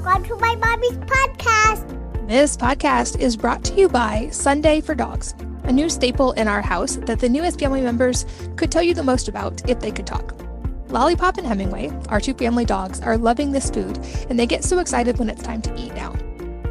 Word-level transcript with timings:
Welcome 0.00 0.22
to 0.26 0.36
my 0.36 0.54
mommy's 0.54 0.96
podcast. 0.98 2.28
This 2.28 2.56
podcast 2.56 3.18
is 3.18 3.36
brought 3.36 3.64
to 3.64 3.74
you 3.74 3.88
by 3.88 4.28
Sunday 4.30 4.80
for 4.80 4.94
Dogs, 4.94 5.34
a 5.64 5.72
new 5.72 5.90
staple 5.90 6.30
in 6.34 6.46
our 6.46 6.62
house 6.62 6.94
that 7.06 7.18
the 7.18 7.28
newest 7.28 7.58
family 7.58 7.80
members 7.80 8.24
could 8.54 8.70
tell 8.70 8.80
you 8.80 8.94
the 8.94 9.02
most 9.02 9.26
about 9.26 9.68
if 9.68 9.80
they 9.80 9.90
could 9.90 10.06
talk. 10.06 10.40
Lollipop 10.88 11.36
and 11.36 11.44
Hemingway, 11.44 11.90
our 12.10 12.20
two 12.20 12.32
family 12.32 12.64
dogs, 12.64 13.00
are 13.00 13.18
loving 13.18 13.50
this 13.50 13.70
food 13.70 13.98
and 14.30 14.38
they 14.38 14.46
get 14.46 14.62
so 14.62 14.78
excited 14.78 15.18
when 15.18 15.28
it's 15.28 15.42
time 15.42 15.60
to 15.62 15.76
eat 15.76 15.92
now. 15.96 16.12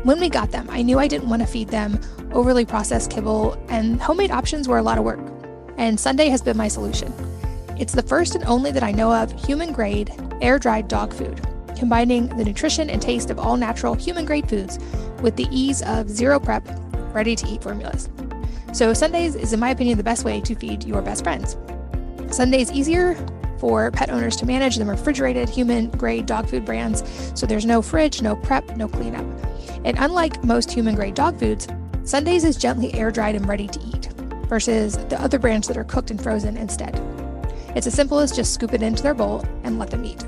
When 0.03 0.21
we 0.21 0.29
got 0.29 0.51
them, 0.51 0.69
I 0.69 0.81
knew 0.81 0.97
I 0.97 1.09
didn't 1.09 1.27
want 1.27 1.41
to 1.41 1.49
feed 1.49 1.67
them 1.67 1.99
overly 2.31 2.63
processed 2.63 3.11
kibble, 3.11 3.61
and 3.67 4.01
homemade 4.01 4.31
options 4.31 4.69
were 4.69 4.77
a 4.77 4.83
lot 4.83 4.97
of 4.99 5.03
work. 5.03 5.19
And 5.75 5.99
Sunday 5.99 6.29
has 6.29 6.41
been 6.41 6.55
my 6.55 6.69
solution. 6.69 7.13
It's 7.77 7.91
the 7.91 8.03
first 8.03 8.35
and 8.35 8.45
only 8.45 8.71
that 8.71 8.83
I 8.83 8.93
know 8.93 9.11
of 9.13 9.33
human 9.33 9.73
grade, 9.73 10.13
air 10.41 10.57
dried 10.57 10.87
dog 10.87 11.13
food, 11.13 11.45
combining 11.77 12.27
the 12.35 12.43
nutrition 12.43 12.89
and 12.89 13.01
taste 13.01 13.29
of 13.29 13.39
all 13.39 13.57
natural 13.57 13.93
human 13.93 14.25
grade 14.25 14.49
foods 14.49 14.79
with 15.21 15.35
the 15.35 15.47
ease 15.51 15.81
of 15.83 16.09
zero 16.09 16.39
prep, 16.39 16.67
ready 17.13 17.35
to 17.35 17.47
eat 17.47 17.63
formulas. 17.63 18.09
So, 18.73 18.93
Sundays 18.93 19.35
is, 19.35 19.53
in 19.53 19.59
my 19.59 19.69
opinion, 19.69 19.97
the 19.97 20.03
best 20.03 20.25
way 20.25 20.41
to 20.41 20.55
feed 20.55 20.83
your 20.83 21.01
best 21.01 21.23
friends. 21.23 21.57
Sundays 22.29 22.69
is 22.69 22.75
easier 22.75 23.15
for 23.59 23.89
pet 23.91 24.09
owners 24.09 24.35
to 24.35 24.45
manage 24.45 24.75
than 24.75 24.87
refrigerated 24.87 25.49
human 25.49 25.89
grade 25.91 26.25
dog 26.25 26.47
food 26.47 26.65
brands, 26.65 27.03
so 27.33 27.45
there's 27.45 27.65
no 27.65 27.81
fridge, 27.81 28.21
no 28.21 28.35
prep, 28.35 28.75
no 28.77 28.87
cleanup. 28.87 29.25
And 29.85 29.97
unlike 29.99 30.43
most 30.43 30.71
human 30.71 30.95
grade 30.95 31.15
dog 31.15 31.39
foods, 31.39 31.67
Sundays 32.03 32.43
is 32.43 32.57
gently 32.57 32.93
air 32.93 33.11
dried 33.11 33.35
and 33.35 33.47
ready 33.47 33.67
to 33.67 33.79
eat, 33.79 34.05
versus 34.47 34.97
the 35.09 35.21
other 35.21 35.39
brands 35.39 35.67
that 35.67 35.77
are 35.77 35.83
cooked 35.83 36.11
and 36.11 36.21
frozen 36.21 36.57
instead. 36.57 36.95
It's 37.75 37.87
as 37.87 37.93
simple 37.93 38.19
as 38.19 38.31
just 38.31 38.53
scoop 38.53 38.73
it 38.73 38.81
into 38.81 39.03
their 39.03 39.13
bowl 39.13 39.45
and 39.63 39.79
let 39.79 39.89
them 39.89 40.05
eat. 40.05 40.23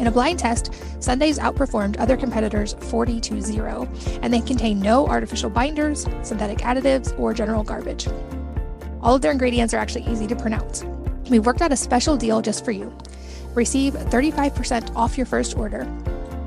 In 0.00 0.06
a 0.06 0.10
blind 0.10 0.38
test, 0.38 0.72
Sundays 0.98 1.38
outperformed 1.38 2.00
other 2.00 2.16
competitors 2.16 2.74
40 2.80 3.20
to 3.20 3.42
0, 3.42 3.86
and 4.22 4.32
they 4.32 4.40
contain 4.40 4.80
no 4.80 5.06
artificial 5.06 5.50
binders, 5.50 6.06
synthetic 6.22 6.60
additives, 6.60 7.16
or 7.18 7.34
general 7.34 7.62
garbage. 7.62 8.08
All 9.02 9.16
of 9.16 9.20
their 9.20 9.30
ingredients 9.30 9.74
are 9.74 9.76
actually 9.76 10.06
easy 10.06 10.26
to 10.26 10.34
pronounce. 10.34 10.84
We 11.28 11.38
worked 11.38 11.60
out 11.60 11.70
a 11.70 11.76
special 11.76 12.16
deal 12.16 12.40
just 12.40 12.64
for 12.64 12.70
you. 12.70 12.96
Receive 13.54 13.92
35% 13.92 14.96
off 14.96 15.18
your 15.18 15.26
first 15.26 15.54
order 15.54 15.84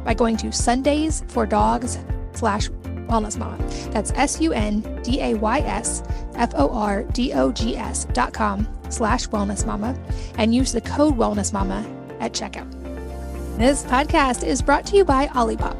by 0.03 0.15
going 0.15 0.35
to 0.37 0.51
Sundays 0.51 1.23
for 1.27 1.45
Dogs 1.45 1.99
slash 2.33 2.69
Wellness 3.07 3.37
Mama. 3.37 3.57
That's 3.91 4.11
S 4.15 4.41
U 4.41 4.51
N 4.51 4.81
D 5.03 5.21
A 5.21 5.35
Y 5.35 5.59
S 5.59 6.01
F 6.33 6.53
O 6.55 6.73
R 6.73 7.03
D 7.03 7.33
O 7.33 7.51
G 7.51 7.77
S 7.77 8.05
dot 8.13 8.33
com 8.33 8.67
slash 8.89 9.27
Wellness 9.27 9.63
Mama 9.63 9.95
and 10.39 10.55
use 10.55 10.71
the 10.71 10.81
code 10.81 11.15
Wellness 11.15 11.53
Mama 11.53 11.85
at 12.19 12.33
checkout. 12.33 12.82
This 13.57 13.83
podcast 13.83 14.43
is 14.43 14.63
brought 14.63 14.83
to 14.87 14.97
you 14.97 15.05
by 15.05 15.27
Olipop, 15.27 15.77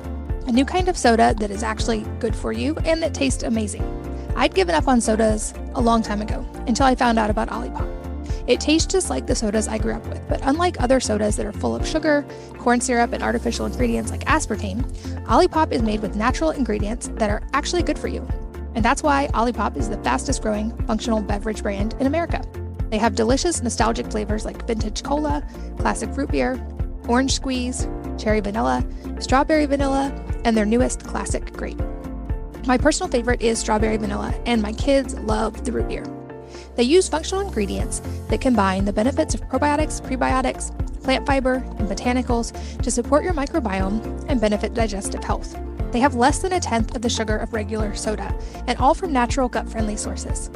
a 0.48 0.52
new 0.52 0.64
kind 0.64 0.88
of 0.88 0.96
soda 0.96 1.34
that 1.40 1.50
is 1.50 1.64
actually 1.64 2.02
good 2.20 2.36
for 2.36 2.52
you 2.52 2.78
and 2.86 3.02
that 3.02 3.16
tastes 3.16 3.42
amazing. 3.42 3.84
I'd 4.36 4.54
given 4.54 4.76
up 4.76 4.88
on 4.88 5.02
sodas 5.02 5.56
a 5.74 5.82
long 5.82 6.04
time 6.04 6.22
ago 6.22 6.46
until 6.68 6.86
I 6.86 6.94
found 6.94 7.18
out 7.18 7.32
about 7.32 7.50
Olipop. 7.50 7.90
It 8.46 8.62
tastes 8.62 8.86
just 8.86 9.10
like 9.10 9.26
the 9.26 9.34
sodas 9.34 9.68
I 9.68 9.80
grew 9.80 9.96
up 9.96 10.06
with, 10.06 10.22
but 10.30 10.40
unlike 10.44 10.80
other 10.82 11.00
sodas 11.00 11.36
that 11.38 11.48
are 11.48 11.52
full 11.52 11.76
of 11.76 11.86
sugar, 11.86 12.24
corn 12.60 12.80
syrup, 12.80 13.12
and 13.12 13.24
artificial 13.24 13.66
ingredients 13.66 14.12
like 14.12 14.24
aspartame, 14.26 14.84
Olipop 15.26 15.72
is 15.72 15.82
made 15.82 16.04
with 16.04 16.16
natural 16.16 16.52
ingredients 16.52 17.10
that 17.16 17.32
are 17.32 17.42
actually 17.54 17.82
good 17.82 17.98
for 17.98 18.08
you. 18.08 18.26
And 18.76 18.86
that's 18.86 19.02
why 19.02 19.30
Olipop 19.34 19.78
is 19.78 19.90
the 19.90 19.98
fastest 20.04 20.44
growing 20.44 20.78
functional 20.86 21.22
beverage 21.22 21.64
brand 21.64 21.96
in 22.00 22.06
America. 22.06 22.46
They 22.92 23.00
have 23.00 23.16
delicious 23.16 23.64
nostalgic 23.64 24.12
flavors 24.12 24.46
like 24.46 24.68
vintage 24.68 25.02
cola, 25.02 25.44
classic 25.80 26.16
root 26.16 26.30
beer, 26.30 26.64
orange 27.08 27.34
squeeze, 27.34 27.88
cherry 28.18 28.40
vanilla, 28.40 28.86
strawberry 29.20 29.66
vanilla, 29.66 30.14
and 30.46 30.56
their 30.56 30.66
newest 30.66 31.04
classic 31.04 31.54
grape. 31.54 31.82
My 32.66 32.78
personal 32.78 33.10
favorite 33.12 33.42
is 33.42 33.60
strawberry 33.60 33.98
vanilla, 33.98 34.34
and 34.46 34.62
my 34.62 34.74
kids 34.74 35.16
love 35.16 35.66
the 35.66 35.72
root 35.72 35.90
beer. 35.90 36.06
They 36.76 36.84
use 36.84 37.10
functional 37.10 37.46
ingredients 37.46 38.02
that 38.30 38.42
combine 38.42 38.86
the 38.86 38.94
benefits 38.94 39.36
of 39.36 39.42
probiotics, 39.42 40.02
prebiotics, 40.02 40.72
plant 41.04 41.26
fiber, 41.28 41.56
and 41.56 41.90
botanicals 41.90 42.54
to 42.82 42.90
support 42.90 43.24
your 43.24 43.34
microbiome 43.34 44.26
and 44.30 44.40
benefit 44.40 44.74
digestive 44.74 45.24
health. 45.24 45.58
They 45.92 46.00
have 46.00 46.16
less 46.16 46.40
than 46.40 46.54
a 46.54 46.60
tenth 46.60 46.96
of 46.96 47.02
the 47.02 47.10
sugar 47.10 47.38
of 47.38 47.54
regular 47.54 47.94
soda, 47.96 48.34
and 48.68 48.78
all 48.80 48.94
from 48.94 49.14
natural 49.14 49.50
gut 49.50 49.70
friendly 49.70 49.98
sources. 49.98 50.50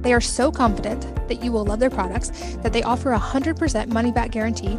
They 0.00 0.14
are 0.14 0.20
so 0.20 0.50
confident 0.50 1.02
that 1.28 1.42
you 1.42 1.52
will 1.52 1.64
love 1.64 1.80
their 1.80 1.90
products 1.90 2.30
that 2.62 2.72
they 2.72 2.82
offer 2.82 3.12
a 3.12 3.18
100% 3.18 3.88
money 3.88 4.10
back 4.10 4.30
guarantee 4.30 4.78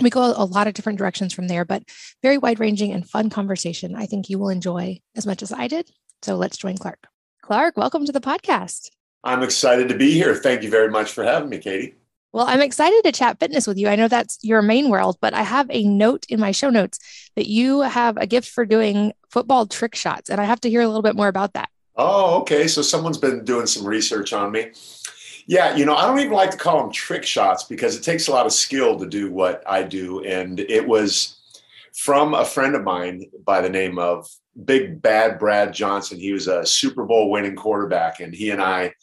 We 0.00 0.10
go 0.10 0.34
a 0.36 0.44
lot 0.44 0.66
of 0.66 0.74
different 0.74 0.98
directions 0.98 1.32
from 1.32 1.48
there, 1.48 1.64
but 1.64 1.84
very 2.22 2.38
wide 2.38 2.60
ranging 2.60 2.92
and 2.92 3.08
fun 3.08 3.30
conversation. 3.30 3.94
I 3.94 4.06
think 4.06 4.28
you 4.28 4.38
will 4.38 4.48
enjoy 4.48 5.00
as 5.14 5.26
much 5.26 5.42
as 5.42 5.52
I 5.52 5.68
did. 5.68 5.90
So 6.24 6.36
let's 6.36 6.56
join 6.56 6.78
Clark. 6.78 7.06
Clark, 7.42 7.76
welcome 7.76 8.06
to 8.06 8.12
the 8.12 8.18
podcast. 8.18 8.88
I'm 9.24 9.42
excited 9.42 9.90
to 9.90 9.94
be 9.94 10.12
here. 10.12 10.34
Thank 10.34 10.62
you 10.62 10.70
very 10.70 10.88
much 10.88 11.12
for 11.12 11.22
having 11.22 11.50
me, 11.50 11.58
Katie. 11.58 11.96
Well, 12.32 12.46
I'm 12.46 12.62
excited 12.62 13.02
to 13.04 13.12
chat 13.12 13.38
fitness 13.38 13.66
with 13.66 13.76
you. 13.76 13.88
I 13.88 13.96
know 13.96 14.08
that's 14.08 14.38
your 14.40 14.62
main 14.62 14.88
world, 14.88 15.18
but 15.20 15.34
I 15.34 15.42
have 15.42 15.66
a 15.68 15.84
note 15.84 16.24
in 16.30 16.40
my 16.40 16.50
show 16.50 16.70
notes 16.70 16.98
that 17.36 17.46
you 17.46 17.82
have 17.82 18.16
a 18.16 18.26
gift 18.26 18.48
for 18.48 18.64
doing 18.64 19.12
football 19.28 19.66
trick 19.66 19.94
shots, 19.94 20.30
and 20.30 20.40
I 20.40 20.44
have 20.44 20.62
to 20.62 20.70
hear 20.70 20.80
a 20.80 20.86
little 20.86 21.02
bit 21.02 21.14
more 21.14 21.28
about 21.28 21.52
that. 21.52 21.68
Oh, 21.94 22.40
okay. 22.40 22.68
So 22.68 22.80
someone's 22.80 23.18
been 23.18 23.44
doing 23.44 23.66
some 23.66 23.86
research 23.86 24.32
on 24.32 24.50
me. 24.50 24.70
Yeah, 25.46 25.76
you 25.76 25.84
know, 25.84 25.94
I 25.94 26.06
don't 26.06 26.20
even 26.20 26.32
like 26.32 26.52
to 26.52 26.56
call 26.56 26.80
them 26.80 26.90
trick 26.90 27.24
shots 27.24 27.64
because 27.64 27.98
it 27.98 28.02
takes 28.02 28.28
a 28.28 28.30
lot 28.30 28.46
of 28.46 28.52
skill 28.54 28.98
to 28.98 29.06
do 29.06 29.30
what 29.30 29.62
I 29.66 29.82
do. 29.82 30.24
And 30.24 30.58
it 30.58 30.88
was 30.88 31.33
from 31.96 32.34
a 32.34 32.44
friend 32.44 32.74
of 32.74 32.82
mine 32.82 33.24
by 33.44 33.60
the 33.60 33.70
name 33.70 33.98
of 33.98 34.28
Big 34.64 35.00
Bad 35.00 35.38
Brad 35.38 35.72
Johnson. 35.72 36.18
He 36.18 36.32
was 36.32 36.48
a 36.48 36.66
Super 36.66 37.04
Bowl 37.04 37.30
winning 37.30 37.56
quarterback, 37.56 38.20
and 38.20 38.34
he 38.34 38.50
and 38.50 38.62
I 38.62 38.94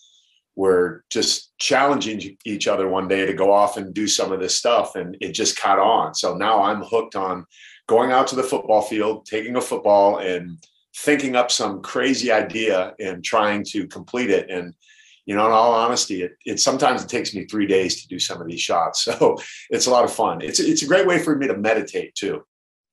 were 0.55 1.03
just 1.09 1.57
challenging 1.57 2.37
each 2.45 2.67
other 2.67 2.87
one 2.87 3.07
day 3.07 3.25
to 3.25 3.33
go 3.33 3.51
off 3.53 3.77
and 3.77 3.93
do 3.93 4.07
some 4.07 4.33
of 4.33 4.41
this 4.41 4.57
stuff 4.57 4.97
and 4.97 5.15
it 5.21 5.31
just 5.31 5.57
caught 5.57 5.79
on 5.79 6.13
so 6.13 6.35
now 6.35 6.61
i'm 6.61 6.81
hooked 6.81 7.15
on 7.15 7.45
going 7.91 8.11
out 8.13 8.25
to 8.25 8.37
the 8.37 8.43
football 8.43 8.81
field, 8.81 9.25
taking 9.25 9.57
a 9.57 9.61
football 9.61 10.19
and 10.19 10.57
thinking 10.95 11.35
up 11.35 11.51
some 11.51 11.81
crazy 11.81 12.31
idea 12.31 12.93
and 12.99 13.21
trying 13.21 13.65
to 13.65 13.85
complete 13.87 14.29
it. 14.29 14.49
And, 14.49 14.73
you 15.25 15.35
know, 15.35 15.45
in 15.45 15.51
all 15.51 15.73
honesty, 15.73 16.23
it, 16.23 16.31
it 16.45 16.61
sometimes 16.61 17.03
it 17.03 17.09
takes 17.09 17.35
me 17.35 17.45
three 17.45 17.67
days 17.67 18.01
to 18.01 18.07
do 18.07 18.17
some 18.17 18.41
of 18.41 18.47
these 18.47 18.61
shots. 18.61 19.05
So 19.19 19.37
it's 19.69 19.87
a 19.87 19.91
lot 19.91 20.05
of 20.05 20.13
fun. 20.13 20.39
It's, 20.41 20.61
it's 20.61 20.83
a 20.83 20.87
great 20.87 21.05
way 21.05 21.19
for 21.19 21.35
me 21.35 21.47
to 21.47 21.57
meditate 21.57 22.15
too. 22.15 22.45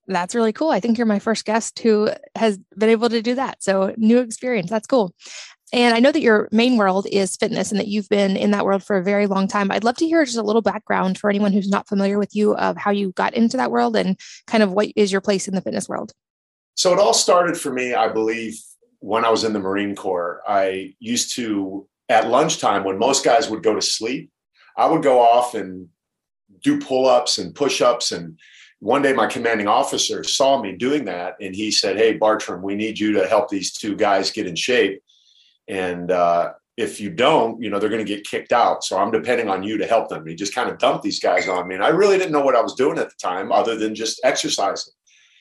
That's 0.09 0.35
really 0.35 0.51
cool. 0.51 0.71
I 0.71 0.79
think 0.79 0.97
you're 0.97 1.07
my 1.07 1.19
first 1.19 1.45
guest 1.45 1.79
who 1.79 2.09
has 2.35 2.57
been 2.75 2.89
able 2.89 3.09
to 3.09 3.21
do 3.21 3.35
that. 3.35 3.63
So, 3.63 3.93
new 3.95 4.19
experience. 4.19 4.69
That's 4.69 4.87
cool. 4.87 5.13
And 5.71 5.93
I 5.93 5.99
know 5.99 6.11
that 6.11 6.21
your 6.21 6.49
main 6.51 6.77
world 6.77 7.05
is 7.11 7.35
fitness 7.35 7.69
and 7.69 7.79
that 7.79 7.87
you've 7.87 8.09
been 8.09 8.35
in 8.35 8.49
that 8.51 8.65
world 8.65 8.83
for 8.83 8.97
a 8.97 9.03
very 9.03 9.27
long 9.27 9.47
time. 9.47 9.71
I'd 9.71 9.83
love 9.83 9.97
to 9.97 10.07
hear 10.07 10.25
just 10.25 10.37
a 10.37 10.43
little 10.43 10.63
background 10.63 11.19
for 11.19 11.29
anyone 11.29 11.53
who's 11.53 11.69
not 11.69 11.87
familiar 11.87 12.17
with 12.17 12.35
you 12.35 12.55
of 12.55 12.75
how 12.75 12.89
you 12.89 13.11
got 13.11 13.35
into 13.35 13.55
that 13.57 13.69
world 13.69 13.95
and 13.95 14.19
kind 14.47 14.63
of 14.63 14.71
what 14.71 14.87
is 14.95 15.11
your 15.11 15.21
place 15.21 15.47
in 15.47 15.53
the 15.53 15.61
fitness 15.61 15.87
world. 15.87 16.11
So 16.73 16.91
it 16.91 16.97
all 16.97 17.13
started 17.13 17.55
for 17.55 17.71
me, 17.71 17.93
I 17.93 18.07
believe, 18.07 18.57
when 18.99 19.25
I 19.25 19.29
was 19.29 19.43
in 19.43 19.53
the 19.53 19.59
Marine 19.59 19.95
Corps. 19.95 20.41
I 20.47 20.95
used 20.99 21.35
to, 21.35 21.87
at 22.07 22.29
lunchtime, 22.29 22.83
when 22.83 22.97
most 22.97 23.23
guys 23.23 23.47
would 23.47 23.61
go 23.61 23.75
to 23.75 23.81
sleep, 23.81 24.31
I 24.75 24.87
would 24.87 25.03
go 25.03 25.21
off 25.21 25.53
and 25.53 25.89
do 26.63 26.79
pull 26.79 27.05
ups 27.05 27.37
and 27.37 27.53
push 27.53 27.79
ups. 27.79 28.11
And 28.11 28.39
one 28.79 29.01
day, 29.01 29.13
my 29.13 29.27
commanding 29.27 29.67
officer 29.67 30.23
saw 30.23 30.61
me 30.61 30.73
doing 30.73 31.05
that 31.05 31.35
and 31.41 31.55
he 31.55 31.71
said, 31.71 31.97
Hey, 31.97 32.13
Bartram, 32.13 32.61
we 32.61 32.75
need 32.75 32.97
you 32.97 33.13
to 33.13 33.27
help 33.27 33.49
these 33.49 33.73
two 33.73 33.95
guys 33.95 34.31
get 34.31 34.47
in 34.47 34.55
shape 34.55 35.01
and 35.69 36.11
uh, 36.11 36.53
if 36.75 36.99
you 36.99 37.11
don't, 37.11 37.61
you 37.61 37.69
know, 37.69 37.79
they're 37.79 37.89
going 37.89 38.05
to 38.05 38.15
get 38.15 38.25
kicked 38.25 38.51
out. 38.51 38.83
So 38.83 38.97
I'm 38.97 39.11
depending 39.11 39.49
on 39.49 39.63
you 39.63 39.77
to 39.77 39.85
help 39.85 40.09
them. 40.09 40.25
He 40.25 40.33
just 40.33 40.55
kind 40.55 40.69
of 40.69 40.79
dumped 40.79 41.03
these 41.03 41.19
guys 41.19 41.47
on 41.47 41.67
me. 41.67 41.75
And 41.75 41.83
I 41.83 41.89
really 41.89 42.17
didn't 42.17 42.31
know 42.31 42.41
what 42.41 42.55
I 42.55 42.61
was 42.61 42.73
doing 42.73 42.97
at 42.97 43.09
the 43.09 43.15
time 43.21 43.51
other 43.51 43.77
than 43.77 43.93
just 43.93 44.19
exercising. 44.23 44.93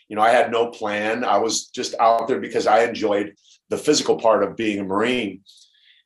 You 0.08 0.16
know, 0.16 0.22
I 0.22 0.30
had 0.30 0.50
no 0.50 0.70
plan. 0.70 1.24
I 1.24 1.38
was 1.38 1.68
just 1.68 1.94
out 1.98 2.28
there 2.28 2.40
because 2.40 2.66
I 2.66 2.84
enjoyed 2.84 3.34
the 3.70 3.78
physical 3.78 4.16
part 4.16 4.42
of 4.42 4.56
being 4.56 4.80
a 4.80 4.84
Marine. 4.84 5.40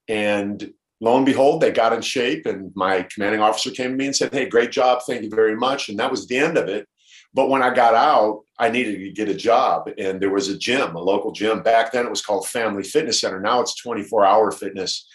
And 0.07 0.73
lo 1.01 1.17
and 1.17 1.27
behold, 1.27 1.61
they 1.61 1.73
got 1.73 1.93
in 1.93 2.03
shape. 2.03 2.47
And 2.47 2.71
my 2.77 3.07
commanding 3.13 3.41
officer 3.41 3.71
came 3.71 3.91
to 3.91 3.97
me 3.97 4.07
and 4.07 4.17
said, 4.17 4.33
Hey, 4.33 4.49
great 4.49 4.71
job. 4.71 5.03
Thank 5.07 5.23
you 5.23 5.31
very 5.31 5.57
much. 5.57 5.89
And 5.89 5.99
that 5.99 6.11
was 6.11 6.29
the 6.29 6.39
end 6.39 6.57
of 6.57 6.69
it. 6.69 6.87
But 7.35 7.49
when 7.49 7.63
I 7.63 7.75
got 7.75 7.95
out, 7.95 8.43
I 8.59 8.69
needed 8.69 8.99
to 8.99 9.11
get 9.11 9.29
a 9.29 9.35
job. 9.35 9.89
And 9.99 10.21
there 10.21 10.31
was 10.31 10.49
a 10.49 10.57
gym, 10.57 10.95
a 10.95 11.01
local 11.01 11.33
gym. 11.33 11.63
Back 11.63 11.93
then 11.93 12.07
it 12.07 12.11
was 12.11 12.23
called 12.23 12.47
Family 12.47 12.83
Fitness 12.83 13.21
Center. 13.21 13.41
Now 13.41 13.61
it's 13.61 13.75
24 13.77 14.25
hour 14.25 14.51
fitness. 14.51 15.07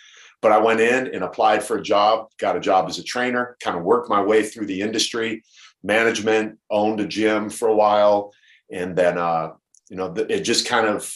But 0.41 0.51
I 0.51 0.57
went 0.59 0.81
in 0.81 1.07
and 1.13 1.23
applied 1.23 1.63
for 1.63 1.77
a 1.77 1.81
job, 1.81 2.27
got 2.37 2.57
a 2.57 2.59
job 2.59 2.87
as 2.87 2.99
a 2.99 3.03
trainer, 3.03 3.57
kind 3.61 3.77
of 3.77 3.83
worked 3.83 4.09
my 4.09 4.21
way 4.21 4.43
through 4.43 4.67
the 4.67 4.81
industry, 4.81 5.43
management, 5.83 6.59
owned 6.69 6.99
a 6.99 7.07
gym 7.07 7.49
for 7.49 7.67
a 7.69 7.75
while. 7.75 8.33
And 8.71 8.95
then, 8.95 9.17
uh, 9.17 9.53
you 9.89 9.97
know, 9.97 10.13
it 10.13 10.41
just 10.41 10.67
kind 10.67 10.85
of 10.85 11.11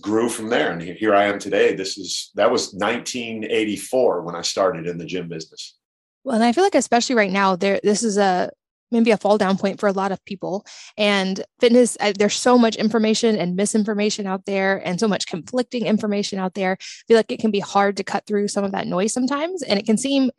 grew 0.00 0.28
from 0.28 0.48
there. 0.48 0.70
And 0.70 0.82
here 0.82 1.14
I 1.14 1.24
am 1.24 1.38
today. 1.38 1.74
This 1.74 1.98
is, 1.98 2.30
that 2.34 2.50
was 2.50 2.72
1984 2.72 4.22
when 4.22 4.36
I 4.36 4.42
started 4.42 4.86
in 4.86 4.98
the 4.98 5.06
gym 5.06 5.28
business. 5.28 5.76
Well, 6.24 6.36
and 6.36 6.44
I 6.44 6.52
feel 6.52 6.64
like 6.64 6.74
especially 6.74 7.16
right 7.16 7.32
now, 7.32 7.56
there 7.56 7.80
this 7.82 8.04
is 8.04 8.16
a 8.16 8.50
maybe 8.92 9.10
a 9.10 9.16
fall 9.16 9.38
down 9.38 9.58
point 9.58 9.80
for 9.80 9.88
a 9.88 9.92
lot 9.92 10.12
of 10.12 10.24
people. 10.24 10.66
And 10.96 11.44
fitness, 11.60 11.96
uh, 12.00 12.12
there's 12.18 12.36
so 12.36 12.58
much 12.58 12.76
information 12.76 13.36
and 13.36 13.56
misinformation 13.56 14.26
out 14.26 14.44
there, 14.46 14.80
and 14.86 15.00
so 15.00 15.08
much 15.08 15.26
conflicting 15.26 15.86
information 15.86 16.38
out 16.38 16.54
there. 16.54 16.76
I 16.80 16.84
feel 17.08 17.16
like 17.16 17.32
it 17.32 17.40
can 17.40 17.50
be 17.50 17.60
hard 17.60 17.96
to 17.96 18.04
cut 18.04 18.26
through 18.26 18.48
some 18.48 18.64
of 18.64 18.72
that 18.72 18.86
noise 18.86 19.12
sometimes, 19.12 19.62
and 19.62 19.78
it 19.78 19.86
can 19.86 19.96
seem 19.96 20.30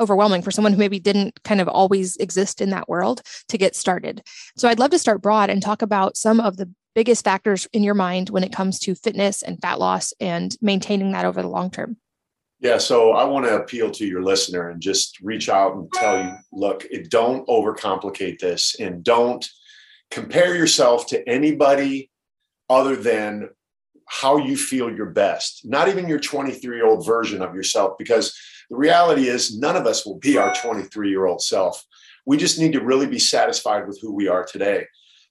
overwhelming 0.00 0.42
for 0.42 0.50
someone 0.50 0.72
who 0.72 0.78
maybe 0.78 0.98
didn't 0.98 1.42
kind 1.44 1.60
of 1.60 1.68
always 1.68 2.16
exist 2.16 2.60
in 2.60 2.70
that 2.70 2.88
world 2.88 3.22
to 3.48 3.58
get 3.58 3.76
started. 3.76 4.22
So 4.56 4.68
I'd 4.68 4.78
love 4.78 4.90
to 4.90 4.98
start 4.98 5.22
broad 5.22 5.50
and 5.50 5.62
talk 5.62 5.82
about 5.82 6.16
some 6.16 6.40
of 6.40 6.56
the 6.56 6.68
biggest 6.94 7.24
factors 7.24 7.66
in 7.72 7.82
your 7.82 7.94
mind 7.94 8.30
when 8.30 8.44
it 8.44 8.52
comes 8.52 8.78
to 8.80 8.94
fitness 8.94 9.42
and 9.42 9.60
fat 9.60 9.78
loss 9.78 10.12
and 10.20 10.56
maintaining 10.60 11.12
that 11.12 11.24
over 11.24 11.40
the 11.40 11.48
long 11.48 11.70
term. 11.70 11.96
Yeah, 12.62 12.78
so 12.78 13.10
I 13.10 13.24
want 13.24 13.44
to 13.46 13.56
appeal 13.56 13.90
to 13.90 14.06
your 14.06 14.22
listener 14.22 14.70
and 14.70 14.80
just 14.80 15.18
reach 15.20 15.48
out 15.48 15.74
and 15.74 15.92
tell 15.92 16.22
you 16.22 16.32
look, 16.52 16.86
don't 17.08 17.44
overcomplicate 17.48 18.38
this 18.38 18.76
and 18.78 19.02
don't 19.02 19.44
compare 20.12 20.54
yourself 20.54 21.08
to 21.08 21.28
anybody 21.28 22.08
other 22.70 22.94
than 22.94 23.48
how 24.06 24.36
you 24.36 24.56
feel 24.56 24.94
your 24.94 25.10
best, 25.10 25.62
not 25.64 25.88
even 25.88 26.08
your 26.08 26.20
23 26.20 26.76
year 26.76 26.86
old 26.86 27.04
version 27.04 27.42
of 27.42 27.52
yourself, 27.52 27.98
because 27.98 28.32
the 28.70 28.76
reality 28.76 29.26
is 29.26 29.58
none 29.58 29.74
of 29.74 29.86
us 29.86 30.06
will 30.06 30.18
be 30.18 30.38
our 30.38 30.54
23 30.54 31.10
year 31.10 31.26
old 31.26 31.42
self. 31.42 31.84
We 32.26 32.36
just 32.36 32.60
need 32.60 32.74
to 32.74 32.80
really 32.80 33.08
be 33.08 33.18
satisfied 33.18 33.88
with 33.88 33.98
who 34.00 34.14
we 34.14 34.28
are 34.28 34.44
today. 34.44 34.86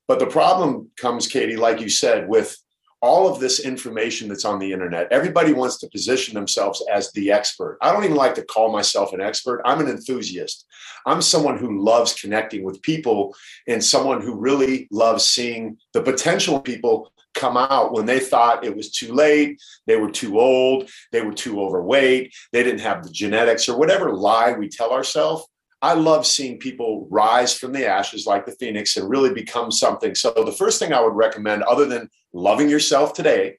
But 0.06 0.20
the 0.20 0.28
problem 0.28 0.92
comes, 0.98 1.28
Katie, 1.28 1.56
like 1.56 1.80
you 1.80 1.88
said, 1.88 2.28
with 2.28 2.58
all 3.02 3.28
of 3.28 3.40
this 3.40 3.60
information 3.62 4.30
that's 4.30 4.46
on 4.46 4.60
the 4.60 4.72
internet. 4.72 5.12
Everybody 5.12 5.54
wants 5.54 5.78
to 5.80 5.90
position 5.90 6.36
themselves 6.36 6.84
as 6.92 7.12
the 7.14 7.32
expert. 7.32 7.78
I 7.82 7.92
don't 7.92 8.04
even 8.04 8.16
like 8.16 8.36
to 8.36 8.46
call 8.46 8.72
myself 8.72 9.14
an 9.14 9.22
expert. 9.22 9.62
I'm 9.66 9.82
an 9.82 9.90
enthusiast. 9.90 10.68
I'm 11.06 11.22
someone 11.22 11.58
who 11.58 11.82
loves 11.82 12.14
connecting 12.14 12.64
with 12.64 12.82
people 12.84 13.36
and 13.68 13.84
someone 13.84 14.22
who 14.22 14.36
really 14.36 14.88
loves 14.92 15.26
seeing 15.26 15.78
the 15.94 16.02
potential 16.02 16.60
people 16.60 17.12
come 17.34 17.58
out 17.58 17.94
when 17.94 18.06
they 18.06 18.20
thought 18.20 18.66
it 18.66 18.76
was 18.76 18.92
too 18.92 19.14
late, 19.14 19.62
they 19.88 19.96
were 19.96 20.12
too 20.12 20.40
old, 20.40 20.90
they 21.12 21.22
were 21.22 21.34
too 21.34 21.62
overweight, 21.62 22.36
they 22.52 22.62
didn't 22.62 22.82
have 22.82 23.04
the 23.04 23.10
genetics 23.10 23.70
or 23.70 23.78
whatever 23.78 24.14
lie 24.14 24.52
we 24.52 24.68
tell 24.68 24.92
ourselves. 24.92 25.46
I 25.82 25.94
love 25.94 26.28
seeing 26.28 26.60
people 26.60 27.08
rise 27.10 27.58
from 27.58 27.72
the 27.72 27.88
ashes 27.88 28.28
like 28.28 28.46
the 28.46 28.52
phoenix 28.54 28.98
and 28.98 29.10
really 29.10 29.34
become 29.34 29.72
something. 29.72 30.14
So, 30.14 30.32
the 30.32 30.52
first 30.52 30.80
thing 30.80 30.94
I 30.94 31.02
would 31.02 31.16
recommend, 31.16 31.64
other 31.64 31.86
than 31.86 32.10
loving 32.34 32.70
yourself 32.70 33.14
today, 33.14 33.58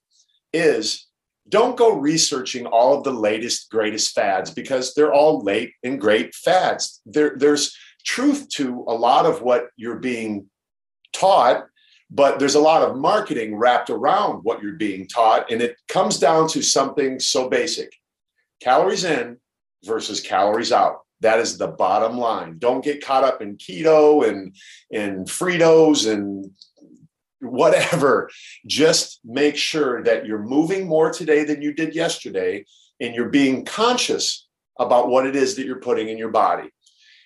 is 0.53 1.09
don't 1.49 1.77
go 1.77 1.99
researching 1.99 2.67
all 2.67 2.97
of 2.97 3.05
the 3.05 3.13
latest, 3.13 3.71
greatest 3.71 4.15
fads 4.15 4.51
because 4.51 4.95
they're 4.95 5.13
all 5.13 5.43
late 5.43 5.73
and 5.83 6.01
great 6.01 6.35
fads. 6.35 7.01
There, 7.05 7.35
there's 7.37 7.77
truth 8.05 8.49
to 8.51 8.85
a 8.87 8.95
lot 8.95 9.27
of 9.27 9.43
what 9.43 9.69
you're 9.77 9.99
being 9.99 10.49
taught, 11.13 11.67
but 12.11 12.39
there's 12.39 12.55
a 12.55 12.61
lot 12.61 12.83
of 12.83 12.97
marketing 12.97 13.57
wrapped 13.57 13.91
around 13.91 14.45
what 14.45 14.63
you're 14.63 14.75
being 14.75 15.09
taught. 15.09 15.51
And 15.51 15.61
it 15.61 15.77
comes 15.89 16.19
down 16.19 16.49
to 16.49 16.63
something 16.63 17.19
so 17.19 17.49
basic 17.49 17.93
calories 18.61 19.03
in 19.03 19.39
versus 19.85 20.21
calories 20.21 20.71
out 20.71 21.01
that 21.23 21.41
is 21.41 21.57
the 21.57 21.69
bottom 21.69 22.19
line. 22.19 22.59
Don't 22.59 22.85
get 22.85 23.05
caught 23.05 23.25
up 23.25 23.41
in 23.41 23.57
keto 23.57 24.29
and 24.29 24.55
and 24.93 25.27
Fritos 25.27 26.11
and 26.11 26.51
whatever. 27.41 28.31
Just 28.67 29.21
make 29.25 29.57
sure 29.57 30.03
that 30.05 30.27
you're 30.27 30.43
moving 30.43 30.87
more 30.87 31.13
today 31.13 31.45
than 31.45 31.63
you 31.63 31.73
did 31.73 31.95
yesterday 31.95 32.65
and 33.01 33.15
you're 33.15 33.31
being 33.31 33.65
conscious 33.65 34.47
about 34.79 35.09
what 35.09 35.27
it 35.27 35.37
is 35.37 35.57
that 35.57 35.67
you're 35.67 35.81
putting 35.81 36.09
in 36.09 36.19
your 36.19 36.31
body. 36.31 36.71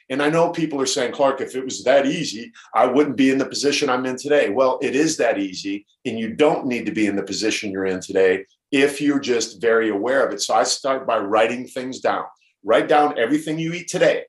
And 0.09 0.23
I 0.23 0.31
know 0.31 0.51
people 0.51 0.81
are 0.81 0.87
saying, 0.87 1.13
Clark, 1.13 1.41
if 1.41 1.57
it 1.57 1.65
was 1.65 1.83
that 1.85 2.07
easy, 2.07 2.53
I 2.73 2.87
wouldn't 2.87 3.17
be 3.17 3.31
in 3.31 3.39
the 3.39 3.47
position 3.47 3.91
I'm 3.91 4.07
in 4.07 4.17
today. 4.17 4.51
Well, 4.51 4.79
it 4.81 4.95
is 4.95 5.17
that 5.17 5.39
easy. 5.39 5.85
And 6.05 6.19
you 6.19 6.35
don't 6.35 6.67
need 6.67 6.87
to 6.87 6.93
be 6.93 7.07
in 7.07 7.17
the 7.17 7.25
position 7.25 7.73
you're 7.73 7.87
in 7.87 8.01
today 8.01 8.45
if 8.71 9.01
you're 9.01 9.21
just 9.21 9.61
very 9.61 9.91
aware 9.91 10.25
of 10.25 10.33
it. 10.33 10.43
So 10.43 10.55
I 10.55 10.63
start 10.63 11.07
by 11.07 11.19
writing 11.19 11.67
things 11.67 12.01
down 12.01 12.25
write 12.67 12.89
down 12.89 13.19
everything 13.19 13.59
you 13.59 13.73
eat 13.73 13.89
today 13.89 14.25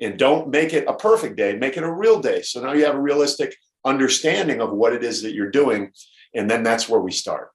and 0.00 0.18
don't 0.18 0.48
make 0.48 0.72
it 0.72 0.84
a 0.88 0.94
perfect 0.94 1.36
day, 1.36 1.54
make 1.54 1.76
it 1.76 1.84
a 1.84 1.92
real 1.92 2.20
day. 2.20 2.42
So 2.42 2.60
now 2.60 2.72
you 2.72 2.84
have 2.86 2.96
a 2.96 3.00
realistic 3.00 3.54
understanding 3.84 4.60
of 4.60 4.72
what 4.72 4.92
it 4.92 5.04
is 5.04 5.22
that 5.22 5.34
you're 5.34 5.50
doing. 5.50 5.92
And 6.34 6.50
then 6.50 6.62
that's 6.62 6.88
where 6.88 7.00
we 7.00 7.12
start. 7.12 7.50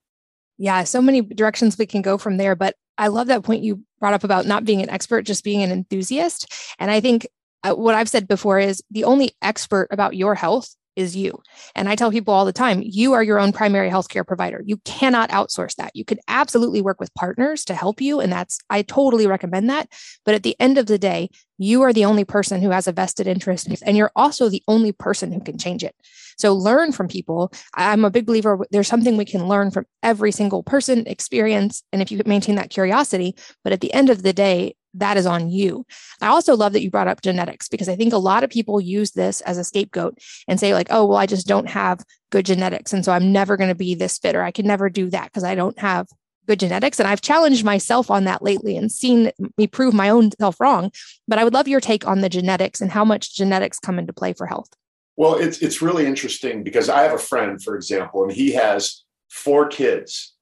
Yeah, 0.57 0.83
so 0.83 1.01
many 1.01 1.21
directions 1.21 1.77
we 1.77 1.85
can 1.85 2.01
go 2.01 2.17
from 2.17 2.37
there. 2.37 2.55
But 2.55 2.75
I 2.97 3.07
love 3.07 3.27
that 3.27 3.43
point 3.43 3.63
you 3.63 3.83
brought 3.99 4.13
up 4.13 4.23
about 4.23 4.45
not 4.45 4.63
being 4.63 4.81
an 4.81 4.89
expert, 4.89 5.23
just 5.23 5.43
being 5.43 5.63
an 5.63 5.71
enthusiast. 5.71 6.51
And 6.79 6.89
I 6.89 6.99
think 6.99 7.27
uh, 7.63 7.73
what 7.73 7.95
I've 7.95 8.09
said 8.09 8.27
before 8.27 8.59
is 8.59 8.83
the 8.91 9.03
only 9.03 9.31
expert 9.41 9.87
about 9.91 10.15
your 10.15 10.35
health 10.35 10.75
is 10.97 11.15
you. 11.15 11.41
And 11.75 11.87
I 11.87 11.95
tell 11.95 12.11
people 12.11 12.33
all 12.33 12.43
the 12.43 12.51
time, 12.51 12.81
you 12.83 13.13
are 13.13 13.23
your 13.23 13.39
own 13.39 13.53
primary 13.53 13.89
healthcare 13.89 14.27
provider. 14.27 14.61
You 14.65 14.77
cannot 14.77 15.29
outsource 15.29 15.75
that. 15.75 15.95
You 15.95 16.03
could 16.03 16.19
absolutely 16.27 16.81
work 16.81 16.99
with 16.99 17.13
partners 17.13 17.63
to 17.65 17.75
help 17.75 18.01
you. 18.01 18.19
And 18.19 18.31
that's, 18.31 18.59
I 18.69 18.81
totally 18.81 19.27
recommend 19.27 19.69
that. 19.69 19.89
But 20.25 20.35
at 20.35 20.43
the 20.43 20.55
end 20.59 20.77
of 20.77 20.87
the 20.87 20.97
day, 20.97 21.29
you 21.57 21.83
are 21.83 21.93
the 21.93 22.05
only 22.05 22.25
person 22.25 22.61
who 22.61 22.71
has 22.71 22.87
a 22.87 22.91
vested 22.91 23.27
interest. 23.27 23.67
And 23.83 23.95
you're 23.95 24.11
also 24.15 24.49
the 24.49 24.63
only 24.67 24.91
person 24.91 25.31
who 25.31 25.39
can 25.39 25.57
change 25.57 25.83
it. 25.83 25.95
So 26.37 26.53
learn 26.53 26.91
from 26.91 27.07
people. 27.07 27.51
I'm 27.73 28.05
a 28.05 28.11
big 28.11 28.25
believer 28.25 28.59
there's 28.71 28.87
something 28.87 29.17
we 29.17 29.25
can 29.25 29.47
learn 29.47 29.71
from 29.71 29.85
every 30.03 30.31
single 30.31 30.63
person, 30.63 31.05
experience. 31.07 31.83
And 31.91 32.01
if 32.01 32.11
you 32.11 32.21
maintain 32.25 32.55
that 32.55 32.69
curiosity, 32.69 33.35
but 33.63 33.73
at 33.73 33.81
the 33.81 33.93
end 33.93 34.09
of 34.09 34.23
the 34.23 34.33
day, 34.33 34.75
that 34.97 35.17
is 35.17 35.25
on 35.25 35.49
you. 35.49 35.85
I 36.21 36.27
also 36.27 36.55
love 36.55 36.73
that 36.73 36.81
you 36.81 36.91
brought 36.91 37.07
up 37.07 37.21
genetics 37.21 37.67
because 37.67 37.89
I 37.89 37.95
think 37.95 38.13
a 38.13 38.17
lot 38.17 38.43
of 38.43 38.49
people 38.49 38.81
use 38.81 39.11
this 39.11 39.41
as 39.41 39.57
a 39.57 39.63
scapegoat 39.63 40.17
and 40.47 40.59
say, 40.59 40.73
like, 40.73 40.87
oh, 40.89 41.05
well, 41.05 41.17
I 41.17 41.25
just 41.25 41.47
don't 41.47 41.69
have 41.69 42.03
good 42.31 42.45
genetics. 42.45 42.93
And 42.93 43.05
so 43.05 43.11
I'm 43.11 43.31
never 43.31 43.57
going 43.57 43.69
to 43.69 43.75
be 43.75 43.95
this 43.95 44.17
fit 44.17 44.35
or 44.35 44.43
I 44.43 44.51
can 44.51 44.67
never 44.67 44.89
do 44.89 45.09
that 45.09 45.25
because 45.25 45.43
I 45.43 45.55
don't 45.55 45.77
have 45.79 46.07
good 46.47 46.59
genetics. 46.59 46.99
And 46.99 47.07
I've 47.07 47.21
challenged 47.21 47.63
myself 47.63 48.09
on 48.09 48.23
that 48.23 48.41
lately 48.41 48.77
and 48.77 48.91
seen 48.91 49.31
me 49.57 49.67
prove 49.67 49.93
my 49.93 50.09
own 50.09 50.31
self 50.39 50.59
wrong. 50.59 50.91
But 51.27 51.39
I 51.39 51.43
would 51.43 51.53
love 51.53 51.67
your 51.67 51.81
take 51.81 52.07
on 52.07 52.21
the 52.21 52.29
genetics 52.29 52.81
and 52.81 52.91
how 52.91 53.05
much 53.05 53.35
genetics 53.35 53.79
come 53.79 53.99
into 53.99 54.13
play 54.13 54.33
for 54.33 54.47
health. 54.47 54.69
Well, 55.17 55.35
it's 55.35 55.59
it's 55.59 55.81
really 55.81 56.05
interesting 56.05 56.63
because 56.63 56.89
I 56.89 57.01
have 57.01 57.13
a 57.13 57.17
friend, 57.17 57.61
for 57.61 57.75
example, 57.75 58.23
and 58.23 58.31
he 58.31 58.53
has 58.53 59.03
four 59.29 59.67
kids. 59.67 60.33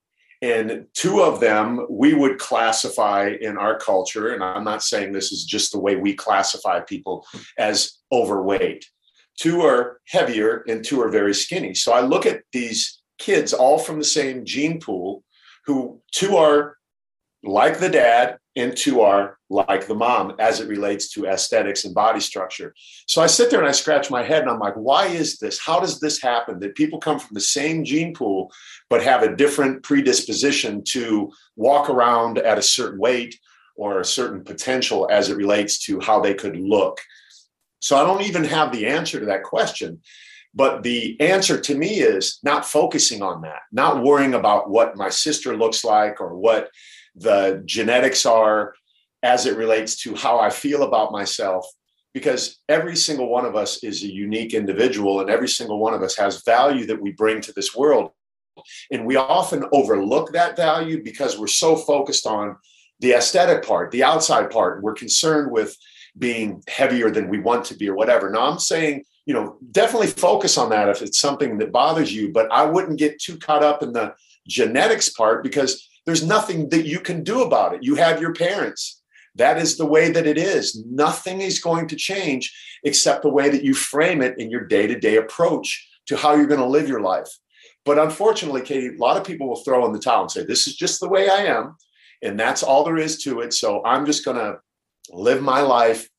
And 0.46 0.86
two 0.94 1.24
of 1.24 1.40
them 1.40 1.88
we 1.90 2.14
would 2.14 2.38
classify 2.38 3.34
in 3.42 3.58
our 3.58 3.80
culture, 3.80 4.32
and 4.32 4.44
I'm 4.44 4.64
not 4.64 4.84
saying 4.84 5.12
this 5.12 5.32
is 5.32 5.44
just 5.44 5.72
the 5.72 5.80
way 5.80 5.96
we 5.96 6.14
classify 6.14 6.82
people 6.82 7.25
as 7.58 7.98
overweight. 8.12 8.86
Two 9.40 9.62
are 9.62 10.00
heavier 10.08 10.64
and 10.68 10.86
two 10.86 11.02
are 11.02 11.10
very 11.10 11.34
skinny. 11.34 11.74
So 11.74 11.94
I 11.94 12.02
look 12.02 12.28
at 12.28 12.44
these 12.54 13.02
kids 13.18 13.54
all 13.54 13.80
from 13.80 13.98
the 13.98 14.06
same 14.06 14.46
gene 14.46 14.80
pool 14.80 15.24
who 15.66 16.00
two 16.12 16.38
are 16.38 16.78
like 17.44 17.80
the 17.80 17.90
dad 17.90 18.38
and 18.56 18.78
our 19.00 19.38
like 19.50 19.88
the 19.88 19.96
mom 19.96 20.34
as 20.40 20.60
it 20.60 20.70
relates 20.70 21.10
to 21.12 21.26
aesthetics 21.26 21.86
and 21.86 21.94
body 21.94 22.20
structure. 22.20 22.74
So 23.06 23.22
I 23.22 23.28
sit 23.28 23.50
there 23.50 23.60
and 23.60 23.68
I 23.68 23.74
scratch 23.74 24.10
my 24.10 24.24
head 24.24 24.42
and 24.42 24.50
I'm 24.50 24.60
like, 24.60 24.76
why 24.76 25.08
is 25.08 25.38
this? 25.38 25.60
How 25.60 25.80
does 25.80 26.00
this 26.00 26.22
happen 26.22 26.60
that 26.60 26.76
people 26.76 27.00
come 27.00 27.20
from 27.20 27.34
the 27.34 27.42
same 27.42 27.84
gene 27.84 28.14
pool 28.14 28.52
but 28.90 29.04
have 29.04 29.24
a 29.24 29.36
different 29.36 29.84
predisposition 29.84 30.84
to 30.86 31.32
walk 31.56 31.90
around 31.90 32.38
at 32.38 32.58
a 32.58 32.64
certain 32.64 33.00
weight 33.00 33.40
or 33.76 34.00
a 34.00 34.06
certain 34.06 34.44
potential 34.44 35.08
as 35.12 35.30
it 35.30 35.38
relates 35.38 35.80
to 35.86 36.00
how 36.00 36.20
they 36.22 36.34
could 36.34 36.58
look? 36.58 37.00
So 37.80 37.98
I 37.98 38.04
don't 38.04 38.24
even 38.24 38.46
have 38.46 38.72
the 38.72 38.88
answer 38.88 39.20
to 39.20 39.26
that 39.28 39.44
question. 39.44 40.02
But 40.58 40.84
the 40.84 41.20
answer 41.20 41.60
to 41.60 41.76
me 41.76 42.00
is 42.00 42.40
not 42.42 42.66
focusing 42.66 43.22
on 43.22 43.42
that, 43.42 43.64
not 43.74 44.02
worrying 44.02 44.36
about 44.36 44.70
what 44.70 44.96
my 44.96 45.10
sister 45.10 45.58
looks 45.58 45.84
like 45.84 46.22
or 46.22 46.38
what 46.38 46.70
the 47.16 47.64
genetics 47.66 48.26
are 48.26 48.74
as 49.24 49.46
it 49.46 49.58
relates 49.58 49.96
to 50.04 50.16
how 50.16 50.40
I 50.40 50.50
feel 50.50 50.84
about 50.84 51.12
myself. 51.12 51.68
Because 52.14 52.60
every 52.70 52.96
single 52.96 53.28
one 53.28 53.46
of 53.46 53.56
us 53.56 53.84
is 53.84 54.04
a 54.04 54.14
unique 54.14 54.54
individual, 54.54 55.20
and 55.20 55.30
every 55.30 55.50
single 55.50 55.80
one 55.80 55.94
of 55.94 56.02
us 56.02 56.16
has 56.16 56.44
value 56.44 56.86
that 56.86 57.02
we 57.02 57.12
bring 57.12 57.42
to 57.42 57.52
this 57.52 57.76
world. 57.76 58.12
And 58.90 59.06
we 59.06 59.18
often 59.18 59.66
overlook 59.74 60.32
that 60.32 60.56
value 60.56 61.04
because 61.04 61.38
we're 61.38 61.48
so 61.48 61.76
focused 61.76 62.26
on 62.26 62.56
the 63.02 63.14
aesthetic 63.14 63.66
part, 63.66 63.92
the 63.92 64.04
outside 64.04 64.50
part. 64.50 64.82
We're 64.82 64.94
concerned 64.94 65.52
with 65.52 65.76
being 66.18 66.64
heavier 66.70 67.12
than 67.12 67.28
we 67.28 67.40
want 67.40 67.66
to 67.66 67.76
be 67.76 67.90
or 67.90 67.96
whatever. 67.96 68.30
Now, 68.30 68.50
I'm 68.50 68.60
saying, 68.60 69.04
you 69.26 69.34
know, 69.34 69.58
definitely 69.72 70.08
focus 70.08 70.58
on 70.58 70.70
that 70.70 70.88
if 70.88 71.02
it's 71.02 71.20
something 71.20 71.58
that 71.58 71.74
bothers 71.74 72.14
you, 72.14 72.32
but 72.32 72.50
I 72.52 72.64
wouldn't 72.64 73.00
get 73.00 73.20
too 73.20 73.38
caught 73.38 73.64
up 73.64 73.84
in 73.84 73.92
the 73.92 74.14
genetics 74.48 75.10
part 75.10 75.44
because 75.44 75.90
there's 76.06 76.26
nothing 76.26 76.70
that 76.70 76.86
you 76.86 77.00
can 77.00 77.24
do 77.24 77.42
about 77.42 77.74
it. 77.74 77.84
You 77.84 77.96
have 77.96 78.22
your 78.22 78.34
parents. 78.34 79.02
That 79.36 79.58
is 79.58 79.78
the 79.78 79.86
way 79.86 80.12
that 80.12 80.28
it 80.28 80.38
is. 80.38 80.82
Nothing 80.86 81.42
is 81.42 81.60
going 81.60 81.88
to 81.90 81.96
change 81.96 82.54
except 82.84 83.22
the 83.22 83.30
way 83.30 83.50
that 83.50 83.64
you 83.64 83.74
frame 83.74 84.22
it 84.22 84.38
in 84.38 84.50
your 84.50 84.66
day 84.66 84.88
to 84.88 84.98
day 84.98 85.18
approach 85.18 85.88
to 86.08 86.16
how 86.16 86.36
you're 86.36 86.48
going 86.48 86.60
to 86.60 86.66
live 86.66 86.88
your 86.88 87.02
life. 87.02 87.28
But 87.84 88.00
unfortunately, 88.00 88.62
Katie, 88.62 88.96
a 88.96 89.00
lot 89.00 89.18
of 89.18 89.26
people 89.26 89.48
will 89.48 89.64
throw 89.64 89.86
in 89.86 89.92
the 89.92 90.00
towel 90.00 90.22
and 90.22 90.32
say, 90.32 90.44
This 90.44 90.68
is 90.68 90.76
just 90.76 91.00
the 91.00 91.10
way 91.10 91.30
I 91.30 91.46
am. 91.46 91.76
And 92.22 92.40
that's 92.40 92.64
all 92.64 92.84
there 92.84 92.98
is 92.98 93.22
to 93.24 93.42
it. 93.42 93.54
So 93.54 93.84
I'm 93.86 94.06
just 94.06 94.26
going 94.26 94.38
to 94.38 94.60
live 95.12 95.42
my 95.42 95.62
life. 95.62 96.10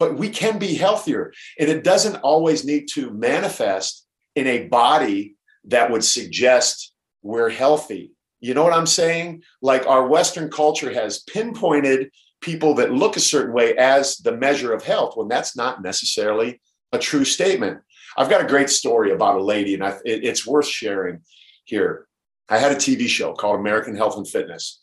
But 0.00 0.16
we 0.16 0.28
can 0.28 0.58
be 0.58 0.74
healthier. 0.74 1.32
And 1.58 1.68
it 1.68 1.84
doesn't 1.84 2.16
always 2.16 2.64
need 2.64 2.88
to 2.94 3.10
manifest 3.10 4.06
in 4.34 4.46
a 4.46 4.66
body 4.66 5.36
that 5.64 5.90
would 5.90 6.04
suggest 6.04 6.92
we're 7.22 7.50
healthy. 7.50 8.13
You 8.44 8.52
know 8.52 8.62
what 8.62 8.74
I'm 8.74 8.86
saying? 8.86 9.42
Like 9.62 9.86
our 9.86 10.06
Western 10.06 10.50
culture 10.50 10.92
has 10.92 11.22
pinpointed 11.22 12.10
people 12.42 12.74
that 12.74 12.92
look 12.92 13.16
a 13.16 13.20
certain 13.20 13.54
way 13.54 13.74
as 13.78 14.18
the 14.18 14.36
measure 14.36 14.74
of 14.74 14.84
health 14.84 15.16
when 15.16 15.28
that's 15.28 15.56
not 15.56 15.82
necessarily 15.82 16.60
a 16.92 16.98
true 16.98 17.24
statement. 17.24 17.78
I've 18.18 18.28
got 18.28 18.42
a 18.42 18.46
great 18.46 18.68
story 18.68 19.12
about 19.12 19.36
a 19.36 19.42
lady, 19.42 19.72
and 19.72 19.82
I, 19.82 19.92
it, 20.04 20.24
it's 20.24 20.46
worth 20.46 20.66
sharing 20.66 21.22
here. 21.64 22.06
I 22.50 22.58
had 22.58 22.72
a 22.72 22.76
TV 22.76 23.08
show 23.08 23.32
called 23.32 23.60
American 23.60 23.96
Health 23.96 24.18
and 24.18 24.28
Fitness. 24.28 24.78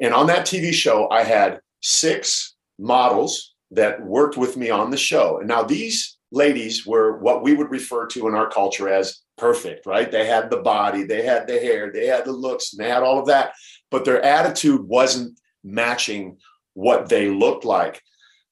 And 0.00 0.12
on 0.12 0.26
that 0.26 0.44
TV 0.44 0.72
show, 0.72 1.08
I 1.08 1.22
had 1.22 1.60
six 1.80 2.56
models 2.80 3.54
that 3.70 4.04
worked 4.04 4.36
with 4.36 4.56
me 4.56 4.70
on 4.70 4.90
the 4.90 4.96
show. 4.96 5.38
And 5.38 5.46
now 5.46 5.62
these 5.62 6.18
ladies 6.32 6.84
were 6.84 7.18
what 7.18 7.44
we 7.44 7.54
would 7.54 7.70
refer 7.70 8.08
to 8.08 8.26
in 8.26 8.34
our 8.34 8.50
culture 8.50 8.88
as 8.88 9.20
perfect, 9.38 9.86
right? 9.86 10.10
They 10.10 10.26
had 10.26 10.50
the 10.50 10.58
body, 10.58 11.04
they 11.04 11.22
had 11.22 11.46
the 11.46 11.58
hair, 11.58 11.90
they 11.92 12.06
had 12.06 12.24
the 12.24 12.32
looks, 12.32 12.72
and 12.72 12.84
they 12.84 12.90
had 12.90 13.02
all 13.02 13.18
of 13.18 13.26
that, 13.26 13.54
but 13.90 14.04
their 14.04 14.22
attitude 14.22 14.82
wasn't 14.82 15.38
matching 15.64 16.38
what 16.74 17.08
they 17.08 17.30
looked 17.30 17.64
like. 17.64 18.02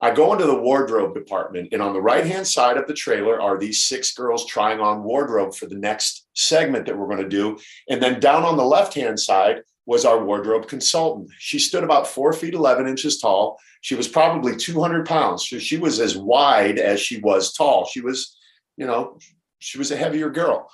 I 0.01 0.11
go 0.11 0.33
into 0.33 0.47
the 0.47 0.55
wardrobe 0.55 1.15
department, 1.15 1.71
and 1.73 1.81
on 1.81 1.95
the 1.95 2.03
right 2.03 2.27
hand 2.27 2.47
side 2.47 2.77
of 2.77 2.87
the 2.87 2.95
trailer 2.95 3.41
are 3.41 3.59
these 3.59 3.85
six 3.85 4.13
girls 4.13 4.45
trying 4.45 4.79
on 4.79 5.03
wardrobe 5.03 5.55
for 5.55 5.67
the 5.67 5.79
next 5.79 6.27
segment 6.35 6.85
that 6.87 6.97
we're 6.97 7.07
going 7.09 7.23
to 7.23 7.29
do. 7.29 7.59
And 7.89 8.03
then 8.03 8.21
down 8.21 8.43
on 8.43 8.59
the 8.59 8.65
left 8.65 8.93
hand 8.93 9.19
side 9.19 9.63
was 9.87 10.05
our 10.05 10.23
wardrobe 10.23 10.69
consultant. 10.69 11.31
She 11.39 11.59
stood 11.59 11.83
about 11.83 12.07
four 12.07 12.33
feet 12.33 12.53
11 12.53 12.87
inches 12.87 13.19
tall. 13.19 13.59
She 13.81 13.95
was 13.95 14.09
probably 14.09 14.55
200 14.55 15.07
pounds. 15.07 15.49
So 15.49 15.59
she 15.59 15.79
was 15.79 15.99
as 15.99 16.17
wide 16.17 16.79
as 16.79 17.01
she 17.01 17.21
was 17.21 17.53
tall. 17.53 17.87
She 17.87 18.01
was, 18.01 18.37
you 18.77 18.87
know, 18.87 19.19
she 19.59 19.79
was 19.79 19.91
a 19.91 19.97
heavier 19.97 20.31
girl. 20.31 20.71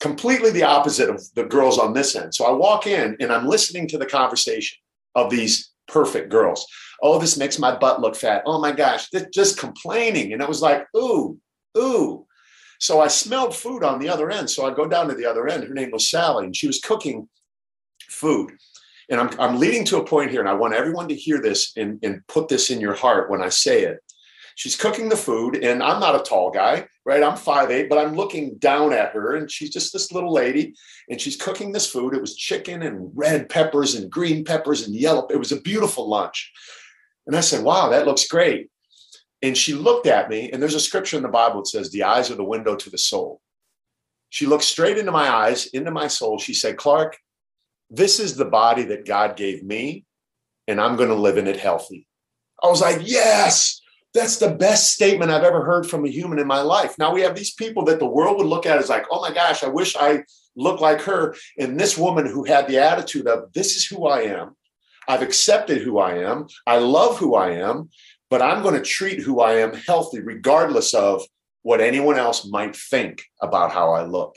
Completely 0.00 0.50
the 0.50 0.64
opposite 0.64 1.08
of 1.08 1.22
the 1.34 1.44
girls 1.44 1.78
on 1.78 1.92
this 1.92 2.16
end. 2.16 2.34
So 2.34 2.44
I 2.44 2.52
walk 2.52 2.86
in 2.86 3.16
and 3.20 3.32
I'm 3.32 3.46
listening 3.46 3.86
to 3.88 3.98
the 3.98 4.06
conversation 4.06 4.78
of 5.14 5.30
these 5.30 5.70
perfect 5.86 6.30
girls. 6.30 6.66
Oh, 7.02 7.18
this 7.18 7.36
makes 7.36 7.58
my 7.58 7.76
butt 7.76 8.00
look 8.00 8.16
fat. 8.16 8.42
Oh 8.46 8.60
my 8.60 8.72
gosh, 8.72 9.08
just 9.32 9.58
complaining. 9.58 10.32
And 10.32 10.42
it 10.42 10.48
was 10.48 10.62
like, 10.62 10.86
ooh, 10.96 11.38
ooh. 11.76 12.26
So 12.78 13.00
I 13.00 13.08
smelled 13.08 13.54
food 13.54 13.84
on 13.84 14.00
the 14.00 14.08
other 14.08 14.30
end. 14.30 14.50
So 14.50 14.66
I 14.66 14.74
go 14.74 14.88
down 14.88 15.08
to 15.08 15.14
the 15.14 15.26
other 15.26 15.46
end. 15.48 15.64
Her 15.64 15.74
name 15.74 15.90
was 15.92 16.10
Sally, 16.10 16.46
and 16.46 16.56
she 16.56 16.66
was 16.66 16.80
cooking 16.80 17.28
food. 18.08 18.52
And 19.08 19.20
I'm, 19.20 19.30
I'm 19.38 19.58
leading 19.58 19.84
to 19.86 19.98
a 19.98 20.04
point 20.04 20.30
here, 20.30 20.40
and 20.40 20.48
I 20.48 20.54
want 20.54 20.74
everyone 20.74 21.06
to 21.08 21.14
hear 21.14 21.40
this 21.40 21.76
and, 21.76 21.98
and 22.02 22.26
put 22.26 22.48
this 22.48 22.70
in 22.70 22.80
your 22.80 22.94
heart 22.94 23.30
when 23.30 23.42
I 23.42 23.50
say 23.50 23.82
it. 23.82 23.98
She's 24.56 24.76
cooking 24.76 25.08
the 25.08 25.16
food, 25.16 25.62
and 25.62 25.82
I'm 25.82 26.00
not 26.00 26.20
a 26.20 26.24
tall 26.24 26.50
guy, 26.50 26.86
right? 27.04 27.22
I'm 27.22 27.36
5'8, 27.36 27.88
but 27.88 27.98
I'm 27.98 28.14
looking 28.14 28.56
down 28.56 28.92
at 28.92 29.12
her, 29.12 29.36
and 29.36 29.50
she's 29.50 29.70
just 29.70 29.92
this 29.92 30.12
little 30.12 30.32
lady, 30.32 30.74
and 31.08 31.20
she's 31.20 31.36
cooking 31.36 31.72
this 31.72 31.90
food. 31.90 32.14
It 32.14 32.20
was 32.20 32.36
chicken 32.36 32.82
and 32.82 33.10
red 33.14 33.48
peppers 33.48 33.94
and 33.94 34.10
green 34.10 34.44
peppers 34.44 34.86
and 34.86 34.94
yellow. 34.94 35.26
It 35.28 35.38
was 35.38 35.52
a 35.52 35.60
beautiful 35.60 36.08
lunch. 36.08 36.52
And 37.26 37.36
I 37.36 37.40
said, 37.40 37.64
Wow, 37.64 37.88
that 37.90 38.06
looks 38.06 38.26
great. 38.26 38.70
And 39.42 39.56
she 39.56 39.74
looked 39.74 40.06
at 40.06 40.28
me, 40.28 40.50
and 40.50 40.62
there's 40.62 40.74
a 40.74 40.80
scripture 40.80 41.16
in 41.16 41.22
the 41.22 41.28
Bible 41.28 41.60
that 41.60 41.68
says, 41.68 41.90
The 41.90 42.04
eyes 42.04 42.30
are 42.30 42.36
the 42.36 42.44
window 42.44 42.76
to 42.76 42.90
the 42.90 42.98
soul. 42.98 43.40
She 44.30 44.46
looked 44.46 44.64
straight 44.64 44.96
into 44.96 45.12
my 45.12 45.28
eyes, 45.28 45.66
into 45.66 45.90
my 45.90 46.06
soul. 46.06 46.38
She 46.38 46.54
said, 46.54 46.76
Clark, 46.76 47.18
this 47.90 48.18
is 48.18 48.36
the 48.36 48.46
body 48.46 48.84
that 48.84 49.04
God 49.04 49.36
gave 49.36 49.62
me, 49.62 50.06
and 50.66 50.80
I'm 50.80 50.96
going 50.96 51.10
to 51.10 51.14
live 51.14 51.36
in 51.36 51.46
it 51.46 51.58
healthy. 51.58 52.06
I 52.62 52.68
was 52.68 52.80
like, 52.80 53.00
yes, 53.02 53.81
that's 54.14 54.36
the 54.36 54.50
best 54.50 54.92
statement 54.92 55.30
I've 55.30 55.44
ever 55.44 55.64
heard 55.64 55.86
from 55.86 56.04
a 56.04 56.10
human 56.10 56.38
in 56.38 56.46
my 56.46 56.60
life. 56.60 56.98
Now 56.98 57.12
we 57.12 57.22
have 57.22 57.34
these 57.34 57.52
people 57.52 57.84
that 57.86 57.98
the 57.98 58.06
world 58.06 58.38
would 58.38 58.46
look 58.46 58.66
at 58.66 58.78
as 58.78 58.88
like, 58.88 59.06
oh 59.10 59.20
my 59.20 59.32
gosh, 59.32 59.64
I 59.64 59.68
wish 59.68 59.96
I 59.96 60.24
looked 60.54 60.82
like 60.82 61.00
her. 61.02 61.34
And 61.58 61.78
this 61.80 61.96
woman 61.96 62.26
who 62.26 62.44
had 62.44 62.68
the 62.68 62.78
attitude 62.78 63.26
of, 63.26 63.52
this 63.54 63.76
is 63.76 63.86
who 63.86 64.06
I 64.06 64.22
am. 64.22 64.56
I've 65.08 65.22
accepted 65.22 65.82
who 65.82 65.98
I 65.98 66.18
am. 66.18 66.46
I 66.66 66.78
love 66.78 67.18
who 67.18 67.34
I 67.34 67.52
am, 67.52 67.90
but 68.30 68.42
I'm 68.42 68.62
going 68.62 68.74
to 68.74 68.82
treat 68.82 69.20
who 69.20 69.40
I 69.40 69.54
am 69.54 69.74
healthy, 69.74 70.20
regardless 70.20 70.94
of 70.94 71.22
what 71.62 71.80
anyone 71.80 72.18
else 72.18 72.46
might 72.46 72.76
think 72.76 73.24
about 73.40 73.72
how 73.72 73.92
I 73.92 74.04
look. 74.04 74.36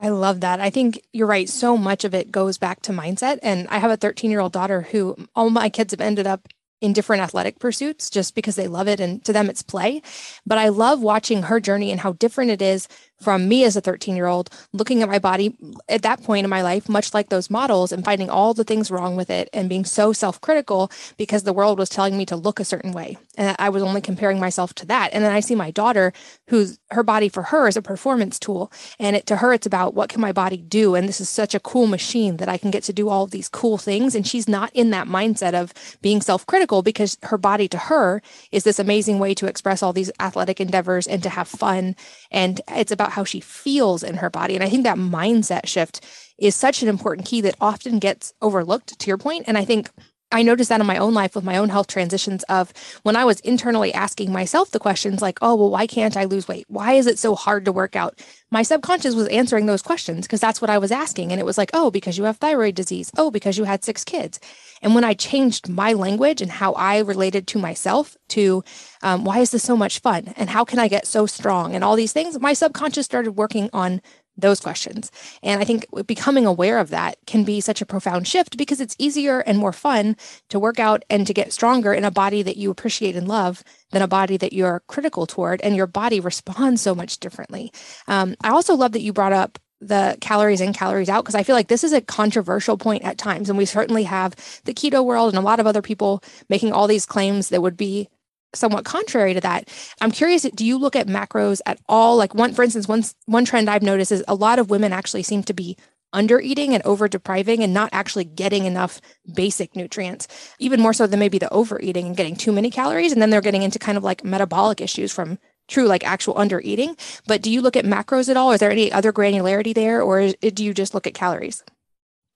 I 0.00 0.08
love 0.08 0.40
that. 0.40 0.60
I 0.60 0.68
think 0.68 1.00
you're 1.12 1.28
right. 1.28 1.48
So 1.48 1.76
much 1.76 2.04
of 2.04 2.12
it 2.12 2.32
goes 2.32 2.58
back 2.58 2.82
to 2.82 2.92
mindset. 2.92 3.38
And 3.42 3.68
I 3.68 3.78
have 3.78 3.90
a 3.90 3.96
13 3.96 4.30
year 4.30 4.40
old 4.40 4.52
daughter 4.52 4.82
who 4.82 5.16
all 5.34 5.48
my 5.48 5.68
kids 5.68 5.92
have 5.92 6.00
ended 6.00 6.26
up 6.26 6.48
in 6.82 6.92
different 6.92 7.22
athletic 7.22 7.60
pursuits 7.60 8.10
just 8.10 8.34
because 8.34 8.56
they 8.56 8.68
love 8.68 8.88
it 8.88 9.00
and 9.00 9.24
to 9.24 9.32
them 9.32 9.48
it's 9.48 9.62
play. 9.62 10.02
But 10.44 10.58
I 10.58 10.68
love 10.68 11.00
watching 11.00 11.44
her 11.44 11.60
journey 11.60 11.90
and 11.92 12.00
how 12.00 12.12
different 12.14 12.50
it 12.50 12.60
is 12.60 12.88
from 13.22 13.48
me 13.48 13.64
as 13.64 13.76
a 13.76 13.80
13 13.80 14.16
year 14.16 14.26
old 14.26 14.50
looking 14.72 15.02
at 15.02 15.08
my 15.08 15.18
body 15.18 15.56
at 15.88 16.02
that 16.02 16.22
point 16.22 16.44
in 16.44 16.50
my 16.50 16.62
life, 16.62 16.88
much 16.88 17.14
like 17.14 17.28
those 17.28 17.50
models, 17.50 17.92
and 17.92 18.04
finding 18.04 18.28
all 18.30 18.54
the 18.54 18.64
things 18.64 18.90
wrong 18.90 19.16
with 19.16 19.30
it 19.30 19.48
and 19.52 19.68
being 19.68 19.84
so 19.84 20.12
self 20.12 20.40
critical 20.40 20.90
because 21.16 21.44
the 21.44 21.52
world 21.52 21.78
was 21.78 21.88
telling 21.88 22.16
me 22.16 22.26
to 22.26 22.36
look 22.36 22.60
a 22.60 22.64
certain 22.64 22.92
way. 22.92 23.16
And 23.36 23.56
I 23.58 23.68
was 23.68 23.82
only 23.82 24.00
comparing 24.00 24.40
myself 24.40 24.74
to 24.74 24.86
that. 24.86 25.10
And 25.12 25.24
then 25.24 25.32
I 25.32 25.40
see 25.40 25.54
my 25.54 25.70
daughter, 25.70 26.12
who's 26.48 26.78
her 26.90 27.02
body 27.02 27.28
for 27.28 27.44
her 27.44 27.68
is 27.68 27.76
a 27.76 27.82
performance 27.82 28.38
tool. 28.38 28.70
And 28.98 29.16
it, 29.16 29.26
to 29.26 29.36
her, 29.36 29.52
it's 29.52 29.66
about 29.66 29.94
what 29.94 30.08
can 30.08 30.20
my 30.20 30.32
body 30.32 30.58
do? 30.58 30.94
And 30.94 31.08
this 31.08 31.20
is 31.20 31.28
such 31.28 31.54
a 31.54 31.60
cool 31.60 31.86
machine 31.86 32.36
that 32.38 32.48
I 32.48 32.58
can 32.58 32.70
get 32.70 32.82
to 32.84 32.92
do 32.92 33.08
all 33.08 33.26
these 33.26 33.48
cool 33.48 33.78
things. 33.78 34.14
And 34.14 34.26
she's 34.26 34.48
not 34.48 34.70
in 34.74 34.90
that 34.90 35.06
mindset 35.06 35.54
of 35.54 35.72
being 36.02 36.20
self 36.20 36.46
critical 36.46 36.82
because 36.82 37.16
her 37.22 37.38
body 37.38 37.68
to 37.68 37.78
her 37.78 38.22
is 38.50 38.64
this 38.64 38.78
amazing 38.78 39.18
way 39.18 39.34
to 39.34 39.46
express 39.46 39.82
all 39.82 39.92
these 39.92 40.10
athletic 40.20 40.60
endeavors 40.60 41.06
and 41.06 41.22
to 41.22 41.28
have 41.28 41.48
fun. 41.48 41.96
And 42.30 42.60
it's 42.68 42.92
about 42.92 43.11
how 43.12 43.24
she 43.24 43.40
feels 43.40 44.02
in 44.02 44.16
her 44.16 44.30
body. 44.30 44.54
And 44.54 44.64
I 44.64 44.68
think 44.68 44.84
that 44.84 44.98
mindset 44.98 45.66
shift 45.66 46.04
is 46.38 46.56
such 46.56 46.82
an 46.82 46.88
important 46.88 47.26
key 47.26 47.40
that 47.42 47.56
often 47.60 47.98
gets 47.98 48.34
overlooked, 48.42 48.98
to 48.98 49.06
your 49.06 49.18
point. 49.18 49.44
And 49.46 49.56
I 49.56 49.64
think 49.64 49.90
I 50.32 50.42
noticed 50.42 50.68
that 50.70 50.80
in 50.80 50.86
my 50.86 50.96
own 50.96 51.14
life 51.14 51.34
with 51.34 51.44
my 51.44 51.56
own 51.56 51.68
health 51.68 51.86
transitions 51.86 52.42
of 52.44 52.72
when 53.02 53.16
I 53.16 53.24
was 53.24 53.40
internally 53.40 53.92
asking 53.92 54.32
myself 54.32 54.70
the 54.70 54.80
questions 54.80 55.22
like, 55.22 55.38
oh, 55.42 55.54
well, 55.54 55.70
why 55.70 55.86
can't 55.86 56.16
I 56.16 56.24
lose 56.24 56.48
weight? 56.48 56.66
Why 56.68 56.94
is 56.94 57.06
it 57.06 57.18
so 57.18 57.34
hard 57.34 57.64
to 57.66 57.72
work 57.72 57.96
out? 57.96 58.20
My 58.50 58.62
subconscious 58.62 59.14
was 59.14 59.28
answering 59.28 59.66
those 59.66 59.82
questions 59.82 60.26
because 60.26 60.40
that's 60.40 60.60
what 60.60 60.70
I 60.70 60.78
was 60.78 60.92
asking. 60.92 61.32
And 61.32 61.40
it 61.40 61.46
was 61.46 61.56
like, 61.56 61.70
oh, 61.72 61.90
because 61.90 62.18
you 62.18 62.24
have 62.24 62.36
thyroid 62.38 62.74
disease. 62.74 63.10
Oh, 63.16 63.30
because 63.30 63.56
you 63.56 63.64
had 63.64 63.84
six 63.84 64.04
kids. 64.04 64.40
And 64.82 64.94
when 64.94 65.04
I 65.04 65.14
changed 65.14 65.68
my 65.68 65.92
language 65.92 66.42
and 66.42 66.50
how 66.50 66.72
I 66.72 66.98
related 66.98 67.46
to 67.48 67.58
myself 67.58 68.16
to 68.30 68.64
um, 69.02 69.24
why 69.24 69.38
is 69.38 69.50
this 69.50 69.62
so 69.62 69.76
much 69.76 70.00
fun? 70.00 70.32
And 70.36 70.50
how 70.50 70.64
can 70.64 70.78
I 70.78 70.88
get 70.88 71.06
so 71.06 71.26
strong? 71.26 71.74
And 71.74 71.82
all 71.84 71.96
these 71.96 72.12
things, 72.12 72.38
my 72.40 72.52
subconscious 72.52 73.06
started 73.06 73.32
working 73.32 73.70
on 73.72 74.00
those 74.36 74.60
questions. 74.60 75.10
And 75.42 75.60
I 75.60 75.64
think 75.64 75.86
becoming 76.06 76.46
aware 76.46 76.78
of 76.78 76.90
that 76.90 77.16
can 77.26 77.44
be 77.44 77.60
such 77.60 77.82
a 77.82 77.86
profound 77.86 78.26
shift 78.26 78.56
because 78.56 78.80
it's 78.80 78.96
easier 78.98 79.40
and 79.40 79.58
more 79.58 79.72
fun 79.72 80.16
to 80.48 80.58
work 80.58 80.80
out 80.80 81.04
and 81.10 81.26
to 81.26 81.34
get 81.34 81.52
stronger 81.52 81.92
in 81.92 82.04
a 82.04 82.10
body 82.10 82.42
that 82.42 82.56
you 82.56 82.70
appreciate 82.70 83.14
and 83.14 83.28
love 83.28 83.62
than 83.90 84.02
a 84.02 84.08
body 84.08 84.36
that 84.38 84.52
you're 84.52 84.82
critical 84.86 85.26
toward. 85.26 85.60
And 85.60 85.76
your 85.76 85.86
body 85.86 86.20
responds 86.20 86.80
so 86.80 86.94
much 86.94 87.18
differently. 87.18 87.72
Um, 88.08 88.34
I 88.42 88.50
also 88.50 88.74
love 88.74 88.92
that 88.92 89.02
you 89.02 89.12
brought 89.12 89.32
up 89.32 89.58
the 89.80 90.16
calories 90.20 90.60
in, 90.60 90.72
calories 90.72 91.08
out, 91.08 91.24
because 91.24 91.34
I 91.34 91.42
feel 91.42 91.56
like 91.56 91.68
this 91.68 91.84
is 91.84 91.92
a 91.92 92.00
controversial 92.00 92.78
point 92.78 93.02
at 93.02 93.18
times. 93.18 93.48
And 93.48 93.58
we 93.58 93.64
certainly 93.64 94.04
have 94.04 94.34
the 94.64 94.72
keto 94.72 95.04
world 95.04 95.30
and 95.30 95.38
a 95.38 95.44
lot 95.44 95.60
of 95.60 95.66
other 95.66 95.82
people 95.82 96.22
making 96.48 96.72
all 96.72 96.86
these 96.86 97.04
claims 97.04 97.48
that 97.48 97.62
would 97.62 97.76
be 97.76 98.08
somewhat 98.54 98.84
contrary 98.84 99.34
to 99.34 99.40
that. 99.40 99.68
I'm 100.00 100.10
curious, 100.10 100.42
do 100.42 100.64
you 100.64 100.78
look 100.78 100.96
at 100.96 101.06
macros 101.06 101.60
at 101.66 101.78
all? 101.88 102.16
Like 102.16 102.34
one, 102.34 102.52
for 102.52 102.62
instance, 102.62 102.88
one 102.88 103.04
one 103.26 103.44
trend 103.44 103.68
I've 103.68 103.82
noticed 103.82 104.12
is 104.12 104.24
a 104.28 104.34
lot 104.34 104.58
of 104.58 104.70
women 104.70 104.92
actually 104.92 105.22
seem 105.22 105.42
to 105.44 105.54
be 105.54 105.76
under 106.12 106.40
eating 106.40 106.74
and 106.74 106.84
over 106.84 107.08
depriving 107.08 107.62
and 107.62 107.72
not 107.72 107.88
actually 107.92 108.24
getting 108.24 108.66
enough 108.66 109.00
basic 109.34 109.74
nutrients, 109.74 110.28
even 110.58 110.80
more 110.80 110.92
so 110.92 111.06
than 111.06 111.18
maybe 111.18 111.38
the 111.38 111.52
overeating 111.52 112.06
and 112.06 112.16
getting 112.16 112.36
too 112.36 112.52
many 112.52 112.70
calories. 112.70 113.12
And 113.12 113.22
then 113.22 113.30
they're 113.30 113.40
getting 113.40 113.62
into 113.62 113.78
kind 113.78 113.96
of 113.96 114.04
like 114.04 114.22
metabolic 114.22 114.80
issues 114.80 115.10
from 115.10 115.38
true 115.68 115.86
like 115.86 116.04
actual 116.04 116.36
under 116.36 116.60
eating. 116.60 116.96
But 117.26 117.40
do 117.40 117.50
you 117.50 117.62
look 117.62 117.76
at 117.76 117.84
macros 117.84 118.28
at 118.28 118.36
all? 118.36 118.52
Is 118.52 118.60
there 118.60 118.70
any 118.70 118.92
other 118.92 119.12
granularity 119.12 119.74
there, 119.74 120.02
or 120.02 120.20
is, 120.20 120.34
do 120.34 120.64
you 120.64 120.74
just 120.74 120.92
look 120.92 121.06
at 121.06 121.14
calories? 121.14 121.64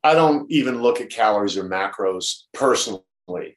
I 0.03 0.15
don't 0.15 0.51
even 0.51 0.81
look 0.81 1.01
at 1.01 1.11
calories 1.11 1.57
or 1.57 1.65
macros 1.65 2.45
personally 2.55 3.56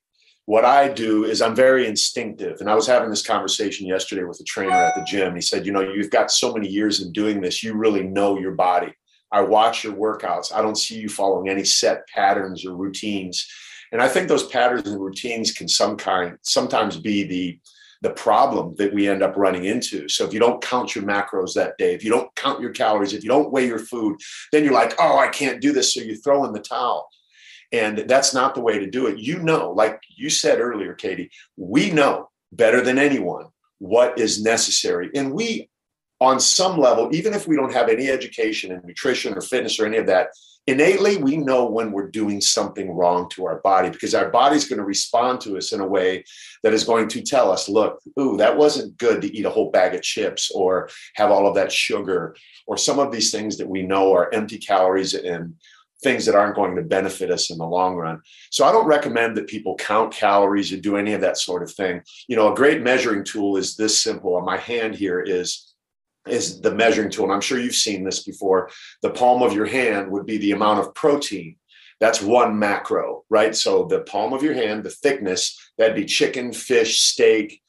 what 0.50 0.66
I 0.66 0.88
do 0.88 1.26
is 1.26 1.44
I'm 1.44 1.54
very 1.54 1.86
instinctive. 1.86 2.60
And 2.60 2.72
I 2.72 2.74
was 2.74 2.88
having 2.88 3.12
this 3.12 3.22
conversation 3.22 3.86
yesterday 3.86 4.24
with 4.24 4.40
a 4.40 4.44
trainer 4.44 4.72
at 4.72 4.96
the 4.96 5.04
gym. 5.04 5.36
He 5.36 5.42
said, 5.42 5.64
You 5.64 5.72
know, 5.72 5.82
you've 5.82 6.10
got 6.10 6.32
so 6.32 6.52
many 6.52 6.68
years 6.68 7.04
in 7.04 7.12
doing 7.12 7.40
this, 7.40 7.62
you 7.62 7.76
really 7.76 8.02
know 8.02 8.40
your 8.40 8.54
body. 8.54 8.92
I 9.32 9.42
watch 9.42 9.84
your 9.84 9.94
workouts. 9.94 10.52
I 10.52 10.64
don't 10.64 10.76
see 10.76 10.98
you 10.98 11.08
following 11.08 11.50
any 11.50 11.64
set 11.64 12.08
patterns 12.08 12.66
or 12.66 12.76
routines. 12.76 13.48
And 13.92 14.02
I 14.02 14.08
think 14.08 14.28
those 14.28 14.48
patterns 14.48 14.88
and 14.88 15.00
routines 15.00 15.52
can 15.52 15.68
some 15.68 15.96
kind 15.98 16.36
sometimes 16.42 16.98
be 16.98 17.26
the 17.26 17.60
the 18.02 18.10
problem 18.10 18.74
that 18.78 18.92
we 18.92 19.08
end 19.08 19.22
up 19.22 19.38
running 19.38 19.66
into. 19.66 20.10
So 20.10 20.26
if 20.26 20.34
you 20.34 20.40
don't 20.40 20.64
count 20.64 20.96
your 20.96 21.04
macros 21.04 21.54
that 21.54 21.78
day, 21.78 21.94
if 21.94 22.04
you 22.04 22.10
don't 22.10 22.34
count 22.36 22.60
your 22.60 22.72
calories, 22.72 23.14
if 23.14 23.24
you 23.24 23.30
don't 23.30 23.52
weigh 23.52 23.68
your 23.68 23.78
food, 23.78 24.20
then 24.52 24.64
you're 24.64 24.74
like, 24.74 24.96
oh, 25.00 25.20
I 25.20 25.28
can't 25.28 25.62
do 25.62 25.74
this. 25.74 25.94
So 25.94 26.02
you 26.02 26.16
throw 26.16 26.46
in 26.46 26.54
the 26.54 26.60
towel. 26.60 27.08
And 27.72 28.00
that's 28.00 28.34
not 28.34 28.56
the 28.56 28.62
way 28.62 28.80
to 28.80 28.90
do 28.90 29.08
it. 29.08 29.20
You 29.20 29.40
know, 29.40 29.72
like 29.72 30.02
you 30.16 30.30
said 30.30 30.60
earlier, 30.60 30.94
Katie, 30.94 31.32
we 31.56 31.92
know 31.92 32.30
better 32.52 32.82
than 32.82 32.98
anyone 32.98 33.48
what 33.78 34.20
is 34.20 34.44
necessary. 34.44 35.10
And 35.16 35.34
we, 35.34 35.70
on 36.20 36.40
some 36.40 36.78
level, 36.78 37.10
even 37.14 37.34
if 37.34 37.48
we 37.48 37.56
don't 37.56 37.74
have 37.74 37.90
any 37.90 38.10
education 38.10 38.72
in 38.72 38.82
nutrition 38.84 39.34
or 39.36 39.42
fitness 39.42 39.80
or 39.80 39.86
any 39.86 39.98
of 39.98 40.08
that, 40.08 40.30
innately 40.70 41.18
we 41.18 41.36
know 41.36 41.66
when 41.66 41.92
we're 41.92 42.10
doing 42.10 42.40
something 42.40 42.92
wrong 42.92 43.28
to 43.30 43.46
our 43.46 43.60
body 43.62 43.90
because 43.90 44.14
our 44.14 44.30
body's 44.30 44.68
going 44.68 44.78
to 44.78 44.86
respond 44.86 45.42
to 45.42 45.58
us 45.58 45.72
in 45.74 45.80
a 45.80 45.88
way 45.88 46.24
that 46.62 46.74
is 46.74 46.84
going 46.84 47.08
to 47.08 47.22
tell 47.22 47.52
us 47.52 47.68
look 47.68 48.00
ooh 48.20 48.38
that 48.38 48.56
wasn't 48.56 48.96
good 48.98 49.20
to 49.20 49.36
eat 49.36 49.46
a 49.46 49.50
whole 49.50 49.72
bag 49.72 49.96
of 49.96 50.04
chips 50.04 50.52
or 50.54 50.88
have 51.16 51.32
all 51.32 51.48
of 51.48 51.56
that 51.56 51.72
sugar 51.72 52.36
or 52.68 52.78
some 52.78 53.00
of 53.00 53.12
these 53.12 53.32
things 53.32 53.58
that 53.58 53.68
we 53.68 53.82
know 53.82 54.14
are 54.14 54.32
empty 54.32 54.60
calories 54.60 55.16
and 55.16 55.56
things 56.02 56.26
that 56.26 56.36
aren't 56.36 56.56
going 56.56 56.76
to 56.76 56.82
benefit 56.82 57.30
us 57.30 57.50
in 57.50 57.58
the 57.58 57.66
long 57.66 57.96
run. 57.96 58.22
So 58.52 58.66
I 58.66 58.72
don't 58.72 58.88
recommend 58.88 59.36
that 59.38 59.48
people 59.48 59.76
count 59.76 60.14
calories 60.14 60.72
or 60.72 60.78
do 60.78 60.96
any 60.96 61.14
of 61.14 61.22
that 61.22 61.38
sort 61.38 61.64
of 61.64 61.72
thing. 61.72 62.02
You 62.28 62.36
know, 62.36 62.52
a 62.52 62.56
great 62.56 62.82
measuring 62.82 63.24
tool 63.24 63.58
is 63.58 63.76
this 63.76 64.00
simple. 64.00 64.36
On 64.36 64.46
my 64.46 64.58
hand 64.58 64.96
here 64.96 65.20
is 65.20 65.66
is 66.28 66.62
the 66.62 66.74
measuring 66.74 67.10
tool. 67.10 67.26
And 67.26 67.34
I'm 67.34 67.42
sure 67.42 67.60
you've 67.60 67.74
seen 67.76 68.04
this 68.04 68.24
before. 68.24 68.70
The 69.02 69.10
palm 69.10 69.42
of 69.42 69.54
your 69.54 69.66
hand 69.66 70.12
would 70.12 70.26
be 70.26 70.38
the 70.38 70.52
amount 70.52 70.80
of 70.80 70.94
protein. 70.94 71.56
That's 72.00 72.22
one 72.22 72.58
macro, 72.58 73.24
right? 73.30 73.56
So 73.56 73.86
the 73.86 74.02
palm 74.02 74.34
of 74.34 74.44
your 74.44 74.54
hand, 74.54 74.84
the 74.84 74.90
thickness, 74.90 75.58
that'd 75.78 75.96
be 75.96 76.06
chicken, 76.06 76.54
fish, 76.54 77.00
steak, 77.00 77.62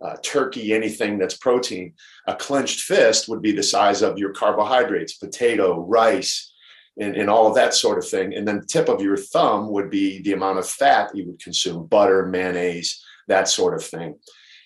uh, 0.00 0.16
turkey, 0.22 0.72
anything 0.74 1.18
that's 1.18 1.36
protein. 1.36 1.94
A 2.26 2.34
clenched 2.34 2.80
fist 2.80 3.28
would 3.28 3.42
be 3.42 3.52
the 3.52 3.62
size 3.62 4.02
of 4.02 4.18
your 4.18 4.32
carbohydrates, 4.32 5.14
potato, 5.14 5.80
rice, 5.80 6.52
and, 6.98 7.16
and 7.16 7.28
all 7.28 7.46
of 7.46 7.54
that 7.54 7.74
sort 7.74 7.98
of 7.98 8.08
thing. 8.08 8.34
And 8.34 8.46
then 8.46 8.60
the 8.60 8.66
tip 8.66 8.88
of 8.88 9.00
your 9.00 9.16
thumb 9.16 9.70
would 9.70 9.90
be 9.90 10.22
the 10.22 10.32
amount 10.32 10.58
of 10.58 10.68
fat 10.68 11.14
you 11.14 11.26
would 11.26 11.42
consume, 11.42 11.86
butter, 11.86 12.26
mayonnaise, 12.26 13.04
that 13.28 13.48
sort 13.48 13.74
of 13.74 13.84
thing. 13.84 14.16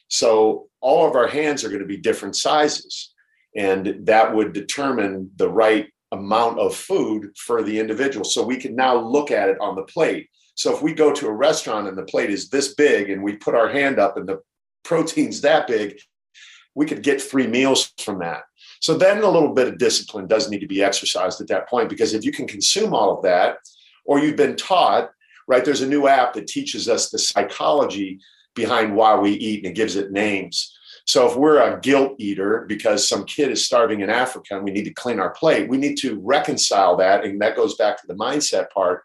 So 0.08 0.68
all 0.80 1.08
of 1.08 1.16
our 1.16 1.26
hands 1.26 1.64
are 1.64 1.68
going 1.68 1.80
to 1.80 1.86
be 1.86 1.96
different 1.96 2.36
sizes. 2.36 3.12
And 3.56 4.06
that 4.06 4.34
would 4.34 4.52
determine 4.52 5.30
the 5.36 5.48
right 5.48 5.88
amount 6.12 6.58
of 6.58 6.74
food 6.74 7.32
for 7.36 7.62
the 7.62 7.78
individual. 7.78 8.24
So 8.24 8.44
we 8.44 8.56
can 8.56 8.74
now 8.74 8.96
look 8.96 9.30
at 9.30 9.48
it 9.48 9.58
on 9.60 9.76
the 9.76 9.82
plate. 9.82 10.28
So 10.54 10.74
if 10.74 10.82
we 10.82 10.92
go 10.92 11.12
to 11.12 11.26
a 11.26 11.32
restaurant 11.32 11.88
and 11.88 11.96
the 11.96 12.04
plate 12.04 12.30
is 12.30 12.48
this 12.48 12.74
big 12.74 13.10
and 13.10 13.22
we 13.22 13.36
put 13.36 13.54
our 13.54 13.68
hand 13.68 13.98
up 13.98 14.16
and 14.16 14.28
the 14.28 14.40
protein's 14.84 15.40
that 15.40 15.66
big, 15.66 15.98
we 16.74 16.86
could 16.86 17.02
get 17.02 17.20
three 17.20 17.46
meals 17.46 17.92
from 17.98 18.18
that. 18.20 18.42
So 18.80 18.96
then 18.96 19.22
a 19.22 19.28
little 19.28 19.54
bit 19.54 19.68
of 19.68 19.78
discipline 19.78 20.26
does 20.26 20.50
need 20.50 20.60
to 20.60 20.66
be 20.66 20.82
exercised 20.82 21.40
at 21.40 21.48
that 21.48 21.68
point 21.68 21.88
because 21.88 22.14
if 22.14 22.24
you 22.24 22.32
can 22.32 22.46
consume 22.46 22.94
all 22.94 23.16
of 23.16 23.22
that, 23.22 23.58
or 24.04 24.18
you've 24.18 24.36
been 24.36 24.56
taught, 24.56 25.10
right? 25.46 25.64
There's 25.64 25.82
a 25.82 25.88
new 25.88 26.08
app 26.08 26.32
that 26.34 26.46
teaches 26.46 26.88
us 26.88 27.10
the 27.10 27.18
psychology 27.18 28.20
behind 28.54 28.96
why 28.96 29.16
we 29.16 29.32
eat 29.32 29.64
and 29.64 29.72
it 29.72 29.76
gives 29.76 29.96
it 29.96 30.10
names. 30.10 30.76
So 31.06 31.28
if 31.28 31.36
we're 31.36 31.60
a 31.60 31.80
guilt 31.80 32.14
eater 32.18 32.64
because 32.68 33.08
some 33.08 33.24
kid 33.24 33.50
is 33.50 33.64
starving 33.64 34.00
in 34.00 34.10
Africa 34.10 34.56
and 34.56 34.64
we 34.64 34.70
need 34.70 34.84
to 34.84 34.94
clean 34.94 35.20
our 35.20 35.30
plate, 35.30 35.68
we 35.68 35.76
need 35.76 35.96
to 35.98 36.20
reconcile 36.20 36.96
that. 36.96 37.24
And 37.24 37.40
that 37.42 37.56
goes 37.56 37.74
back 37.76 38.00
to 38.00 38.06
the 38.06 38.14
mindset 38.14 38.70
part 38.70 39.02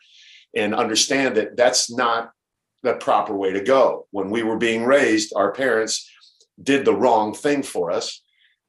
and 0.55 0.73
understand 0.73 1.35
that 1.35 1.57
that's 1.57 1.91
not 1.91 2.31
the 2.83 2.93
proper 2.93 3.35
way 3.35 3.51
to 3.51 3.61
go. 3.61 4.07
When 4.11 4.29
we 4.29 4.43
were 4.43 4.57
being 4.57 4.85
raised, 4.85 5.33
our 5.35 5.51
parents 5.51 6.09
did 6.61 6.85
the 6.85 6.95
wrong 6.95 7.33
thing 7.33 7.63
for 7.63 7.91
us 7.91 8.21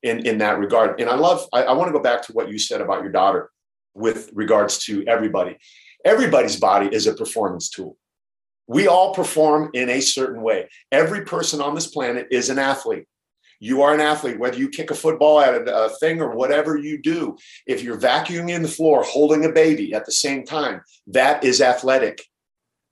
in, 0.07 0.25
in 0.27 0.38
that 0.38 0.59
regard. 0.59 1.01
And 1.01 1.11
I 1.11 1.16
love, 1.16 1.47
I, 1.53 1.64
I 1.64 1.73
want 1.73 1.88
to 1.88 1.92
go 1.92 2.03
back 2.03 2.23
to 2.23 2.33
what 2.33 2.51
you 2.51 2.59
said 2.59 2.81
about 2.81 3.03
your 3.03 3.12
daughter 3.12 3.51
with 3.95 4.31
regards 4.35 4.79
to 4.87 5.05
everybody. 5.07 5.57
Everybody's 6.05 6.59
body 6.59 6.88
is 6.92 7.07
a 7.07 7.14
performance 7.14 7.69
tool. 7.69 7.97
We 8.69 8.87
all 8.87 9.14
perform 9.14 9.71
in 9.75 9.90
a 9.90 10.01
certain 10.01 10.42
way. 10.42 10.69
Every 10.92 11.25
person 11.25 11.61
on 11.61 11.75
this 11.75 11.87
planet 11.87 12.29
is 12.31 12.51
an 12.51 12.59
athlete. 12.59 13.07
You 13.59 13.83
are 13.83 13.95
an 13.95 14.01
athlete, 14.01 14.38
whether 14.38 14.59
you 14.59 14.69
kick 14.69 14.90
a 14.90 14.95
football 14.95 15.40
at 15.40 15.55
a, 15.55 15.85
a, 15.85 15.88
thing 15.88 16.21
or 16.21 16.35
whatever 16.35 16.77
you 16.77 17.01
do. 17.01 17.38
If 17.66 17.83
you're 17.83 17.99
vacuuming 17.99 18.51
in 18.51 18.62
the 18.62 18.69
floor, 18.69 19.03
holding 19.03 19.45
a 19.45 19.53
baby 19.53 19.95
at 19.95 20.05
the 20.05 20.12
same 20.12 20.45
time, 20.45 20.83
that 21.07 21.42
is 21.42 21.62
athletic. 21.62 22.23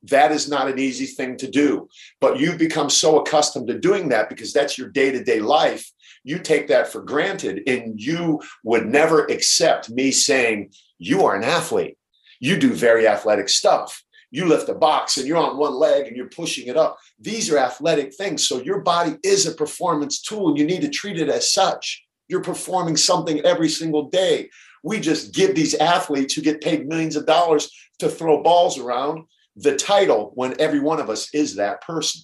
That 0.04 0.32
is 0.32 0.48
not 0.48 0.68
an 0.68 0.78
easy 0.78 1.06
thing 1.06 1.36
to 1.38 1.50
do. 1.50 1.88
But 2.20 2.38
you've 2.38 2.58
become 2.58 2.88
so 2.88 3.20
accustomed 3.20 3.68
to 3.68 3.78
doing 3.78 4.08
that 4.08 4.30
because 4.30 4.52
that's 4.52 4.78
your 4.78 4.88
day 4.88 5.10
to 5.10 5.22
day 5.22 5.40
life 5.40 5.90
you 6.24 6.38
take 6.38 6.68
that 6.68 6.88
for 6.88 7.02
granted 7.02 7.62
and 7.68 8.00
you 8.00 8.40
would 8.64 8.86
never 8.86 9.26
accept 9.26 9.90
me 9.90 10.10
saying, 10.10 10.72
You 10.98 11.24
are 11.26 11.36
an 11.36 11.44
athlete. 11.44 11.96
You 12.40 12.56
do 12.56 12.72
very 12.72 13.06
athletic 13.06 13.48
stuff. 13.48 14.02
You 14.30 14.46
lift 14.46 14.68
a 14.68 14.74
box 14.74 15.16
and 15.16 15.28
you're 15.28 15.36
on 15.36 15.58
one 15.58 15.74
leg 15.74 16.08
and 16.08 16.16
you're 16.16 16.28
pushing 16.28 16.66
it 16.66 16.76
up. 16.76 16.98
These 17.20 17.52
are 17.52 17.58
athletic 17.58 18.14
things. 18.14 18.48
So 18.48 18.60
your 18.60 18.80
body 18.80 19.16
is 19.22 19.46
a 19.46 19.54
performance 19.54 20.20
tool. 20.20 20.48
and 20.48 20.58
You 20.58 20.66
need 20.66 20.80
to 20.80 20.88
treat 20.88 21.20
it 21.20 21.28
as 21.28 21.52
such. 21.52 22.02
You're 22.26 22.42
performing 22.42 22.96
something 22.96 23.40
every 23.42 23.68
single 23.68 24.08
day. 24.08 24.50
We 24.82 24.98
just 24.98 25.34
give 25.34 25.54
these 25.54 25.74
athletes 25.74 26.34
who 26.34 26.42
get 26.42 26.62
paid 26.62 26.88
millions 26.88 27.16
of 27.16 27.26
dollars 27.26 27.70
to 28.00 28.08
throw 28.08 28.42
balls 28.42 28.78
around 28.78 29.24
the 29.56 29.76
title 29.76 30.32
when 30.34 30.60
every 30.60 30.80
one 30.80 31.00
of 31.00 31.10
us 31.10 31.32
is 31.32 31.56
that 31.56 31.80
person. 31.82 32.22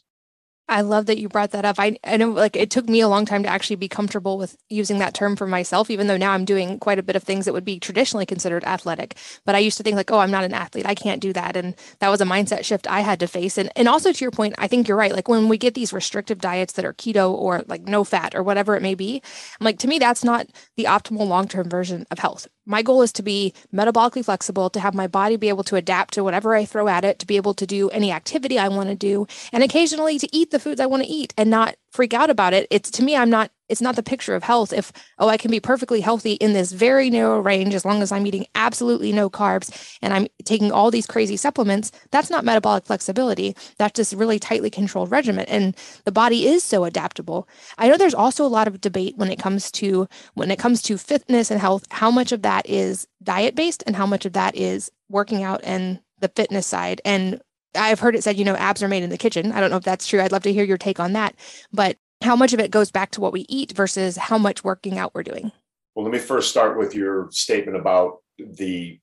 I 0.71 0.83
love 0.83 1.07
that 1.07 1.19
you 1.19 1.29
brought 1.29 1.51
that 1.51 1.65
up. 1.65 1.77
I, 1.81 1.99
I 2.05 2.17
know 2.17 2.31
like 2.31 2.55
it 2.55 2.71
took 2.71 2.89
me 2.89 3.01
a 3.01 3.09
long 3.09 3.27
time 3.27 3.43
to 3.43 3.49
actually 3.49 3.77
be 3.77 3.89
comfortable 3.89 4.39
with 4.39 4.57
using 4.69 4.99
that 4.99 5.15
term 5.15 5.35
for 5.35 5.47
myself, 5.47 5.91
even 5.91 6.07
though 6.07 6.17
now 6.17 6.31
I'm 6.31 6.45
doing 6.45 6.79
quite 6.79 6.99
a 7.01 7.03
bit 7.03 7.17
of 7.17 7.25
things 7.25 7.45
that 7.45 7.53
would 7.53 7.65
be 7.65 7.81
traditionally 7.81 8.25
considered 8.25 8.63
athletic. 8.65 9.17
But 9.45 9.57
I 9.57 9.59
used 9.59 9.77
to 9.79 9.83
think 9.83 9.97
like, 9.97 10.13
oh, 10.13 10.21
I'm 10.21 10.31
not 10.31 10.45
an 10.45 10.55
athlete. 10.55 10.87
I 10.87 10.95
can't 10.95 11.21
do 11.21 11.33
that. 11.33 11.57
And 11.57 11.75
that 11.99 12.09
was 12.09 12.21
a 12.21 12.25
mindset 12.25 12.65
shift 12.65 12.89
I 12.89 13.01
had 13.01 13.19
to 13.21 13.27
face. 13.27 13.59
And 13.59 13.71
and 13.75 13.89
also 13.89 14.13
to 14.13 14.25
your 14.25 14.31
point, 14.31 14.55
I 14.59 14.69
think 14.69 14.87
you're 14.87 14.97
right. 14.97 15.13
Like 15.13 15.29
when 15.29 15.49
we 15.49 15.59
get 15.59 15.75
these 15.75 15.93
restrictive 15.93 16.39
diets 16.39 16.75
that 16.75 16.85
are 16.85 16.95
keto 16.95 17.33
or 17.33 17.65
like 17.67 17.83
no 17.83 18.05
fat 18.05 18.37
or 18.37 18.45
whatever 18.45 18.77
it 18.77 18.83
may 18.83 18.95
be, 18.95 19.21
I'm 19.61 19.65
like 19.65 19.79
to 19.81 19.89
me, 19.89 19.99
that's 19.99 20.23
not 20.23 20.47
the 20.77 20.85
optimal 20.85 21.27
long-term 21.27 21.69
version 21.69 22.07
of 22.13 22.21
health 22.21 22.47
my 22.71 22.83
goal 22.83 23.03
is 23.03 23.13
to 23.15 23.23
be 23.23 23.53
metabolically 23.75 24.25
flexible, 24.25 24.71
to 24.71 24.81
have 24.81 24.95
my 24.95 25.09
body 25.09 25.37
be 25.37 25.49
able 25.49 25.65
to 25.65 25.77
adapt 25.77 26.15
to 26.15 26.23
whatever 26.23 26.55
I 26.55 26.65
throw 26.65 26.87
at 26.87 27.05
it, 27.05 27.19
to 27.19 27.27
be 27.27 27.37
able 27.37 27.53
to 27.55 27.67
do 27.67 27.91
any 27.91 28.13
activity 28.13 28.59
I 28.59 28.69
want 28.69 28.89
to 28.89 28.95
do, 28.95 29.27
and 29.53 29.65
occasionally 29.65 30.19
to 30.21 30.29
eat 30.33 30.53
the 30.53 30.61
foods 30.61 30.81
I 30.81 30.87
want 30.87 31.03
to 31.03 31.09
eat 31.09 31.35
and 31.37 31.51
not 31.51 31.75
freak 31.91 32.15
out 32.15 32.31
about 32.31 32.55
it. 32.55 32.67
It's 32.71 32.91
to 32.93 33.05
me, 33.05 33.17
I'm 33.17 33.31
not 33.31 33.51
it's 33.69 33.81
not 33.81 33.95
the 33.95 34.03
picture 34.03 34.35
of 34.35 34.43
health. 34.43 34.73
If 34.73 34.93
oh 35.19 35.29
i 35.29 35.37
can 35.37 35.51
be 35.51 35.61
perfectly 35.61 36.01
healthy 36.01 36.33
in 36.35 36.53
this 36.53 36.73
very 36.73 37.11
narrow 37.11 37.41
range 37.41 37.75
as 37.75 37.85
long 37.85 38.03
as 38.03 38.11
i'm 38.11 38.27
eating 38.27 38.47
absolutely 38.55 39.13
no 39.13 39.31
carbs 39.31 39.97
and 40.03 40.13
i'm 40.13 40.27
taking 40.45 40.73
all 40.73 40.91
these 40.91 41.07
crazy 41.07 41.37
supplements 41.37 41.93
that's 42.11 42.31
not 42.31 42.45
metabolic 42.45 42.85
flexibility. 42.85 43.55
That's 43.79 43.97
just 43.97 44.13
really 44.15 44.39
tightly 44.39 44.71
controlled 44.71 45.11
regimen 45.11 45.47
and 45.47 45.77
the 46.05 46.13
body 46.13 46.47
is 46.47 46.65
so 46.65 46.85
adaptable. 46.85 47.49
I 47.79 47.89
know 47.89 47.97
there's 47.97 48.15
also 48.15 48.45
a 48.45 48.49
lot 48.49 48.69
of 48.69 48.81
debate 48.81 49.17
when 49.17 49.31
it 49.31 49.39
comes 49.39 49.71
to 49.73 50.09
when 50.35 50.51
it 50.51 50.59
comes 50.59 50.83
to 50.83 50.99
fitness 50.99 51.51
and 51.51 51.61
health 51.61 51.87
how 51.91 52.11
much 52.11 52.33
of 52.33 52.43
that 52.43 52.69
is 52.69 53.07
diet 53.23 53.55
based 53.55 53.83
and 53.87 53.97
how 53.97 54.07
much 54.07 54.27
of 54.27 54.33
that 54.33 54.57
is 54.57 54.91
working 55.09 55.43
out 55.43 55.61
and 55.65 56.01
the 56.21 56.29
fitness 56.29 56.67
side. 56.67 57.01
And 57.05 57.41
I've 57.75 58.01
heard 58.01 58.17
it 58.17 58.23
said, 58.23 58.37
you 58.37 58.45
know, 58.45 58.57
abs 58.57 58.83
are 58.83 58.89
made 58.89 59.03
in 59.03 59.11
the 59.11 59.19
kitchen. 59.19 59.53
I 59.53 59.61
don't 59.61 59.71
know 59.71 59.77
if 59.77 59.85
that's 59.85 60.07
true. 60.07 60.21
I'd 60.21 60.33
love 60.33 60.43
to 60.45 60.53
hear 60.53 60.65
your 60.65 60.79
take 60.79 61.01
on 61.01 61.13
that. 61.13 61.35
But 61.73 61.97
how 62.23 62.37
much 62.37 62.53
of 62.53 62.61
it 62.61 62.71
goes 62.71 62.91
back 62.91 63.11
to 63.13 63.21
what 63.21 63.33
we 63.33 63.47
eat 63.49 63.73
versus 63.73 64.17
how 64.17 64.39
much 64.39 64.65
working 64.65 64.99
out 64.99 65.15
we're 65.15 65.23
doing? 65.23 65.53
Well, 65.95 66.05
let 66.05 66.13
me 66.13 66.19
first 66.19 66.51
start 66.51 66.79
with 66.79 66.95
your 66.95 67.29
statement 67.31 67.79
about 67.79 68.19
the 68.39 68.99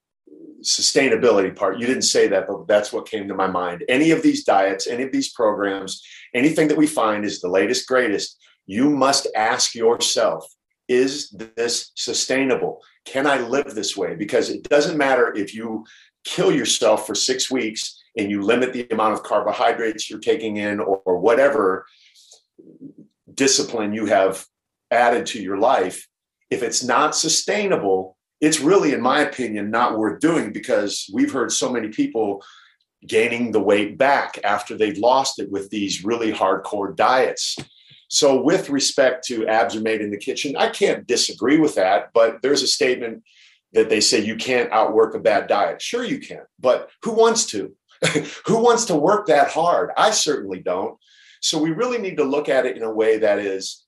sustainability 0.61 1.55
part. 1.55 1.79
You 1.79 1.87
didn't 1.87 2.03
say 2.03 2.27
that, 2.27 2.47
but 2.47 2.67
that's 2.67 2.91
what 2.91 3.09
came 3.09 3.27
to 3.27 3.35
my 3.35 3.47
mind. 3.47 3.83
Any 3.87 4.11
of 4.11 4.21
these 4.21 4.43
diets, 4.43 4.87
any 4.87 5.03
of 5.03 5.11
these 5.11 5.31
programs, 5.31 6.03
anything 6.33 6.67
that 6.67 6.77
we 6.77 6.87
find 6.87 7.25
is 7.25 7.39
the 7.39 7.49
latest, 7.49 7.87
greatest, 7.87 8.37
you 8.65 8.89
must 8.89 9.27
ask 9.35 9.75
yourself 9.75 10.45
is 10.87 11.29
this 11.31 11.91
sustainable? 11.95 12.81
Can 13.03 13.27
I 13.27 13.39
live 13.39 13.75
this 13.75 13.97
way? 13.97 14.15
Because 14.15 14.49
it 14.49 14.63
doesn't 14.63 14.97
matter 14.97 15.33
if 15.35 15.53
you 15.53 15.85
kill 16.23 16.51
yourself 16.51 17.05
for 17.05 17.13
six 17.13 17.51
weeks 17.51 17.96
and 18.17 18.31
you 18.31 18.41
limit 18.41 18.73
the 18.73 18.87
amount 18.91 19.13
of 19.13 19.23
carbohydrates 19.23 20.09
you're 20.09 20.19
taking 20.19 20.57
in 20.57 20.79
or, 20.79 21.01
or 21.05 21.19
whatever 21.19 21.85
discipline 23.33 23.93
you 23.93 24.07
have 24.07 24.45
added 24.91 25.25
to 25.27 25.41
your 25.41 25.57
life, 25.57 26.07
if 26.49 26.63
it's 26.63 26.83
not 26.83 27.15
sustainable, 27.15 28.17
it's 28.41 28.59
really, 28.59 28.93
in 28.93 29.01
my 29.01 29.21
opinion, 29.21 29.71
not 29.71 29.97
worth 29.97 30.19
doing 30.19 30.51
because 30.51 31.09
we've 31.13 31.31
heard 31.31 31.51
so 31.51 31.71
many 31.71 31.89
people 31.89 32.43
gaining 33.05 33.51
the 33.51 33.59
weight 33.59 33.97
back 33.97 34.39
after 34.43 34.75
they've 34.75 34.97
lost 34.97 35.39
it 35.39 35.51
with 35.51 35.69
these 35.69 36.03
really 36.03 36.31
hardcore 36.31 36.95
diets. 36.95 37.57
So, 38.09 38.41
with 38.41 38.69
respect 38.69 39.25
to 39.27 39.47
abs 39.47 39.75
are 39.75 39.81
made 39.81 40.01
in 40.01 40.11
the 40.11 40.17
kitchen, 40.17 40.55
I 40.55 40.69
can't 40.69 41.05
disagree 41.05 41.57
with 41.57 41.75
that, 41.75 42.09
but 42.13 42.41
there's 42.41 42.63
a 42.63 42.67
statement 42.67 43.23
that 43.73 43.89
they 43.89 43.99
say 43.99 44.23
you 44.23 44.37
can't 44.37 44.71
outwork 44.71 45.13
a 45.13 45.19
bad 45.19 45.47
diet. 45.47 45.81
Sure, 45.81 46.03
you 46.03 46.19
can, 46.19 46.43
but 46.59 46.89
who 47.03 47.11
wants 47.11 47.45
to? 47.47 47.75
who 48.45 48.61
wants 48.61 48.85
to 48.85 48.95
work 48.95 49.27
that 49.27 49.49
hard? 49.49 49.91
I 49.97 50.11
certainly 50.11 50.59
don't. 50.59 50.97
So 51.41 51.57
we 51.59 51.71
really 51.71 51.97
need 51.97 52.17
to 52.17 52.23
look 52.23 52.49
at 52.49 52.65
it 52.65 52.77
in 52.77 52.83
a 52.83 52.93
way 52.93 53.17
that 53.17 53.39
is 53.39 53.85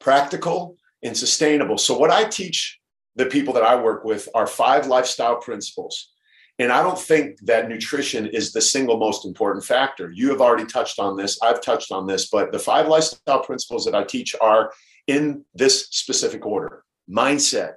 practical 0.00 0.76
and 1.02 1.16
sustainable. 1.16 1.78
So 1.78 1.96
what 1.98 2.10
I 2.10 2.24
teach 2.24 2.78
the 3.16 3.26
people 3.26 3.54
that 3.54 3.62
I 3.62 3.80
work 3.80 4.04
with 4.04 4.28
are 4.34 4.46
five 4.46 4.86
lifestyle 4.86 5.36
principles. 5.36 6.12
And 6.58 6.70
I 6.70 6.82
don't 6.82 6.98
think 6.98 7.38
that 7.46 7.68
nutrition 7.68 8.26
is 8.26 8.52
the 8.52 8.60
single 8.60 8.98
most 8.98 9.24
important 9.24 9.64
factor. 9.64 10.10
You 10.10 10.28
have 10.28 10.42
already 10.42 10.66
touched 10.66 10.98
on 10.98 11.16
this. 11.16 11.38
I've 11.42 11.62
touched 11.62 11.90
on 11.90 12.06
this, 12.06 12.28
but 12.28 12.52
the 12.52 12.58
five 12.58 12.86
lifestyle 12.86 13.42
principles 13.42 13.84
that 13.86 13.94
I 13.94 14.04
teach 14.04 14.34
are 14.40 14.70
in 15.06 15.44
this 15.54 15.88
specific 15.90 16.44
order 16.44 16.84
mindset, 17.10 17.74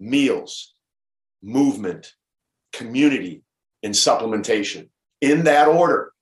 meals, 0.00 0.74
movement, 1.42 2.14
community, 2.72 3.42
and 3.82 3.94
supplementation 3.94 4.88
in 5.20 5.44
that 5.44 5.68
order. 5.68 6.12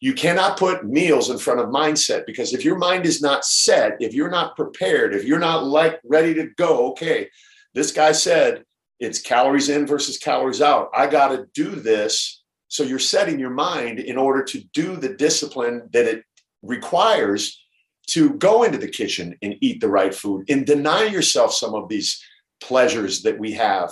You 0.00 0.14
cannot 0.14 0.58
put 0.58 0.84
meals 0.84 1.30
in 1.30 1.38
front 1.38 1.60
of 1.60 1.68
mindset 1.68 2.26
because 2.26 2.52
if 2.52 2.64
your 2.64 2.76
mind 2.76 3.06
is 3.06 3.22
not 3.22 3.44
set, 3.44 3.96
if 4.00 4.12
you're 4.12 4.30
not 4.30 4.56
prepared, 4.56 5.14
if 5.14 5.24
you're 5.24 5.38
not 5.38 5.64
like 5.64 6.00
ready 6.04 6.34
to 6.34 6.48
go, 6.56 6.90
okay, 6.90 7.28
this 7.74 7.92
guy 7.92 8.12
said 8.12 8.64
it's 8.98 9.20
calories 9.20 9.68
in 9.68 9.86
versus 9.86 10.18
calories 10.18 10.60
out. 10.60 10.90
I 10.94 11.06
got 11.06 11.28
to 11.28 11.46
do 11.54 11.70
this. 11.70 12.42
So 12.68 12.82
you're 12.82 12.98
setting 12.98 13.38
your 13.38 13.50
mind 13.50 14.00
in 14.00 14.16
order 14.16 14.42
to 14.44 14.60
do 14.72 14.96
the 14.96 15.14
discipline 15.14 15.88
that 15.92 16.06
it 16.06 16.24
requires 16.62 17.62
to 18.08 18.30
go 18.34 18.64
into 18.64 18.78
the 18.78 18.88
kitchen 18.88 19.36
and 19.42 19.56
eat 19.60 19.80
the 19.80 19.88
right 19.88 20.14
food 20.14 20.50
and 20.50 20.66
deny 20.66 21.04
yourself 21.04 21.54
some 21.54 21.74
of 21.74 21.88
these 21.88 22.20
pleasures 22.60 23.22
that 23.22 23.38
we 23.38 23.52
have 23.52 23.90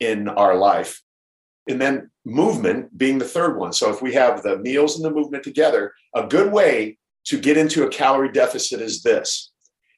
in 0.00 0.28
our 0.28 0.56
life 0.56 1.02
and 1.68 1.80
then 1.80 2.10
movement 2.24 2.96
being 2.96 3.18
the 3.18 3.24
third 3.24 3.58
one. 3.58 3.72
So 3.72 3.90
if 3.90 4.02
we 4.02 4.14
have 4.14 4.42
the 4.42 4.58
meals 4.58 4.96
and 4.96 5.04
the 5.04 5.10
movement 5.10 5.44
together, 5.44 5.92
a 6.14 6.26
good 6.26 6.52
way 6.52 6.98
to 7.26 7.38
get 7.38 7.56
into 7.56 7.84
a 7.84 7.88
calorie 7.88 8.32
deficit 8.32 8.80
is 8.80 9.02
this. 9.02 9.50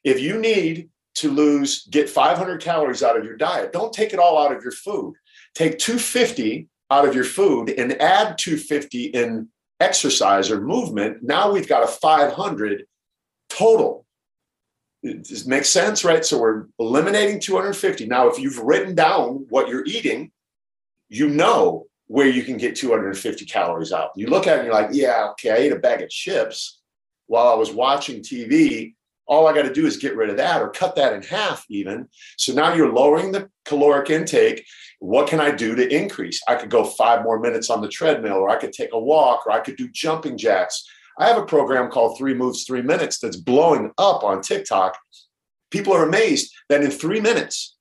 If 0.03 0.19
you 0.19 0.37
need 0.37 0.89
to 1.15 1.31
lose, 1.31 1.85
get 1.87 2.09
500 2.09 2.61
calories 2.61 3.03
out 3.03 3.17
of 3.17 3.25
your 3.25 3.37
diet, 3.37 3.73
don't 3.73 3.93
take 3.93 4.13
it 4.13 4.19
all 4.19 4.37
out 4.37 4.55
of 4.55 4.63
your 4.63 4.71
food. 4.71 5.15
Take 5.53 5.79
250 5.79 6.67
out 6.89 7.07
of 7.07 7.15
your 7.15 7.23
food 7.23 7.69
and 7.69 7.93
add 8.01 8.37
250 8.37 9.05
in 9.05 9.47
exercise 9.79 10.51
or 10.51 10.61
movement. 10.61 11.23
Now 11.23 11.51
we've 11.51 11.67
got 11.67 11.83
a 11.83 11.87
500 11.87 12.85
total. 13.49 14.05
It 15.03 15.47
makes 15.47 15.69
sense, 15.69 16.05
right? 16.05 16.23
So 16.23 16.39
we're 16.39 16.65
eliminating 16.79 17.39
250. 17.39 18.05
Now, 18.05 18.27
if 18.27 18.37
you've 18.37 18.59
written 18.59 18.93
down 18.93 19.47
what 19.49 19.67
you're 19.67 19.85
eating, 19.85 20.31
you 21.11 21.27
know 21.27 21.87
where 22.07 22.27
you 22.27 22.41
can 22.43 22.55
get 22.57 22.75
250 22.75 23.45
calories 23.45 23.91
out. 23.91 24.11
You 24.15 24.27
look 24.27 24.47
at 24.47 24.55
it 24.55 24.59
and 24.59 24.65
you're 24.65 24.73
like, 24.73 24.89
yeah, 24.93 25.27
okay, 25.31 25.51
I 25.51 25.55
ate 25.55 25.73
a 25.73 25.79
bag 25.79 26.01
of 26.01 26.09
chips 26.09 26.79
while 27.27 27.47
I 27.49 27.53
was 27.53 27.71
watching 27.71 28.21
TV. 28.21 28.95
All 29.27 29.45
I 29.45 29.53
got 29.53 29.63
to 29.63 29.73
do 29.73 29.85
is 29.85 29.97
get 29.97 30.15
rid 30.15 30.29
of 30.29 30.37
that 30.37 30.61
or 30.61 30.69
cut 30.69 30.95
that 30.95 31.13
in 31.13 31.21
half, 31.21 31.65
even. 31.69 32.07
So 32.37 32.53
now 32.53 32.73
you're 32.73 32.93
lowering 32.93 33.33
the 33.33 33.49
caloric 33.65 34.09
intake. 34.09 34.65
What 34.99 35.27
can 35.27 35.41
I 35.41 35.51
do 35.51 35.75
to 35.75 35.95
increase? 35.95 36.41
I 36.47 36.55
could 36.55 36.69
go 36.69 36.85
five 36.85 37.23
more 37.23 37.39
minutes 37.39 37.69
on 37.69 37.81
the 37.81 37.89
treadmill, 37.89 38.37
or 38.37 38.49
I 38.49 38.57
could 38.57 38.73
take 38.73 38.93
a 38.93 38.99
walk, 38.99 39.45
or 39.45 39.51
I 39.51 39.59
could 39.59 39.75
do 39.75 39.89
jumping 39.89 40.37
jacks. 40.37 40.85
I 41.19 41.27
have 41.27 41.37
a 41.37 41.45
program 41.45 41.91
called 41.91 42.17
Three 42.17 42.33
Moves, 42.33 42.63
Three 42.63 42.81
Minutes 42.81 43.19
that's 43.19 43.37
blowing 43.37 43.91
up 43.97 44.23
on 44.23 44.41
TikTok. 44.41 44.97
People 45.71 45.93
are 45.93 46.07
amazed 46.07 46.53
that 46.69 46.83
in 46.83 46.91
three 46.91 47.19
minutes, 47.19 47.75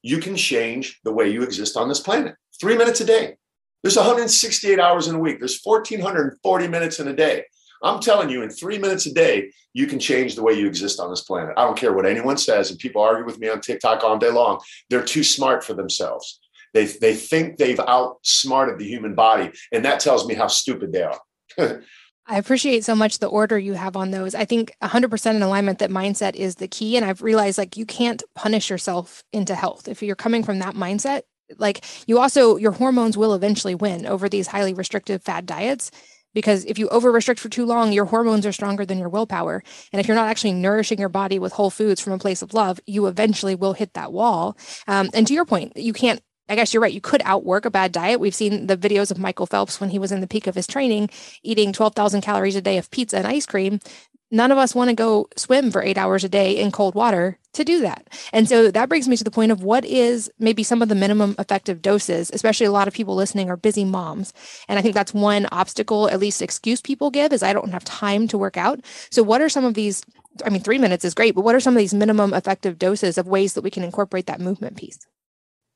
you 0.00 0.18
can 0.18 0.36
change 0.36 1.00
the 1.04 1.12
way 1.12 1.28
you 1.28 1.42
exist 1.42 1.76
on 1.76 1.88
this 1.88 2.00
planet 2.00 2.34
three 2.62 2.76
minutes 2.76 3.00
a 3.00 3.04
day. 3.04 3.34
There's 3.82 3.96
168 3.96 4.78
hours 4.78 5.08
in 5.08 5.16
a 5.16 5.18
week. 5.18 5.40
There's 5.40 5.60
1,440 5.60 6.68
minutes 6.68 7.00
in 7.00 7.08
a 7.08 7.12
day. 7.12 7.44
I'm 7.82 7.98
telling 7.98 8.30
you, 8.30 8.42
in 8.42 8.50
three 8.50 8.78
minutes 8.78 9.06
a 9.06 9.12
day, 9.12 9.50
you 9.74 9.88
can 9.88 9.98
change 9.98 10.36
the 10.36 10.44
way 10.44 10.52
you 10.52 10.68
exist 10.68 11.00
on 11.00 11.10
this 11.10 11.22
planet. 11.22 11.54
I 11.56 11.64
don't 11.64 11.76
care 11.76 11.92
what 11.92 12.06
anyone 12.06 12.36
says, 12.36 12.70
and 12.70 12.78
people 12.78 13.02
argue 13.02 13.26
with 13.26 13.40
me 13.40 13.48
on 13.48 13.60
TikTok 13.60 14.04
all 14.04 14.16
day 14.16 14.30
long. 14.30 14.60
They're 14.88 15.02
too 15.02 15.24
smart 15.24 15.64
for 15.64 15.74
themselves. 15.74 16.38
They, 16.72 16.84
they 16.84 17.14
think 17.14 17.56
they've 17.56 17.80
outsmarted 17.80 18.78
the 18.78 18.86
human 18.86 19.16
body, 19.16 19.50
and 19.72 19.84
that 19.84 19.98
tells 19.98 20.24
me 20.28 20.34
how 20.34 20.46
stupid 20.46 20.92
they 20.92 21.02
are. 21.02 21.20
I 22.26 22.38
appreciate 22.38 22.84
so 22.84 22.94
much 22.94 23.18
the 23.18 23.26
order 23.26 23.58
you 23.58 23.72
have 23.72 23.96
on 23.96 24.12
those. 24.12 24.36
I 24.36 24.44
think 24.44 24.72
100% 24.80 25.34
in 25.34 25.42
alignment 25.42 25.80
that 25.80 25.90
mindset 25.90 26.36
is 26.36 26.54
the 26.54 26.68
key. 26.68 26.96
And 26.96 27.04
I've 27.04 27.20
realized 27.20 27.58
like 27.58 27.76
you 27.76 27.84
can't 27.84 28.22
punish 28.36 28.70
yourself 28.70 29.24
into 29.32 29.56
health. 29.56 29.88
If 29.88 30.04
you're 30.04 30.14
coming 30.14 30.44
from 30.44 30.60
that 30.60 30.76
mindset, 30.76 31.22
like 31.58 31.84
you 32.06 32.18
also 32.18 32.56
your 32.56 32.72
hormones 32.72 33.16
will 33.16 33.34
eventually 33.34 33.74
win 33.74 34.06
over 34.06 34.28
these 34.28 34.46
highly 34.46 34.74
restrictive 34.74 35.22
fad 35.22 35.46
diets 35.46 35.90
because 36.34 36.64
if 36.64 36.78
you 36.78 36.88
over 36.88 37.12
restrict 37.12 37.40
for 37.40 37.48
too 37.48 37.66
long 37.66 37.92
your 37.92 38.06
hormones 38.06 38.46
are 38.46 38.52
stronger 38.52 38.84
than 38.84 38.98
your 38.98 39.08
willpower 39.08 39.62
and 39.92 40.00
if 40.00 40.06
you're 40.06 40.16
not 40.16 40.28
actually 40.28 40.52
nourishing 40.52 40.98
your 40.98 41.08
body 41.08 41.38
with 41.38 41.52
whole 41.52 41.70
foods 41.70 42.00
from 42.00 42.12
a 42.12 42.18
place 42.18 42.42
of 42.42 42.54
love 42.54 42.80
you 42.86 43.06
eventually 43.06 43.54
will 43.54 43.72
hit 43.72 43.92
that 43.94 44.12
wall 44.12 44.56
um, 44.88 45.08
and 45.14 45.26
to 45.26 45.34
your 45.34 45.44
point 45.44 45.76
you 45.76 45.92
can't 45.92 46.22
I 46.48 46.56
guess 46.56 46.74
you're 46.74 46.82
right. 46.82 46.92
You 46.92 47.00
could 47.00 47.22
outwork 47.24 47.64
a 47.64 47.70
bad 47.70 47.92
diet. 47.92 48.20
We've 48.20 48.34
seen 48.34 48.66
the 48.66 48.76
videos 48.76 49.10
of 49.10 49.16
Michael 49.16 49.46
Phelps 49.46 49.80
when 49.80 49.88
he 49.88 49.98
was 49.98 50.12
in 50.12 50.20
the 50.20 50.26
peak 50.26 50.46
of 50.46 50.54
his 50.54 50.66
training, 50.66 51.08
eating 51.42 51.72
12,000 51.72 52.20
calories 52.20 52.56
a 52.56 52.60
day 52.60 52.76
of 52.76 52.90
pizza 52.90 53.16
and 53.16 53.26
ice 53.26 53.46
cream 53.46 53.80
none 54.32 54.50
of 54.50 54.58
us 54.58 54.74
want 54.74 54.88
to 54.88 54.96
go 54.96 55.28
swim 55.36 55.70
for 55.70 55.82
eight 55.82 55.98
hours 55.98 56.24
a 56.24 56.28
day 56.28 56.56
in 56.58 56.72
cold 56.72 56.94
water 56.94 57.38
to 57.52 57.64
do 57.64 57.80
that. 57.80 58.08
And 58.32 58.48
so 58.48 58.70
that 58.70 58.88
brings 58.88 59.06
me 59.06 59.16
to 59.16 59.24
the 59.24 59.30
point 59.30 59.52
of 59.52 59.62
what 59.62 59.84
is 59.84 60.30
maybe 60.38 60.62
some 60.62 60.80
of 60.80 60.88
the 60.88 60.94
minimum 60.94 61.36
effective 61.38 61.82
doses, 61.82 62.30
especially 62.32 62.66
a 62.66 62.72
lot 62.72 62.88
of 62.88 62.94
people 62.94 63.14
listening 63.14 63.50
are 63.50 63.58
busy 63.58 63.84
moms. 63.84 64.32
And 64.68 64.78
I 64.78 64.82
think 64.82 64.94
that's 64.94 65.12
one 65.12 65.46
obstacle, 65.52 66.08
at 66.08 66.18
least 66.18 66.40
excuse 66.40 66.80
people 66.80 67.10
give 67.10 67.32
is 67.32 67.42
I 67.42 67.52
don't 67.52 67.72
have 67.72 67.84
time 67.84 68.26
to 68.28 68.38
work 68.38 68.56
out. 68.56 68.80
So 69.10 69.22
what 69.22 69.42
are 69.42 69.50
some 69.50 69.66
of 69.66 69.74
these? 69.74 70.02
I 70.46 70.48
mean, 70.48 70.62
three 70.62 70.78
minutes 70.78 71.04
is 71.04 71.12
great, 71.12 71.34
but 71.34 71.44
what 71.44 71.54
are 71.54 71.60
some 71.60 71.74
of 71.74 71.78
these 71.78 71.92
minimum 71.92 72.32
effective 72.32 72.78
doses 72.78 73.18
of 73.18 73.28
ways 73.28 73.52
that 73.52 73.62
we 73.62 73.70
can 73.70 73.84
incorporate 73.84 74.26
that 74.26 74.40
movement 74.40 74.78
piece? 74.78 74.98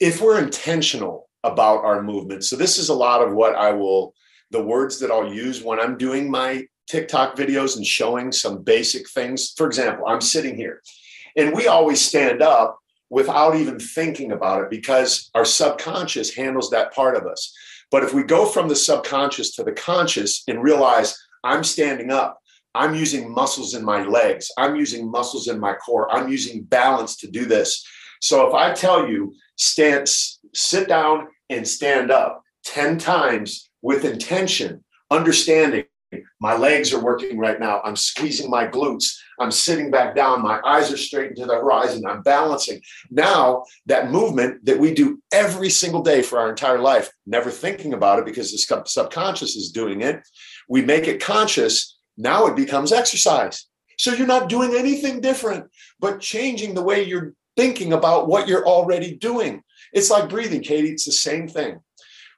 If 0.01 0.23
we're 0.23 0.43
intentional 0.43 1.29
about 1.45 1.85
our 1.85 2.03
movement, 2.03 2.43
so 2.45 2.57
this 2.57 2.79
is 2.79 2.89
a 2.89 2.95
lot 2.95 3.21
of 3.21 3.35
what 3.35 3.55
I 3.55 3.73
will, 3.73 4.15
the 4.51 4.63
words 4.63 4.99
that 5.01 5.11
I'll 5.11 5.31
use 5.31 5.63
when 5.63 5.79
I'm 5.79 5.99
doing 5.99 6.31
my 6.31 6.67
TikTok 6.87 7.37
videos 7.37 7.77
and 7.77 7.87
showing 7.87 8.33
some 8.33 8.63
basic 8.63 9.09
things. 9.09 9.53
For 9.57 9.67
example, 9.67 10.07
I'm 10.07 10.21
sitting 10.21 10.57
here 10.57 10.83
and 11.37 11.55
we 11.55 11.67
always 11.67 12.01
stand 12.01 12.43
up 12.43 12.79
without 13.11 13.55
even 13.55 13.79
thinking 13.79 14.33
about 14.33 14.63
it 14.63 14.71
because 14.71 15.31
our 15.35 15.45
subconscious 15.45 16.35
handles 16.35 16.71
that 16.71 16.93
part 16.95 17.17
of 17.17 17.27
us. 17.27 17.55
But 17.91 18.03
if 18.03 18.13
we 18.13 18.25
go 18.25 18.47
from 18.47 18.69
the 18.69 18.77
subconscious 18.77 19.55
to 19.57 19.63
the 19.63 19.73
conscious 19.73 20.43
and 20.49 20.63
realize 20.63 21.17
I'm 21.45 21.63
standing 21.63 22.11
up, 22.11 22.41
I'm 22.75 22.95
using 22.95 23.33
muscles 23.33 23.75
in 23.75 23.85
my 23.85 24.03
legs, 24.03 24.51
I'm 24.59 24.77
using 24.77 25.11
muscles 25.11 25.49
in 25.49 25.59
my 25.59 25.75
core, 25.75 26.13
I'm 26.13 26.29
using 26.29 26.65
balance 26.65 27.17
to 27.19 27.31
do 27.31 27.45
this. 27.47 27.85
So 28.21 28.47
if 28.49 28.55
I 28.55 28.73
tell 28.73 29.09
you, 29.09 29.35
stand, 29.57 30.09
sit 30.55 30.89
down 30.89 31.29
and 31.49 31.67
stand 31.67 32.11
up 32.11 32.43
10 32.65 32.99
times 32.99 33.71
with 33.83 34.05
intention, 34.05 34.85
understanding 35.11 35.85
my 36.41 36.57
legs 36.57 36.93
are 36.93 37.03
working 37.03 37.39
right 37.39 37.59
now. 37.59 37.81
I'm 37.83 37.97
squeezing 37.97 38.51
my 38.51 38.67
glutes. 38.67 39.17
I'm 39.41 39.51
sitting 39.51 39.91
back 39.91 40.15
down. 40.15 40.43
My 40.43 40.61
eyes 40.65 40.93
are 40.93 40.97
straight 40.97 41.31
into 41.31 41.47
the 41.47 41.55
horizon. 41.55 42.07
I'm 42.07 42.23
balancing. 42.23 42.81
Now, 43.11 43.65
that 43.87 44.11
movement 44.11 44.65
that 44.65 44.79
we 44.79 44.95
do 44.95 45.21
every 45.33 45.71
single 45.71 46.03
day 46.03 46.23
for 46.23 46.39
our 46.39 46.49
entire 46.49 46.79
life, 46.79 47.11
never 47.27 47.51
thinking 47.51 47.93
about 47.93 48.19
it 48.19 48.25
because 48.25 48.53
the 48.53 48.85
subconscious 48.87 49.57
is 49.57 49.73
doing 49.73 50.01
it, 50.03 50.27
we 50.69 50.83
make 50.83 51.09
it 51.09 51.21
conscious. 51.21 51.99
Now 52.17 52.47
it 52.47 52.57
becomes 52.57 52.93
exercise. 52.93 53.67
So 53.99 54.13
you're 54.13 54.27
not 54.27 54.49
doing 54.49 54.75
anything 54.75 55.21
different, 55.21 55.71
but 56.01 56.21
changing 56.21 56.75
the 56.75 56.83
way 56.83 57.03
you're 57.03 57.35
thinking 57.57 57.93
about 57.93 58.29
what 58.29 58.47
you're 58.47 58.67
already 58.67 59.17
doing. 59.17 59.63
It's 59.93 60.11
like 60.11 60.29
breathing, 60.29 60.63
Katie. 60.63 60.91
It's 60.91 61.07
the 61.07 61.13
same 61.13 61.49
thing 61.49 61.81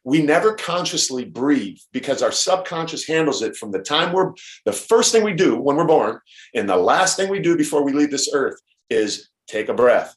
we 0.04 0.22
never 0.22 0.54
consciously 0.54 1.24
breathe 1.24 1.78
because 1.92 2.22
our 2.22 2.32
subconscious 2.32 3.06
handles 3.06 3.42
it 3.42 3.56
from 3.56 3.72
the 3.72 3.80
time 3.80 4.12
we're 4.12 4.32
the 4.64 4.72
first 4.72 5.12
thing 5.12 5.22
we 5.22 5.34
do 5.34 5.56
when 5.56 5.76
we're 5.76 5.84
born 5.84 6.20
and 6.54 6.68
the 6.68 6.76
last 6.76 7.16
thing 7.16 7.28
we 7.28 7.40
do 7.40 7.56
before 7.56 7.84
we 7.84 7.92
leave 7.92 8.10
this 8.10 8.30
earth 8.32 8.60
is 8.90 9.28
take 9.48 9.68
a 9.68 9.74
breath. 9.74 10.14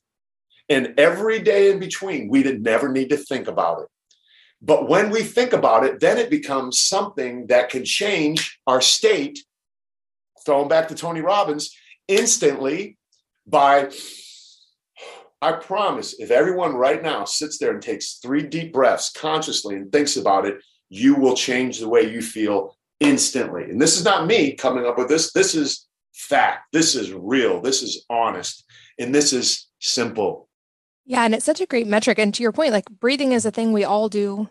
And 0.69 0.93
every 0.97 1.39
day 1.39 1.71
in 1.71 1.79
between, 1.79 2.29
we 2.29 2.43
never 2.43 2.89
need 2.89 3.09
to 3.09 3.17
think 3.17 3.47
about 3.47 3.81
it. 3.81 3.87
But 4.61 4.87
when 4.87 5.09
we 5.09 5.23
think 5.23 5.53
about 5.53 5.83
it, 5.83 5.99
then 5.99 6.17
it 6.17 6.29
becomes 6.29 6.81
something 6.81 7.47
that 7.47 7.69
can 7.69 7.83
change 7.83 8.59
our 8.67 8.79
state. 8.79 9.39
Throwing 10.45 10.69
back 10.69 10.87
to 10.87 10.95
Tony 10.95 11.21
Robbins 11.21 11.75
instantly 12.07 12.97
by 13.47 13.89
I 15.41 15.53
promise 15.53 16.19
if 16.19 16.29
everyone 16.29 16.75
right 16.75 17.01
now 17.01 17.25
sits 17.25 17.57
there 17.57 17.71
and 17.71 17.81
takes 17.81 18.19
three 18.21 18.43
deep 18.43 18.71
breaths 18.71 19.11
consciously 19.11 19.75
and 19.75 19.91
thinks 19.91 20.15
about 20.17 20.45
it, 20.45 20.57
you 20.89 21.15
will 21.15 21.35
change 21.35 21.79
the 21.79 21.89
way 21.89 22.11
you 22.11 22.21
feel 22.21 22.77
instantly. 22.99 23.63
And 23.63 23.81
this 23.81 23.97
is 23.97 24.05
not 24.05 24.27
me 24.27 24.53
coming 24.53 24.85
up 24.85 24.97
with 24.97 25.09
this. 25.09 25.33
This 25.33 25.55
is 25.55 25.87
fact. 26.13 26.67
This 26.71 26.95
is 26.95 27.11
real. 27.11 27.61
This 27.61 27.81
is 27.81 28.05
honest. 28.09 28.63
And 28.99 29.15
this 29.15 29.33
is 29.33 29.67
simple. 29.79 30.47
Yeah. 31.05 31.23
And 31.23 31.33
it's 31.33 31.45
such 31.45 31.61
a 31.61 31.65
great 31.65 31.87
metric. 31.87 32.19
And 32.19 32.33
to 32.35 32.43
your 32.43 32.51
point, 32.51 32.71
like 32.71 32.85
breathing 32.99 33.31
is 33.31 33.45
a 33.45 33.51
thing 33.51 33.73
we 33.73 33.83
all 33.83 34.09
do 34.09 34.47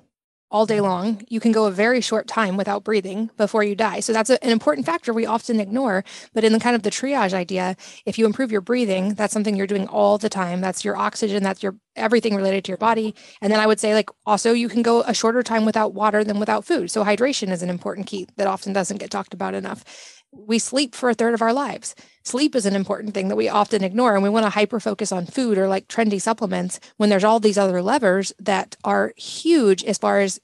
all 0.50 0.66
day 0.66 0.80
long. 0.80 1.22
You 1.28 1.40
can 1.40 1.52
go 1.52 1.66
a 1.66 1.70
very 1.70 2.00
short 2.00 2.26
time 2.26 2.56
without 2.56 2.84
breathing 2.84 3.30
before 3.36 3.62
you 3.62 3.74
die. 3.74 4.00
So 4.00 4.12
that's 4.12 4.30
a, 4.30 4.42
an 4.44 4.50
important 4.50 4.86
factor 4.86 5.12
we 5.12 5.26
often 5.26 5.60
ignore. 5.60 6.04
But 6.34 6.44
in 6.44 6.52
the 6.52 6.60
kind 6.60 6.74
of 6.74 6.82
the 6.82 6.90
triage 6.90 7.32
idea, 7.32 7.76
if 8.04 8.18
you 8.18 8.26
improve 8.26 8.50
your 8.50 8.60
breathing, 8.60 9.14
that's 9.14 9.32
something 9.32 9.56
you're 9.56 9.66
doing 9.66 9.86
all 9.86 10.18
the 10.18 10.28
time. 10.28 10.60
That's 10.60 10.84
your 10.84 10.96
oxygen, 10.96 11.42
that's 11.42 11.62
your 11.62 11.76
everything 11.96 12.34
related 12.34 12.64
to 12.64 12.70
your 12.70 12.78
body. 12.78 13.14
And 13.40 13.52
then 13.52 13.60
I 13.60 13.66
would 13.66 13.80
say, 13.80 13.94
like, 13.94 14.10
also 14.24 14.52
you 14.52 14.68
can 14.68 14.82
go 14.82 15.02
a 15.02 15.14
shorter 15.14 15.42
time 15.42 15.64
without 15.64 15.92
water 15.92 16.24
than 16.24 16.40
without 16.40 16.64
food. 16.64 16.90
So 16.90 17.04
hydration 17.04 17.50
is 17.50 17.62
an 17.62 17.70
important 17.70 18.06
key 18.06 18.26
that 18.36 18.46
often 18.46 18.72
doesn't 18.72 18.98
get 18.98 19.10
talked 19.10 19.34
about 19.34 19.54
enough 19.54 19.84
we 20.32 20.58
sleep 20.58 20.94
for 20.94 21.10
a 21.10 21.14
third 21.14 21.34
of 21.34 21.42
our 21.42 21.52
lives. 21.52 21.94
Sleep 22.22 22.54
is 22.54 22.66
an 22.66 22.76
important 22.76 23.14
thing 23.14 23.28
that 23.28 23.36
we 23.36 23.48
often 23.48 23.82
ignore, 23.82 24.14
and 24.14 24.22
we 24.22 24.28
want 24.28 24.44
to 24.46 24.50
hyper 24.50 24.80
focus 24.80 25.12
on 25.12 25.26
food 25.26 25.58
or 25.58 25.68
like 25.68 25.88
trendy 25.88 26.20
supplements 26.20 26.80
when 26.96 27.08
there's 27.08 27.24
all 27.24 27.40
these 27.40 27.58
other 27.58 27.82
levers 27.82 28.32
that 28.38 28.76
are 28.84 29.12
huge 29.16 29.84
as 29.84 29.98
far 29.98 30.20
as 30.20 30.40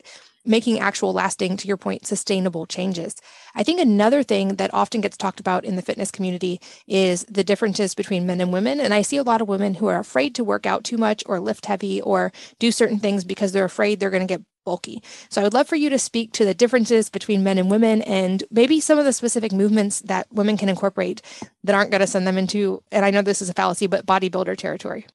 making 0.47 0.79
actual 0.79 1.13
lasting, 1.13 1.57
to 1.57 1.67
your 1.67 1.77
point, 1.77 2.07
sustainable 2.07 2.67
changes. 2.67 3.17
I 3.55 3.63
think 3.65 3.81
another 3.81 4.23
thing 4.23 4.57
that 4.57 4.73
often 4.73 5.01
gets 5.01 5.17
talked 5.17 5.41
about 5.41 5.65
in 5.65 5.77
the 5.77 5.83
fitness 5.83 6.13
community 6.13 6.61
is 6.87 7.25
the 7.25 7.45
differences 7.45 7.95
between 7.95 8.27
men 8.27 8.41
and 8.41 8.53
women. 8.53 8.81
And 8.81 8.95
I 8.95 9.03
see 9.03 9.17
a 9.17 9.25
lot 9.25 9.41
of 9.41 9.49
women 9.49 9.75
who 9.75 9.89
are 9.89 9.99
afraid 9.99 10.35
to 10.37 10.45
work 10.45 10.65
out 10.65 10.85
too 10.85 10.99
much 10.99 11.25
or 11.27 11.41
lift 11.41 11.67
heavy 11.67 12.01
or 12.01 12.33
do 12.61 12.71
certain 12.71 13.01
things 13.01 13.25
because 13.25 13.53
they're 13.53 13.65
afraid 13.65 13.99
they're 13.99 14.11
going 14.11 14.27
to 14.27 14.39
get 14.39 14.43
bulky. 14.67 15.03
So 15.31 15.41
I 15.41 15.45
would 15.45 15.55
love 15.55 15.67
for 15.67 15.77
you 15.77 15.89
to 15.89 15.99
speak 15.99 16.33
to 16.33 16.45
the 16.45 16.53
differences 16.53 17.09
between 17.09 17.43
men 17.43 17.57
and 17.57 17.71
women 17.71 18.03
and 18.03 18.45
maybe 18.51 18.81
some 18.81 18.99
of 18.99 19.07
the 19.07 19.15
specific 19.15 19.53
movements 19.53 20.01
that 20.01 20.27
women 20.31 20.59
can 20.59 20.69
incorporate 20.69 21.23
that 21.65 21.75
aren't 21.75 21.91
going 21.91 22.03
to 22.03 22.07
send 22.07 22.27
them 22.27 22.37
into, 22.37 22.83
and 22.93 23.07
I 23.07 23.11
know 23.11 23.23
this 23.23 23.41
is 23.41 23.49
a 23.49 23.55
fallacy, 23.55 23.87
but 23.87 24.05
bodybuilder 24.05 24.59
territory. 24.59 25.07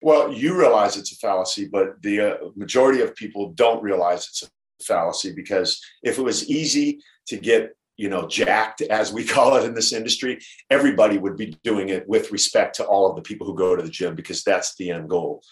Well, 0.00 0.32
you 0.32 0.56
realize 0.56 0.96
it's 0.96 1.12
a 1.12 1.16
fallacy, 1.16 1.68
but 1.68 2.00
the 2.02 2.20
uh, 2.20 2.36
majority 2.54 3.00
of 3.00 3.16
people 3.16 3.52
don't 3.52 3.82
realize 3.82 4.28
it's 4.28 4.42
a 4.42 4.84
fallacy 4.84 5.32
because 5.32 5.80
if 6.02 6.18
it 6.18 6.22
was 6.22 6.48
easy 6.48 7.00
to 7.26 7.36
get 7.36 7.74
you 7.96 8.08
know 8.08 8.26
jacked 8.26 8.80
as 8.82 9.12
we 9.12 9.24
call 9.34 9.56
it 9.56 9.64
in 9.64 9.74
this 9.74 9.92
industry 9.92 10.40
everybody 10.70 11.18
would 11.18 11.36
be 11.36 11.56
doing 11.62 11.90
it 11.90 12.08
with 12.08 12.32
respect 12.32 12.74
to 12.76 12.84
all 12.84 13.08
of 13.08 13.16
the 13.16 13.22
people 13.22 13.46
who 13.46 13.54
go 13.54 13.76
to 13.76 13.82
the 13.82 13.88
gym 13.88 14.14
because 14.14 14.42
that's 14.42 14.74
the 14.76 14.90
end 14.90 15.08
goal 15.08 15.42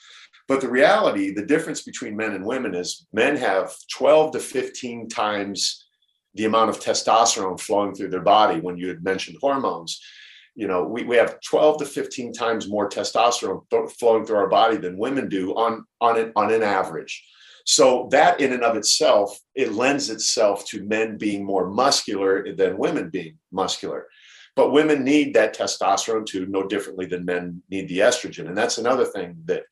but 0.50 0.60
the 0.60 0.68
reality, 0.68 1.32
the 1.32 1.46
difference 1.46 1.82
between 1.82 2.16
men 2.16 2.32
and 2.32 2.44
women 2.44 2.74
is 2.74 3.06
men 3.12 3.36
have 3.36 3.72
12 3.96 4.32
to 4.32 4.40
15 4.40 5.08
times 5.08 5.86
the 6.34 6.44
amount 6.44 6.70
of 6.70 6.80
testosterone 6.80 7.60
flowing 7.60 7.94
through 7.94 8.08
their 8.08 8.20
body 8.22 8.58
when 8.58 8.76
you 8.76 8.88
had 8.88 9.04
mentioned 9.04 9.36
hormones. 9.40 10.00
You 10.56 10.66
know, 10.66 10.82
we, 10.82 11.04
we 11.04 11.14
have 11.14 11.40
12 11.42 11.78
to 11.78 11.86
15 11.86 12.32
times 12.32 12.68
more 12.68 12.88
testosterone 12.88 13.62
flowing 13.96 14.26
through 14.26 14.38
our 14.38 14.48
body 14.48 14.76
than 14.76 14.98
women 14.98 15.28
do 15.28 15.54
on, 15.54 15.84
on, 16.00 16.18
an, 16.18 16.32
on 16.34 16.52
an 16.52 16.64
average. 16.64 17.24
So 17.64 18.08
that 18.10 18.40
in 18.40 18.52
and 18.52 18.64
of 18.64 18.76
itself, 18.76 19.38
it 19.54 19.74
lends 19.74 20.10
itself 20.10 20.66
to 20.70 20.82
men 20.82 21.16
being 21.16 21.44
more 21.44 21.70
muscular 21.70 22.52
than 22.56 22.76
women 22.76 23.08
being 23.08 23.38
muscular. 23.52 24.08
But 24.56 24.72
women 24.72 25.04
need 25.04 25.32
that 25.34 25.56
testosterone 25.56 26.26
too, 26.26 26.46
no 26.46 26.66
differently 26.66 27.06
than 27.06 27.24
men 27.24 27.62
need 27.70 27.88
the 27.88 28.00
estrogen. 28.00 28.48
And 28.48 28.58
that's 28.58 28.78
another 28.78 29.04
thing 29.04 29.36
that 29.44 29.62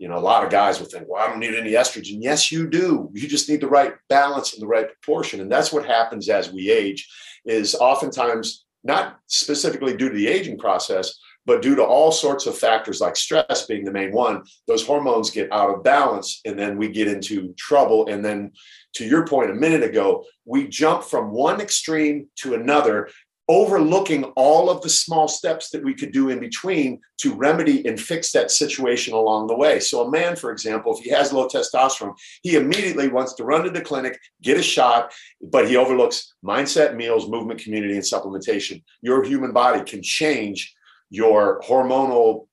you 0.00 0.08
know, 0.08 0.16
a 0.16 0.18
lot 0.18 0.42
of 0.42 0.50
guys 0.50 0.80
will 0.80 0.86
think, 0.86 1.06
well, 1.06 1.22
I 1.22 1.28
don't 1.28 1.38
need 1.38 1.54
any 1.54 1.72
estrogen. 1.72 2.16
Yes, 2.20 2.50
you 2.50 2.66
do. 2.66 3.10
You 3.12 3.28
just 3.28 3.50
need 3.50 3.60
the 3.60 3.68
right 3.68 3.92
balance 4.08 4.54
and 4.54 4.62
the 4.62 4.66
right 4.66 4.86
proportion. 4.86 5.42
And 5.42 5.52
that's 5.52 5.74
what 5.74 5.84
happens 5.84 6.30
as 6.30 6.50
we 6.50 6.70
age 6.70 7.06
is 7.44 7.74
oftentimes 7.74 8.64
not 8.82 9.18
specifically 9.26 9.94
due 9.94 10.08
to 10.08 10.14
the 10.14 10.26
aging 10.26 10.56
process, 10.56 11.18
but 11.44 11.60
due 11.60 11.74
to 11.74 11.84
all 11.84 12.12
sorts 12.12 12.46
of 12.46 12.56
factors 12.56 13.02
like 13.02 13.14
stress 13.14 13.66
being 13.66 13.84
the 13.84 13.92
main 13.92 14.10
one, 14.10 14.42
those 14.66 14.86
hormones 14.86 15.30
get 15.30 15.52
out 15.52 15.68
of 15.68 15.84
balance 15.84 16.40
and 16.46 16.58
then 16.58 16.78
we 16.78 16.88
get 16.88 17.06
into 17.06 17.52
trouble. 17.58 18.08
And 18.08 18.24
then 18.24 18.52
to 18.94 19.04
your 19.04 19.26
point 19.26 19.50
a 19.50 19.54
minute 19.54 19.82
ago, 19.82 20.24
we 20.46 20.66
jump 20.66 21.04
from 21.04 21.30
one 21.30 21.60
extreme 21.60 22.28
to 22.36 22.54
another 22.54 23.10
overlooking 23.50 24.22
all 24.36 24.70
of 24.70 24.80
the 24.80 24.88
small 24.88 25.26
steps 25.26 25.70
that 25.70 25.82
we 25.82 25.92
could 25.92 26.12
do 26.12 26.28
in 26.28 26.38
between 26.38 27.00
to 27.18 27.34
remedy 27.34 27.84
and 27.84 28.00
fix 28.00 28.30
that 28.30 28.48
situation 28.48 29.12
along 29.12 29.48
the 29.48 29.56
way. 29.56 29.80
So, 29.80 30.06
a 30.06 30.10
man, 30.10 30.36
for 30.36 30.52
example, 30.52 30.96
if 30.96 31.02
he 31.02 31.10
has 31.10 31.32
low 31.32 31.48
testosterone, 31.48 32.14
he 32.44 32.54
immediately 32.54 33.08
wants 33.08 33.34
to 33.34 33.44
run 33.44 33.64
to 33.64 33.70
the 33.70 33.80
clinic, 33.80 34.16
get 34.40 34.56
a 34.56 34.62
shot, 34.62 35.12
but 35.42 35.68
he 35.68 35.76
overlooks 35.76 36.32
mindset, 36.44 36.94
meals, 36.94 37.28
movement, 37.28 37.60
community, 37.60 37.94
and 37.94 38.04
supplementation. 38.04 38.84
Your 39.02 39.24
human 39.24 39.52
body 39.52 39.82
can 39.82 40.00
change 40.00 40.72
your 41.10 41.60
hormonal 41.62 42.46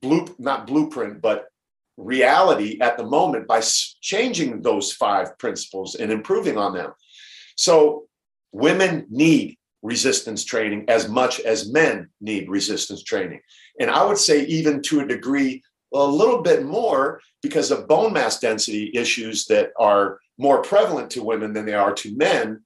blue, 0.00 0.24
not 0.38 0.68
blueprint, 0.68 1.20
but 1.20 1.46
reality 1.96 2.78
at 2.80 2.96
the 2.96 3.04
moment 3.04 3.48
by 3.48 3.60
changing 4.00 4.62
those 4.62 4.92
five 4.92 5.36
principles 5.36 5.96
and 5.96 6.12
improving 6.12 6.56
on 6.56 6.74
them. 6.74 6.92
So, 7.56 8.04
women 8.52 9.06
need 9.10 9.58
resistance 9.84 10.44
training 10.44 10.86
as 10.88 11.08
much 11.08 11.40
as 11.40 11.70
men 11.70 12.08
need 12.20 12.48
resistance 12.48 13.04
training. 13.04 13.38
And 13.78 13.90
I 13.90 14.04
would 14.04 14.18
say, 14.18 14.44
even 14.46 14.82
to 14.82 15.00
a 15.00 15.06
degree, 15.06 15.62
a 15.92 16.04
little 16.04 16.42
bit 16.42 16.64
more 16.64 17.20
because 17.42 17.70
of 17.70 17.86
bone 17.86 18.14
mass 18.14 18.40
density 18.40 18.90
issues 18.94 19.44
that 19.46 19.70
are 19.78 20.18
more 20.38 20.62
prevalent 20.62 21.10
to 21.10 21.22
women 21.22 21.52
than 21.52 21.66
they 21.66 21.74
are 21.74 21.92
to 21.92 22.16
men, 22.16 22.62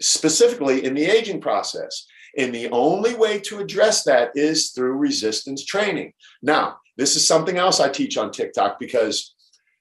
specifically 0.00 0.84
in 0.84 0.94
the 0.94 1.04
aging 1.04 1.40
process. 1.40 2.06
And 2.36 2.52
the 2.52 2.70
only 2.70 3.14
way 3.14 3.38
to 3.40 3.60
address 3.60 4.02
that 4.04 4.30
is 4.34 4.70
through 4.70 4.94
resistance 4.94 5.64
training. 5.64 6.14
Now, 6.42 6.78
this 6.96 7.14
is 7.14 7.28
something 7.28 7.58
else 7.58 7.78
I 7.78 7.90
teach 7.90 8.16
on 8.16 8.32
TikTok 8.32 8.80
because 8.80 9.34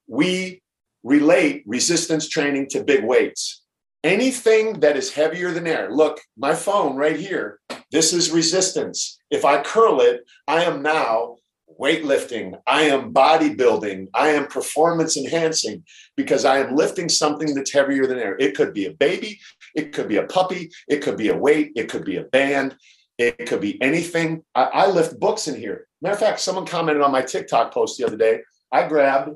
we 0.06 0.62
relate 1.04 1.64
resistance 1.66 2.28
training 2.28 2.68
to 2.72 2.84
big 2.84 3.04
weights 3.04 3.63
anything 4.04 4.80
that 4.82 4.98
is 4.98 5.14
heavier 5.14 5.52
than 5.52 5.68
air. 5.68 5.92
Look, 5.92 6.20
my 6.38 6.54
phone 6.54 6.96
right 6.96 7.16
here, 7.16 7.60
this 7.92 8.14
is 8.14 8.32
resistance. 8.32 9.18
If 9.32 9.46
I 9.46 9.62
curl 9.62 10.02
it, 10.02 10.22
I 10.48 10.64
am 10.64 10.82
now 10.82 11.38
weightlifting, 11.80 12.60
I 12.68 12.84
am 12.84 13.14
bodybuilding, 13.14 14.08
I 14.14 14.30
am 14.30 14.48
performance 14.48 15.18
enhancing 15.18 15.84
because 16.16 16.46
I 16.46 16.60
am 16.60 16.76
lifting 16.76 17.10
something 17.10 17.56
that's 17.56 17.74
heavier 17.74 18.06
than 18.06 18.20
air. 18.20 18.36
It 18.40 18.56
could 18.56 18.74
be 18.74 18.86
a 18.86 18.94
baby, 18.94 19.40
it 19.76 19.92
could 19.94 20.08
be 20.08 20.18
a 20.18 20.24
puppy, 20.28 20.70
it 20.88 21.02
could 21.02 21.18
be 21.18 21.30
a 21.30 21.38
weight, 21.38 21.72
it 21.76 21.90
could 21.90 22.06
be 22.06 22.18
a 22.18 22.24
band. 22.24 22.76
It 23.20 23.48
could 23.48 23.62
be 23.62 23.80
anything. 23.80 24.44
I, 24.56 24.64
I 24.64 24.88
lift 24.88 25.20
books 25.20 25.48
in 25.48 25.56
here. 25.56 25.88
Matter 26.02 26.14
of 26.14 26.20
fact, 26.20 26.40
someone 26.40 26.66
commented 26.66 27.04
on 27.04 27.12
my 27.12 27.22
TikTok 27.22 27.72
post 27.72 27.98
the 27.98 28.08
other 28.08 28.18
day. 28.18 28.42
I 28.72 28.88
grabbed 28.88 29.30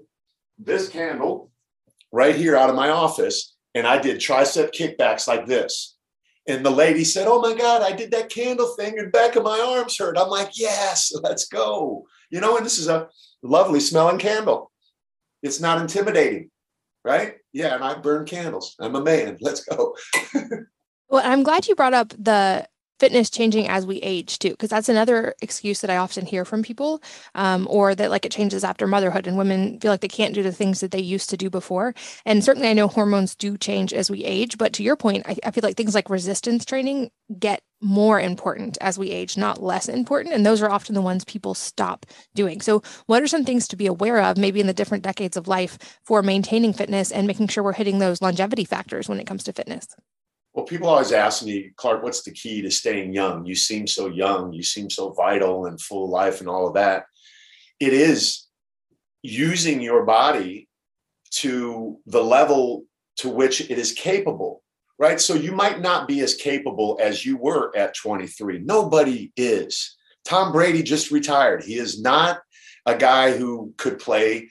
this 0.57 0.89
candle 0.89 1.51
right 2.11 2.35
here 2.35 2.55
out 2.55 2.71
of 2.71 2.75
my 2.75 2.89
office 2.89 3.55
and 3.77 3.85
I 3.85 3.99
did 3.99 4.17
tricep 4.17 4.73
kickbacks 4.73 5.27
like 5.27 5.45
this. 5.45 5.95
And 6.47 6.65
the 6.65 6.71
lady 6.71 7.03
said, 7.03 7.27
Oh 7.27 7.41
my 7.41 7.53
God, 7.53 7.81
I 7.83 7.91
did 7.91 8.11
that 8.11 8.29
candle 8.29 8.73
thing 8.75 8.97
and 8.97 9.11
back 9.11 9.35
of 9.35 9.43
my 9.43 9.59
arms 9.59 9.97
hurt. 9.97 10.17
I'm 10.17 10.29
like, 10.29 10.51
Yes, 10.57 11.13
let's 11.21 11.47
go. 11.47 12.07
You 12.31 12.41
know, 12.41 12.57
and 12.57 12.65
this 12.65 12.79
is 12.79 12.87
a 12.87 13.09
lovely 13.43 13.79
smelling 13.79 14.17
candle. 14.17 14.71
It's 15.43 15.59
not 15.59 15.79
intimidating, 15.79 16.49
right? 17.05 17.35
Yeah, 17.53 17.75
and 17.75 17.83
I 17.83 17.95
burn 17.95 18.25
candles. 18.25 18.75
I'm 18.79 18.95
a 18.95 19.03
man. 19.03 19.37
Let's 19.41 19.63
go. 19.63 19.95
well, 21.09 21.21
I'm 21.23 21.43
glad 21.43 21.67
you 21.67 21.75
brought 21.75 21.93
up 21.93 22.09
the 22.17 22.67
fitness 22.99 23.29
changing 23.29 23.67
as 23.67 23.85
we 23.85 23.97
age 23.97 24.39
too 24.39 24.51
because 24.51 24.69
that's 24.69 24.89
another 24.89 25.35
excuse 25.41 25.81
that 25.81 25.89
i 25.89 25.97
often 25.97 26.25
hear 26.25 26.45
from 26.45 26.63
people 26.63 27.01
um, 27.35 27.67
or 27.69 27.95
that 27.95 28.09
like 28.09 28.25
it 28.25 28.31
changes 28.31 28.63
after 28.63 28.87
motherhood 28.87 29.27
and 29.27 29.37
women 29.37 29.79
feel 29.79 29.91
like 29.91 30.01
they 30.01 30.07
can't 30.07 30.33
do 30.33 30.43
the 30.43 30.51
things 30.51 30.79
that 30.79 30.91
they 30.91 30.99
used 30.99 31.29
to 31.29 31.37
do 31.37 31.49
before. 31.49 31.93
And 32.25 32.43
certainly 32.43 32.69
i 32.69 32.73
know 32.73 32.87
hormones 32.87 33.35
do 33.35 33.57
change 33.57 33.93
as 33.93 34.09
we 34.09 34.23
age 34.23 34.57
but 34.57 34.73
to 34.73 34.83
your 34.83 34.95
point 34.95 35.25
I, 35.27 35.37
I 35.45 35.51
feel 35.51 35.61
like 35.63 35.77
things 35.77 35.95
like 35.95 36.09
resistance 36.09 36.65
training 36.65 37.11
get 37.39 37.61
more 37.81 38.19
important 38.19 38.77
as 38.81 38.97
we 38.97 39.11
age 39.11 39.37
not 39.37 39.61
less 39.61 39.87
important 39.87 40.33
and 40.33 40.45
those 40.45 40.61
are 40.61 40.69
often 40.69 40.95
the 40.95 41.01
ones 41.01 41.23
people 41.25 41.53
stop 41.53 42.05
doing. 42.33 42.61
So 42.61 42.81
what 43.05 43.21
are 43.21 43.27
some 43.27 43.45
things 43.45 43.67
to 43.67 43.75
be 43.75 43.85
aware 43.85 44.21
of 44.21 44.37
maybe 44.37 44.59
in 44.59 44.67
the 44.67 44.73
different 44.73 45.03
decades 45.03 45.37
of 45.37 45.47
life 45.47 45.77
for 46.03 46.23
maintaining 46.23 46.73
fitness 46.73 47.11
and 47.11 47.27
making 47.27 47.49
sure 47.49 47.63
we're 47.63 47.73
hitting 47.73 47.99
those 47.99 48.21
longevity 48.21 48.65
factors 48.65 49.07
when 49.07 49.19
it 49.19 49.27
comes 49.27 49.43
to 49.43 49.53
fitness 49.53 49.87
well, 50.57 50.65
people 50.65 50.87
always 50.87 51.11
ask 51.11 51.45
me, 51.45 51.69
Clark, 51.75 52.01
what's 52.01 52.23
the 52.23 52.31
key 52.31 52.63
to 52.63 52.71
staying 52.71 53.13
young? 53.13 53.45
You 53.45 53.53
seem 53.53 53.85
so 53.85 54.07
young, 54.07 54.51
you 54.53 54.63
seem 54.63 54.89
so 54.89 55.11
vital 55.11 55.67
and 55.67 55.79
full 55.79 56.05
of 56.05 56.09
life 56.09 56.39
and 56.39 56.49
all 56.49 56.67
of 56.67 56.73
that. 56.73 57.05
It 57.79 57.93
is 57.93 58.47
using 59.21 59.81
your 59.81 60.03
body 60.03 60.67
to 61.33 61.99
the 62.07 62.23
level 62.23 62.85
to 63.17 63.29
which 63.29 63.61
it 63.69 63.77
is 63.77 63.91
capable, 63.91 64.63
right? 64.97 65.21
So 65.21 65.35
you 65.35 65.51
might 65.51 65.79
not 65.79 66.07
be 66.07 66.21
as 66.21 66.33
capable 66.33 66.97
as 66.99 67.23
you 67.23 67.37
were 67.37 67.71
at 67.77 67.95
23. 67.95 68.57
Nobody 68.57 69.31
is. 69.37 69.95
Tom 70.25 70.51
Brady 70.51 70.81
just 70.81 71.11
retired. 71.11 71.63
He 71.63 71.75
is 71.75 72.01
not 72.01 72.39
a 72.87 72.97
guy 72.97 73.37
who 73.37 73.75
could 73.77 73.99
play 73.99 74.49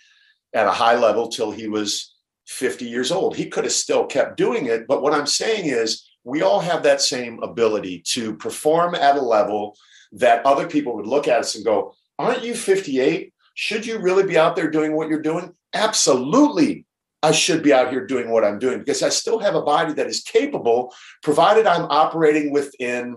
at 0.55 0.69
a 0.69 0.73
high 0.73 0.97
level 0.97 1.27
till 1.27 1.51
he 1.51 1.66
was 1.66 2.15
50 2.46 2.85
years 2.85 3.12
old. 3.12 3.37
He 3.37 3.46
could 3.46 3.64
have 3.64 3.72
still 3.72 4.06
kept 4.06 4.37
doing 4.37 4.66
it. 4.66 4.87
But 4.87 5.02
what 5.02 5.12
I'm 5.12 5.26
saying 5.26 5.66
is, 5.66 6.09
we 6.24 6.42
all 6.42 6.59
have 6.59 6.82
that 6.82 7.00
same 7.00 7.40
ability 7.42 8.02
to 8.09 8.35
perform 8.37 8.96
at 8.96 9.16
a 9.16 9.20
level 9.20 9.76
that 10.12 10.44
other 10.44 10.66
people 10.66 10.96
would 10.96 11.06
look 11.06 11.28
at 11.28 11.40
us 11.40 11.54
and 11.54 11.64
go, 11.64 11.94
Aren't 12.18 12.44
you 12.44 12.54
58? 12.54 13.32
Should 13.54 13.87
you 13.87 13.98
really 13.98 14.24
be 14.24 14.38
out 14.38 14.56
there 14.56 14.70
doing 14.70 14.96
what 14.96 15.09
you're 15.09 15.22
doing? 15.22 15.54
Absolutely. 15.74 16.87
I 17.22 17.32
should 17.32 17.62
be 17.62 17.72
out 17.72 17.90
here 17.90 18.06
doing 18.06 18.30
what 18.30 18.44
I'm 18.44 18.59
doing 18.59 18.78
because 18.78 19.02
I 19.02 19.09
still 19.09 19.38
have 19.38 19.54
a 19.54 19.62
body 19.62 19.92
that 19.94 20.06
is 20.06 20.20
capable, 20.20 20.94
provided 21.22 21.66
I'm 21.66 21.87
operating 21.90 22.52
within 22.52 23.16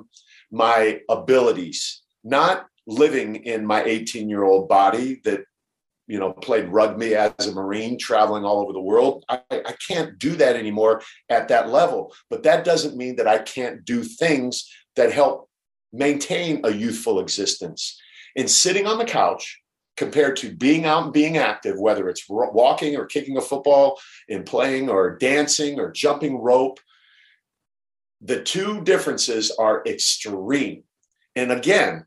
my 0.51 1.01
abilities, 1.09 2.01
not 2.23 2.65
living 2.87 3.35
in 3.35 3.65
my 3.65 3.83
18 3.83 4.29
year 4.29 4.43
old 4.43 4.67
body 4.67 5.21
that 5.25 5.41
you 6.09 6.17
know, 6.17 6.33
played 6.33 6.67
rugby 6.69 7.15
as 7.15 7.47
a 7.47 7.53
Marine, 7.53 7.95
traveling 7.95 8.43
all 8.43 8.59
over 8.59 8.73
the 8.73 8.81
world. 8.81 9.23
I, 9.29 9.41
I 9.51 9.75
can't 9.87 10.17
do 10.17 10.35
that 10.37 10.55
anymore 10.55 11.03
at 11.29 11.47
that 11.49 11.69
level. 11.69 12.13
But 12.31 12.41
that 12.43 12.65
doesn't 12.65 12.97
mean 12.97 13.15
that 13.17 13.27
I 13.27 13.37
can't 13.37 13.85
do 13.85 14.03
things 14.03 14.67
that 14.95 15.13
help 15.13 15.49
maintain 15.93 16.61
a 16.63 16.73
youthful 16.73 17.19
existence. 17.19 18.01
And 18.35 18.49
sitting 18.49 18.87
on 18.87 18.97
the 18.97 19.05
couch 19.05 19.61
compared 19.97 20.35
to 20.37 20.55
being 20.55 20.85
out 20.85 21.03
and 21.03 21.13
being 21.13 21.37
active, 21.37 21.79
whether 21.79 22.09
it's 22.09 22.25
walking 22.27 22.95
or 22.95 23.05
kicking 23.05 23.37
a 23.37 23.41
football 23.41 23.99
and 24.27 24.47
playing 24.47 24.89
or 24.89 25.15
dancing 25.15 25.79
or 25.79 25.91
jumping 25.91 26.41
rope, 26.41 26.79
the 28.19 28.41
two 28.41 28.81
differences 28.81 29.51
are 29.51 29.83
extreme. 29.85 30.83
And 31.35 31.51
again, 31.51 32.05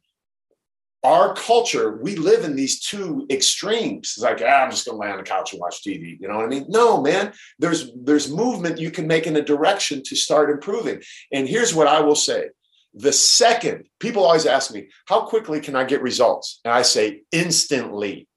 our 1.05 1.35
culture, 1.35 1.97
we 1.97 2.15
live 2.15 2.45
in 2.45 2.55
these 2.55 2.81
two 2.81 3.27
extremes. 3.29 4.15
It's 4.17 4.19
like, 4.19 4.41
ah, 4.41 4.63
I'm 4.63 4.71
just 4.71 4.87
gonna 4.87 4.99
lay 4.99 5.11
on 5.11 5.17
the 5.17 5.25
couch 5.25 5.53
and 5.53 5.61
watch 5.61 5.83
TV. 5.83 6.19
You 6.21 6.29
know 6.29 6.37
what 6.37 6.45
I 6.45 6.49
mean? 6.49 6.67
No, 6.69 7.01
man. 7.01 7.33
There's 7.59 7.91
there's 7.97 8.31
movement 8.31 8.79
you 8.79 8.91
can 8.91 9.07
make 9.07 9.27
in 9.27 9.37
a 9.37 9.43
direction 9.43 10.03
to 10.05 10.17
start 10.17 10.51
improving. 10.51 11.03
And 11.33 11.49
here's 11.49 11.75
what 11.75 11.89
I 11.89 12.01
will 12.01 12.15
say. 12.15 12.51
The 12.95 13.13
second, 13.13 13.89
people 13.99 14.23
always 14.23 14.47
ask 14.47 14.73
me, 14.73 14.89
how 15.07 15.23
quickly 15.23 15.61
can 15.61 15.75
I 15.75 15.85
get 15.85 16.03
results? 16.03 16.61
And 16.65 16.73
I 16.73 16.83
say 16.83 17.23
instantly. 17.33 18.29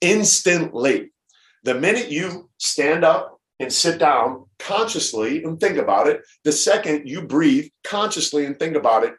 Instantly. 0.00 1.10
The 1.64 1.74
minute 1.74 2.10
you 2.10 2.48
stand 2.58 3.04
up 3.04 3.38
and 3.60 3.72
sit 3.72 3.98
down 3.98 4.46
consciously 4.58 5.44
and 5.44 5.60
think 5.60 5.76
about 5.76 6.06
it, 6.06 6.22
the 6.44 6.52
second 6.52 7.08
you 7.08 7.22
breathe 7.22 7.70
consciously 7.84 8.46
and 8.46 8.58
think 8.58 8.76
about 8.76 9.04
it, 9.04 9.14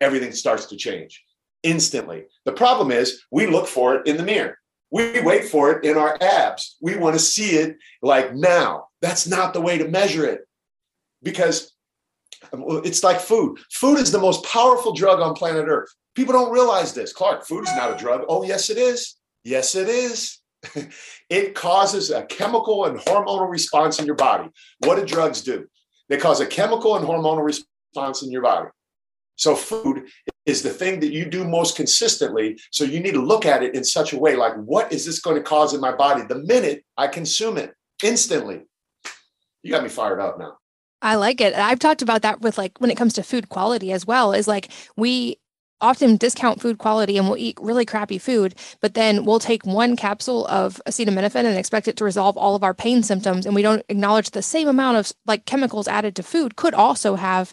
everything 0.00 0.32
starts 0.32 0.66
to 0.66 0.76
change 0.76 1.22
instantly. 1.62 2.26
The 2.44 2.52
problem 2.52 2.90
is 2.90 3.22
we 3.30 3.46
look 3.46 3.66
for 3.66 3.96
it 3.96 4.06
in 4.06 4.16
the 4.16 4.22
mirror. 4.22 4.58
We 4.90 5.20
wait 5.20 5.46
for 5.46 5.72
it 5.72 5.84
in 5.84 5.96
our 5.96 6.16
abs. 6.20 6.76
We 6.80 6.96
want 6.96 7.14
to 7.14 7.20
see 7.20 7.56
it 7.56 7.76
like 8.02 8.34
now. 8.34 8.86
That's 9.02 9.26
not 9.26 9.52
the 9.52 9.60
way 9.60 9.78
to 9.78 9.88
measure 9.88 10.24
it 10.24 10.42
because 11.22 11.72
um, 12.52 12.64
it's 12.84 13.02
like 13.02 13.20
food. 13.20 13.58
Food 13.72 13.98
is 13.98 14.12
the 14.12 14.20
most 14.20 14.44
powerful 14.44 14.92
drug 14.92 15.20
on 15.20 15.34
planet 15.34 15.66
Earth. 15.68 15.88
People 16.14 16.32
don't 16.32 16.52
realize 16.52 16.94
this. 16.94 17.12
Clark, 17.12 17.44
food 17.44 17.64
is 17.64 17.74
not 17.76 17.92
a 17.92 17.96
drug. 17.96 18.22
Oh, 18.28 18.44
yes, 18.44 18.70
it 18.70 18.78
is. 18.78 19.16
Yes, 19.44 19.74
it 19.74 19.88
is. 19.88 20.38
it 21.28 21.54
causes 21.54 22.10
a 22.10 22.24
chemical 22.24 22.86
and 22.86 22.98
hormonal 22.98 23.50
response 23.50 23.98
in 23.98 24.06
your 24.06 24.14
body. 24.14 24.48
What 24.78 24.96
do 24.96 25.04
drugs 25.04 25.42
do? 25.42 25.66
They 26.08 26.16
cause 26.16 26.40
a 26.40 26.46
chemical 26.46 26.96
and 26.96 27.06
hormonal 27.06 27.44
response 27.44 28.22
in 28.22 28.30
your 28.30 28.42
body. 28.42 28.68
So 29.36 29.54
food 29.54 30.08
is 30.46 30.62
the 30.62 30.70
thing 30.70 31.00
that 31.00 31.12
you 31.12 31.26
do 31.26 31.44
most 31.44 31.76
consistently. 31.76 32.58
So 32.70 32.84
you 32.84 33.00
need 33.00 33.14
to 33.14 33.22
look 33.22 33.44
at 33.44 33.62
it 33.62 33.74
in 33.74 33.84
such 33.84 34.12
a 34.12 34.18
way 34.18 34.36
like, 34.36 34.54
what 34.54 34.92
is 34.92 35.04
this 35.04 35.20
going 35.20 35.36
to 35.36 35.42
cause 35.42 35.74
in 35.74 35.80
my 35.80 35.94
body 35.94 36.22
the 36.22 36.38
minute 36.44 36.84
I 36.96 37.08
consume 37.08 37.58
it 37.58 37.74
instantly? 38.02 38.62
You 39.62 39.72
got 39.72 39.82
me 39.82 39.88
fired 39.88 40.20
up 40.20 40.38
now. 40.38 40.58
I 41.02 41.16
like 41.16 41.40
it. 41.40 41.54
I've 41.54 41.80
talked 41.80 42.02
about 42.02 42.22
that 42.22 42.40
with 42.40 42.56
like 42.56 42.80
when 42.80 42.90
it 42.90 42.96
comes 42.96 43.12
to 43.14 43.22
food 43.22 43.48
quality 43.48 43.92
as 43.92 44.06
well, 44.06 44.32
is 44.32 44.48
like 44.48 44.70
we 44.96 45.38
often 45.80 46.16
discount 46.16 46.60
food 46.60 46.78
quality 46.78 47.18
and 47.18 47.28
we'll 47.28 47.36
eat 47.36 47.58
really 47.60 47.84
crappy 47.84 48.18
food, 48.18 48.54
but 48.80 48.94
then 48.94 49.24
we'll 49.24 49.38
take 49.38 49.66
one 49.66 49.94
capsule 49.94 50.46
of 50.46 50.80
acetaminophen 50.88 51.44
and 51.44 51.58
expect 51.58 51.86
it 51.86 51.96
to 51.96 52.04
resolve 52.04 52.36
all 52.36 52.54
of 52.54 52.64
our 52.64 52.72
pain 52.72 53.02
symptoms. 53.02 53.44
And 53.44 53.54
we 53.54 53.62
don't 53.62 53.84
acknowledge 53.88 54.30
the 54.30 54.42
same 54.42 54.68
amount 54.68 54.96
of 54.96 55.12
like 55.26 55.44
chemicals 55.44 55.86
added 55.86 56.16
to 56.16 56.22
food 56.22 56.56
could 56.56 56.72
also 56.72 57.16
have 57.16 57.52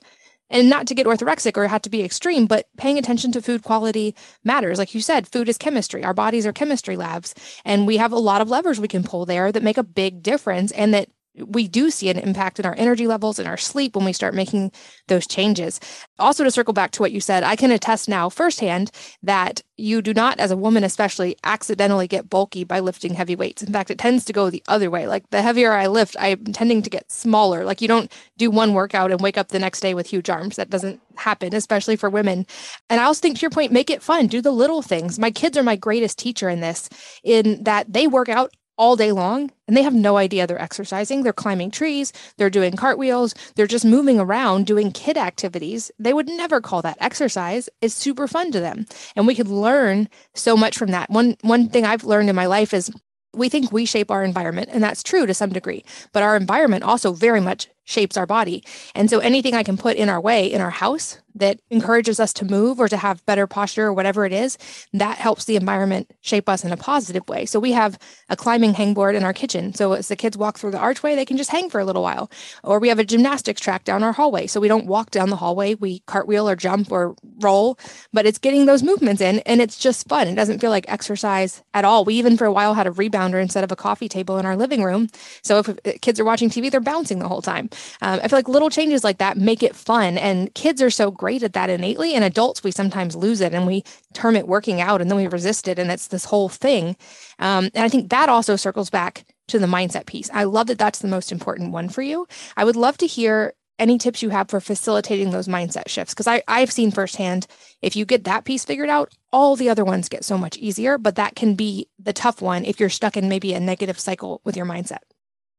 and 0.54 0.70
not 0.70 0.88
to 0.88 0.96
get 0.96 1.08
orthorexic 1.08 1.58
or 1.58 1.68
have 1.68 1.82
to 1.82 1.90
be 1.90 2.04
extreme, 2.04 2.46
but 2.46 2.68
paying 2.78 2.98
attention 2.98 3.32
to 3.34 3.42
food 3.42 3.64
quality 3.64 4.16
matters. 4.44 4.78
Like 4.78 4.96
you 4.96 5.02
said, 5.02 5.28
food 5.28 5.50
is 5.50 5.58
chemistry. 5.58 6.06
Our 6.06 6.14
bodies 6.14 6.46
are 6.46 6.54
chemistry 6.54 6.96
labs, 6.96 7.34
and 7.66 7.88
we 7.88 7.98
have 7.98 8.14
a 8.14 8.20
lot 8.20 8.40
of 8.40 8.50
levers 8.50 8.80
we 8.80 8.88
can 8.88 9.04
pull 9.04 9.26
there 9.26 9.52
that 9.52 9.64
make 9.64 9.78
a 9.78 9.84
big 9.84 10.22
difference 10.24 10.72
and 10.72 10.94
that 10.94 11.10
we 11.36 11.68
do 11.68 11.90
see 11.90 12.10
an 12.10 12.20
impact 12.20 12.60
in 12.60 12.66
our 12.66 12.76
energy 12.78 13.08
levels 13.08 13.40
and 13.40 13.48
our 13.48 13.58
sleep 13.58 13.96
when 13.96 14.06
we 14.06 14.14
start 14.14 14.36
making 14.36 14.72
those 15.08 15.26
changes. 15.26 15.80
Also, 16.20 16.44
to 16.44 16.52
circle 16.52 16.74
back 16.74 16.92
to 16.92 17.02
what 17.02 17.12
you 17.12 17.20
said, 17.20 17.44
I 17.44 17.56
can 17.56 17.72
attest 17.72 18.08
now 18.08 18.30
firsthand 18.30 18.92
that 19.24 19.62
you 19.76 20.02
do 20.02 20.14
not, 20.14 20.40
as 20.40 20.52
a 20.52 20.58
woman 20.58 20.84
especially, 20.84 21.36
accidentally 21.44 22.08
get 22.08 22.30
bulky 22.30 22.64
by 22.64 22.80
lifting 22.80 23.16
heavy 23.16 23.36
weights. 23.36 23.64
In 23.64 23.74
fact, 23.74 23.90
it 23.90 23.98
tends 23.98 24.26
to 24.26 24.34
go 24.34 24.50
the 24.50 24.64
other 24.68 24.92
way. 24.92 25.08
Like 25.08 25.28
the 25.32 25.42
heavier 25.42 25.74
I 25.74 25.88
lift, 25.88 26.16
I'm 26.20 26.46
tending 26.46 26.84
to 26.84 26.90
get 26.90 27.12
smaller. 27.12 27.66
Like 27.66 27.82
you 27.82 27.88
don't 27.88 28.12
do 28.38 28.52
one 28.52 28.74
workout 28.74 29.12
and 29.12 29.20
wake 29.20 29.38
up 29.38 29.48
the 29.48 29.60
next 29.60 29.80
day 29.80 29.96
with 29.96 30.08
huge 30.08 30.30
arms. 30.30 30.58
That 30.58 30.70
doesn't 30.70 31.02
happen, 31.16 31.56
especially 31.56 31.96
for 31.96 32.10
women. 32.10 32.46
And 32.90 33.02
I 33.02 33.06
also 33.06 33.22
think 33.22 33.38
to 33.38 33.42
your 33.42 33.50
point, 33.50 33.72
make 33.72 33.90
it 33.90 34.04
fun. 34.04 34.28
Do 34.28 34.42
the 34.42 34.52
little 34.52 34.84
things. 34.84 35.18
My 35.18 35.32
kids 35.32 35.58
are 35.58 35.64
my 35.64 35.76
greatest 35.76 36.20
teacher 36.20 36.50
in 36.50 36.60
this, 36.60 36.90
in 37.24 37.64
that 37.64 37.92
they 37.92 38.06
work 38.06 38.30
out 38.30 38.54
all 38.78 38.96
day 38.96 39.12
long 39.12 39.52
and 39.68 39.78
they 39.78 39.84
have 39.84 39.94
no 39.94 40.18
idea 40.18 40.48
they're 40.48 40.62
exercising. 40.62 41.24
They're 41.24 41.34
climbing 41.34 41.72
trees, 41.72 42.12
they're 42.38 42.50
doing 42.50 42.76
cartwheels, 42.76 43.36
they're 43.56 43.68
just 43.68 43.86
moving 43.86 44.20
around 44.20 44.66
doing 44.66 44.92
kid 44.92 45.18
activities. 45.18 45.92
They 46.00 46.14
would 46.14 46.28
never 46.28 46.62
call 46.62 46.82
that 46.82 46.98
exercise. 47.00 47.70
It's 47.82 47.94
super 47.94 48.28
fun 48.28 48.52
to 48.52 48.60
them. 48.60 48.86
And 49.16 49.28
we 49.28 49.36
could 49.36 49.48
learn 49.48 50.10
so 50.34 50.58
much 50.58 50.78
from 50.78 50.92
that. 50.92 51.10
One 51.10 51.36
one 51.42 51.70
thing 51.70 51.86
I've 51.86 52.04
learned 52.04 52.30
in 52.30 52.36
my 52.36 52.48
life 52.48 52.74
is 52.74 52.92
we 53.36 53.50
think 53.50 53.72
we 53.72 53.86
shape 53.86 54.12
our 54.12 54.24
environment, 54.24 54.70
and 54.72 54.84
that's 54.84 55.02
true 55.02 55.26
to 55.26 55.34
some 55.34 55.52
degree, 55.52 55.84
but 56.12 56.22
our 56.24 56.36
environment 56.36 56.84
also 56.84 57.14
very 57.14 57.42
much 57.42 57.68
shapes 57.84 58.16
our 58.16 58.28
body. 58.28 58.64
And 58.94 59.10
so 59.10 59.20
anything 59.20 59.56
I 59.56 59.64
can 59.64 59.76
put 59.76 59.98
in 59.98 60.08
our 60.08 60.22
way 60.22 60.52
in 60.52 60.62
our 60.62 60.70
house 60.70 61.18
that 61.36 61.60
encourages 61.70 62.20
us 62.20 62.34
to 62.34 62.46
move 62.46 62.80
or 62.80 62.88
to 62.88 62.98
have 62.98 63.26
better 63.26 63.48
posture 63.48 63.86
or 63.88 63.94
whatever 63.94 64.26
it 64.26 64.34
is, 64.34 64.58
that 64.94 65.18
helps 65.18 65.46
the 65.46 65.56
environment 65.56 66.12
shape 66.22 66.50
us 66.50 66.64
in 66.64 66.72
a 66.72 66.78
positive 66.78 67.28
way. 67.28 67.46
So 67.46 67.60
we 67.60 67.72
have 67.72 67.98
a 68.30 68.36
climbing 68.36 68.74
hangboard 68.74 69.16
in 69.16 69.24
our 69.24 69.34
kitchen. 69.34 69.74
So 69.74 69.94
as 69.94 70.08
the 70.08 70.16
kids 70.16 70.38
walk 70.38 70.58
through 70.58 70.72
the 70.72 70.80
archway, 70.80 71.16
they 71.16 71.26
can 71.26 71.38
just 71.38 71.52
hang 71.52 71.70
for 71.70 71.80
a 71.80 71.86
little 71.86 72.04
while. 72.04 72.30
Or 72.64 72.80
we 72.80 72.90
have 72.90 73.00
a 73.00 73.04
gymnastics 73.04 73.62
track 73.62 73.84
down 73.84 74.04
our 74.04 74.14
hallway. 74.14 74.48
So 74.48 74.60
we 74.60 74.68
don't 74.68 74.86
walk 74.86 75.12
down 75.12 75.30
the 75.30 75.36
hallway, 75.36 75.76
we 75.76 76.02
cartwheel 76.08 76.50
or 76.50 76.56
jump 76.56 76.92
or 76.92 77.16
roll, 77.40 77.78
but 78.12 78.26
it's 78.26 78.38
getting 78.38 78.66
those 78.66 78.84
movements 78.84 79.22
in 79.22 79.40
and 79.40 79.62
it's 79.62 79.78
just 79.78 80.08
fun. 80.08 80.28
It 80.28 80.36
doesn't 80.36 80.60
feel 80.60 80.70
like 80.70 80.86
exercise 80.88 81.64
at 81.74 81.86
all. 81.86 82.06
We 82.06 82.16
even 82.16 82.38
for 82.38 82.46
a 82.46 82.52
while 82.52 82.74
had 82.74 82.88
a 82.88 82.92
rebounder 82.92 83.42
instead 83.42 83.64
of 83.64 83.72
a 83.72 83.76
coffee 83.76 84.10
table 84.10 84.38
in 84.38 84.46
our 84.46 84.56
living 84.56 84.84
room. 84.84 85.10
So 85.44 85.60
if 85.60 86.02
kids 86.02 86.20
are 86.20 86.26
watching 86.26 86.50
TV, 86.50 86.70
they're 86.70 86.80
bouncing 86.80 87.20
the 87.20 87.28
whole 87.28 87.42
time. 87.42 87.70
Um, 88.02 88.20
I 88.24 88.28
feel 88.28 88.38
like 88.38 88.48
little 88.48 88.70
changes 88.70 89.04
like 89.04 89.18
that 89.18 89.38
make 89.38 89.64
it 89.64 89.76
fun. 89.76 90.18
And 90.18 90.54
kids 90.54 90.82
are 90.82 90.90
so 90.90 91.12
great 91.24 91.42
at 91.42 91.54
that 91.54 91.70
innately. 91.70 92.16
And 92.16 92.26
adults, 92.26 92.66
we 92.66 92.72
sometimes 92.72 93.16
lose 93.16 93.40
it 93.40 93.54
and 93.54 93.66
we 93.66 93.86
term 94.12 94.36
it 94.36 94.46
working 94.46 94.82
out 94.82 95.00
and 95.00 95.10
then 95.10 95.16
we 95.16 95.28
resist 95.28 95.70
it. 95.70 95.80
And 95.80 95.90
it's 95.90 96.08
this 96.08 96.26
whole 96.26 96.50
thing. 96.50 96.98
Um, 97.40 97.70
and 97.74 97.86
I 97.86 97.88
think 97.88 98.10
that 98.10 98.28
also 98.28 98.58
circles 98.58 98.90
back 98.90 99.24
to 99.48 99.58
the 99.58 99.66
mindset 99.66 100.06
piece. 100.06 100.30
I 100.34 100.44
love 100.44 100.68
that 100.68 100.78
that's 100.78 101.00
the 101.00 101.08
most 101.08 101.32
important 101.32 101.72
one 101.72 101.88
for 101.88 102.02
you. 102.02 102.28
I 102.58 102.66
would 102.66 102.76
love 102.76 102.98
to 102.98 103.08
hear 103.08 103.54
any 103.80 103.98
tips 103.98 104.22
you 104.22 104.32
have 104.32 104.50
for 104.50 104.60
facilitating 104.60 105.32
those 105.32 105.48
mindset 105.48 105.88
shifts 105.88 106.14
because 106.14 106.42
I've 106.46 106.72
seen 106.74 106.92
firsthand 106.92 107.48
if 107.82 107.96
you 107.96 108.04
get 108.04 108.26
that 108.26 108.44
piece 108.44 108.66
figured 108.66 108.90
out, 108.90 109.14
all 109.32 109.56
the 109.56 109.70
other 109.70 109.86
ones 109.86 110.10
get 110.10 110.26
so 110.26 110.38
much 110.38 110.58
easier. 110.58 110.98
But 110.98 111.16
that 111.16 111.38
can 111.38 111.56
be 111.56 111.88
the 111.98 112.12
tough 112.12 112.42
one 112.42 112.66
if 112.66 112.82
you're 112.82 112.90
stuck 112.90 113.16
in 113.16 113.30
maybe 113.30 113.54
a 113.54 113.62
negative 113.62 113.98
cycle 113.98 114.42
with 114.44 114.58
your 114.58 114.66
mindset. 114.66 115.04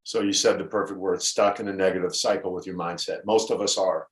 So 0.03 0.21
you 0.21 0.35
said 0.35 0.59
the 0.59 0.65
perfect 0.65 1.01
word 1.01 1.23
stuck 1.23 1.59
in 1.59 1.69
a 1.69 1.73
negative 1.73 2.15
cycle 2.15 2.53
with 2.53 2.67
your 2.67 2.77
mindset. 2.77 3.25
Most 3.25 3.51
of 3.51 3.63
us 3.63 3.79
are. 3.79 4.09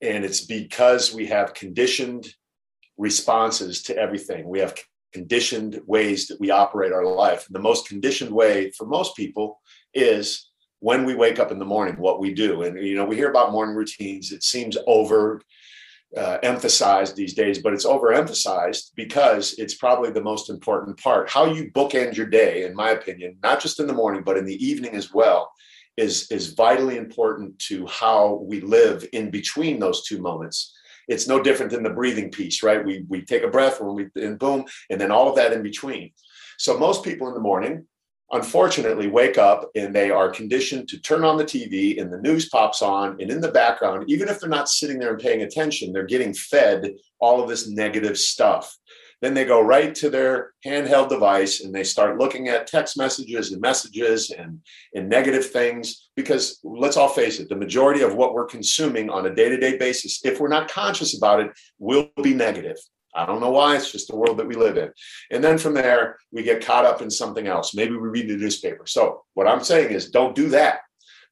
And 0.00 0.24
it's 0.24 0.44
because 0.44 1.12
we 1.12 1.26
have 1.26 1.54
conditioned 1.54 2.32
responses 2.96 3.82
to 3.84 3.96
everything. 3.96 4.48
We 4.48 4.60
have 4.60 4.76
conditioned 5.12 5.80
ways 5.86 6.26
that 6.28 6.40
we 6.40 6.50
operate 6.50 6.92
our 6.92 7.04
life. 7.04 7.46
The 7.50 7.58
most 7.58 7.88
conditioned 7.88 8.30
way 8.30 8.70
for 8.72 8.86
most 8.86 9.16
people 9.16 9.60
is 9.94 10.50
when 10.80 11.04
we 11.04 11.14
wake 11.14 11.38
up 11.38 11.50
in 11.50 11.58
the 11.58 11.64
morning, 11.64 11.96
what 11.96 12.20
we 12.20 12.32
do. 12.32 12.62
And, 12.62 12.78
you 12.86 12.94
know, 12.94 13.04
we 13.04 13.16
hear 13.16 13.30
about 13.30 13.52
morning 13.52 13.74
routines. 13.74 14.30
It 14.30 14.44
seems 14.44 14.76
over 14.86 15.40
uh, 16.16 16.38
emphasized 16.42 17.16
these 17.16 17.34
days, 17.34 17.58
but 17.58 17.72
it's 17.72 17.84
overemphasized 17.86 18.92
because 18.94 19.54
it's 19.58 19.74
probably 19.74 20.10
the 20.10 20.22
most 20.22 20.48
important 20.48 20.98
part. 20.98 21.28
How 21.28 21.46
you 21.46 21.70
bookend 21.72 22.16
your 22.16 22.26
day, 22.26 22.64
in 22.64 22.74
my 22.74 22.90
opinion, 22.90 23.36
not 23.42 23.60
just 23.60 23.80
in 23.80 23.86
the 23.86 23.92
morning, 23.92 24.22
but 24.24 24.38
in 24.38 24.46
the 24.46 24.64
evening 24.64 24.94
as 24.94 25.12
well, 25.12 25.50
is, 25.98 26.30
is 26.30 26.54
vitally 26.54 26.96
important 26.96 27.58
to 27.58 27.86
how 27.86 28.44
we 28.46 28.60
live 28.60 29.06
in 29.12 29.30
between 29.30 29.78
those 29.78 30.04
two 30.04 30.20
moments. 30.20 30.74
It's 31.08 31.26
no 31.26 31.42
different 31.42 31.72
than 31.72 31.82
the 31.82 31.90
breathing 31.90 32.30
piece, 32.30 32.62
right? 32.62 32.84
We, 32.84 33.04
we 33.08 33.22
take 33.22 33.42
a 33.42 33.48
breath 33.48 33.80
when 33.80 33.94
we, 33.94 34.22
and 34.22 34.38
boom, 34.38 34.64
and 34.90 35.00
then 35.00 35.10
all 35.10 35.28
of 35.28 35.36
that 35.36 35.52
in 35.52 35.62
between. 35.62 36.12
So 36.58 36.78
most 36.78 37.02
people 37.02 37.28
in 37.28 37.34
the 37.34 37.40
morning 37.40 37.86
unfortunately 38.30 39.08
wake 39.08 39.38
up 39.38 39.70
and 39.74 39.94
they 39.94 40.10
are 40.10 40.30
conditioned 40.30 40.86
to 40.88 41.00
turn 41.00 41.24
on 41.24 41.38
the 41.38 41.44
TV 41.44 42.00
and 42.00 42.12
the 42.12 42.20
news 42.20 42.48
pops 42.50 42.82
on 42.82 43.16
and 43.20 43.30
in 43.30 43.40
the 43.40 43.50
background 43.50 44.04
even 44.08 44.28
if 44.28 44.38
they're 44.38 44.50
not 44.50 44.68
sitting 44.68 44.98
there 44.98 45.12
and 45.12 45.18
paying 45.18 45.42
attention 45.42 45.94
they're 45.94 46.04
getting 46.04 46.34
fed 46.34 46.92
all 47.20 47.42
of 47.42 47.48
this 47.48 47.70
negative 47.70 48.18
stuff 48.18 48.76
then 49.20 49.34
they 49.34 49.44
go 49.44 49.60
right 49.60 49.94
to 49.96 50.10
their 50.10 50.52
handheld 50.64 51.08
device 51.08 51.60
and 51.60 51.74
they 51.74 51.84
start 51.84 52.18
looking 52.18 52.48
at 52.48 52.66
text 52.66 52.96
messages 52.96 53.52
and 53.52 53.60
messages 53.60 54.30
and, 54.30 54.60
and 54.94 55.08
negative 55.08 55.50
things 55.50 56.10
because 56.16 56.60
let's 56.62 56.96
all 56.96 57.08
face 57.08 57.40
it 57.40 57.48
the 57.48 57.56
majority 57.56 58.02
of 58.02 58.14
what 58.14 58.34
we're 58.34 58.46
consuming 58.46 59.10
on 59.10 59.26
a 59.26 59.34
day-to-day 59.34 59.76
basis 59.76 60.24
if 60.24 60.40
we're 60.40 60.48
not 60.48 60.70
conscious 60.70 61.16
about 61.16 61.40
it 61.40 61.50
will 61.78 62.10
be 62.22 62.34
negative 62.34 62.76
I 63.14 63.26
don't 63.26 63.40
know 63.40 63.50
why. 63.50 63.74
It's 63.74 63.90
just 63.90 64.08
the 64.08 64.16
world 64.16 64.36
that 64.38 64.46
we 64.46 64.54
live 64.54 64.76
in. 64.76 64.92
And 65.30 65.42
then 65.42 65.58
from 65.58 65.74
there, 65.74 66.18
we 66.30 66.42
get 66.42 66.64
caught 66.64 66.84
up 66.84 67.02
in 67.02 67.10
something 67.10 67.46
else. 67.46 67.74
Maybe 67.74 67.96
we 67.96 68.08
read 68.08 68.28
the 68.28 68.36
newspaper. 68.36 68.86
So, 68.86 69.24
what 69.34 69.48
I'm 69.48 69.64
saying 69.64 69.92
is 69.92 70.10
don't 70.10 70.36
do 70.36 70.48
that. 70.50 70.80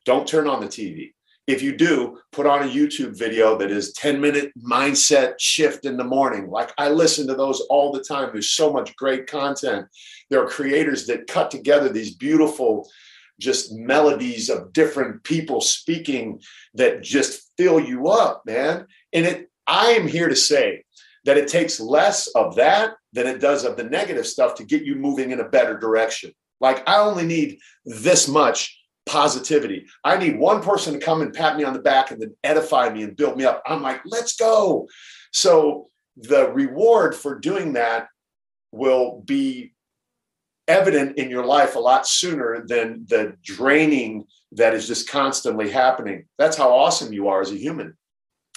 Don't 0.04 0.26
turn 0.26 0.48
on 0.48 0.60
the 0.60 0.66
TV. 0.66 1.12
If 1.46 1.62
you 1.62 1.76
do, 1.76 2.18
put 2.32 2.46
on 2.46 2.62
a 2.62 2.72
YouTube 2.72 3.16
video 3.16 3.56
that 3.58 3.70
is 3.70 3.92
10 3.92 4.20
minute 4.20 4.52
mindset 4.60 5.34
shift 5.38 5.84
in 5.84 5.96
the 5.96 6.04
morning. 6.04 6.50
Like 6.50 6.72
I 6.76 6.88
listen 6.88 7.26
to 7.28 7.34
those 7.34 7.60
all 7.70 7.92
the 7.92 8.02
time. 8.02 8.30
There's 8.32 8.50
so 8.50 8.72
much 8.72 8.96
great 8.96 9.28
content. 9.28 9.86
There 10.28 10.42
are 10.42 10.48
creators 10.48 11.06
that 11.06 11.28
cut 11.28 11.52
together 11.52 11.88
these 11.88 12.16
beautiful, 12.16 12.88
just 13.38 13.72
melodies 13.72 14.50
of 14.50 14.72
different 14.72 15.22
people 15.22 15.60
speaking 15.60 16.40
that 16.74 17.02
just 17.02 17.52
fill 17.56 17.78
you 17.78 18.08
up, 18.08 18.42
man. 18.44 18.86
And 19.12 19.26
it, 19.26 19.50
I 19.68 19.90
am 19.90 20.08
here 20.08 20.28
to 20.28 20.36
say 20.36 20.84
that 21.26 21.36
it 21.36 21.48
takes 21.48 21.78
less 21.78 22.26
of 22.28 22.56
that 22.56 22.94
than 23.12 23.26
it 23.26 23.40
does 23.40 23.64
of 23.64 23.76
the 23.76 23.84
negative 23.84 24.26
stuff 24.26 24.56
to 24.56 24.64
get 24.64 24.84
you 24.84 24.96
moving 24.96 25.30
in 25.30 25.40
a 25.40 25.48
better 25.48 25.78
direction. 25.78 26.32
Like, 26.60 26.88
I 26.88 26.98
only 26.98 27.26
need 27.26 27.58
this 27.84 28.26
much 28.26 28.76
positivity. 29.06 29.86
I 30.04 30.18
need 30.18 30.38
one 30.38 30.62
person 30.62 30.92
to 30.92 30.98
come 30.98 31.22
and 31.22 31.32
pat 31.32 31.56
me 31.56 31.64
on 31.64 31.72
the 31.72 31.80
back 31.80 32.10
and 32.10 32.20
then 32.20 32.34
edify 32.44 32.90
me 32.90 33.02
and 33.02 33.16
build 33.16 33.36
me 33.36 33.44
up. 33.44 33.62
I'm 33.66 33.82
like, 33.82 34.00
let's 34.04 34.36
go. 34.36 34.88
So, 35.32 35.88
the 36.18 36.50
reward 36.50 37.14
for 37.14 37.38
doing 37.38 37.74
that 37.74 38.08
will 38.72 39.22
be 39.26 39.74
evident 40.66 41.18
in 41.18 41.28
your 41.28 41.44
life 41.44 41.76
a 41.76 41.78
lot 41.78 42.08
sooner 42.08 42.64
than 42.66 43.04
the 43.08 43.36
draining 43.42 44.24
that 44.52 44.72
is 44.72 44.86
just 44.86 45.10
constantly 45.10 45.70
happening. 45.70 46.24
That's 46.38 46.56
how 46.56 46.72
awesome 46.74 47.12
you 47.12 47.28
are 47.28 47.42
as 47.42 47.52
a 47.52 47.58
human. 47.58 47.98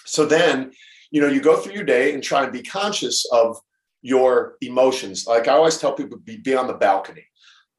So 0.05 0.25
then 0.25 0.71
you 1.11 1.21
know, 1.21 1.27
you 1.27 1.41
go 1.41 1.57
through 1.57 1.73
your 1.73 1.83
day 1.83 2.13
and 2.13 2.23
try 2.23 2.43
and 2.43 2.53
be 2.53 2.61
conscious 2.61 3.25
of 3.31 3.57
your 4.01 4.55
emotions. 4.61 5.25
Like 5.27 5.47
I 5.47 5.53
always 5.53 5.77
tell 5.77 5.93
people, 5.93 6.17
be, 6.19 6.37
be 6.37 6.55
on 6.55 6.67
the 6.67 6.73
balcony. 6.73 7.25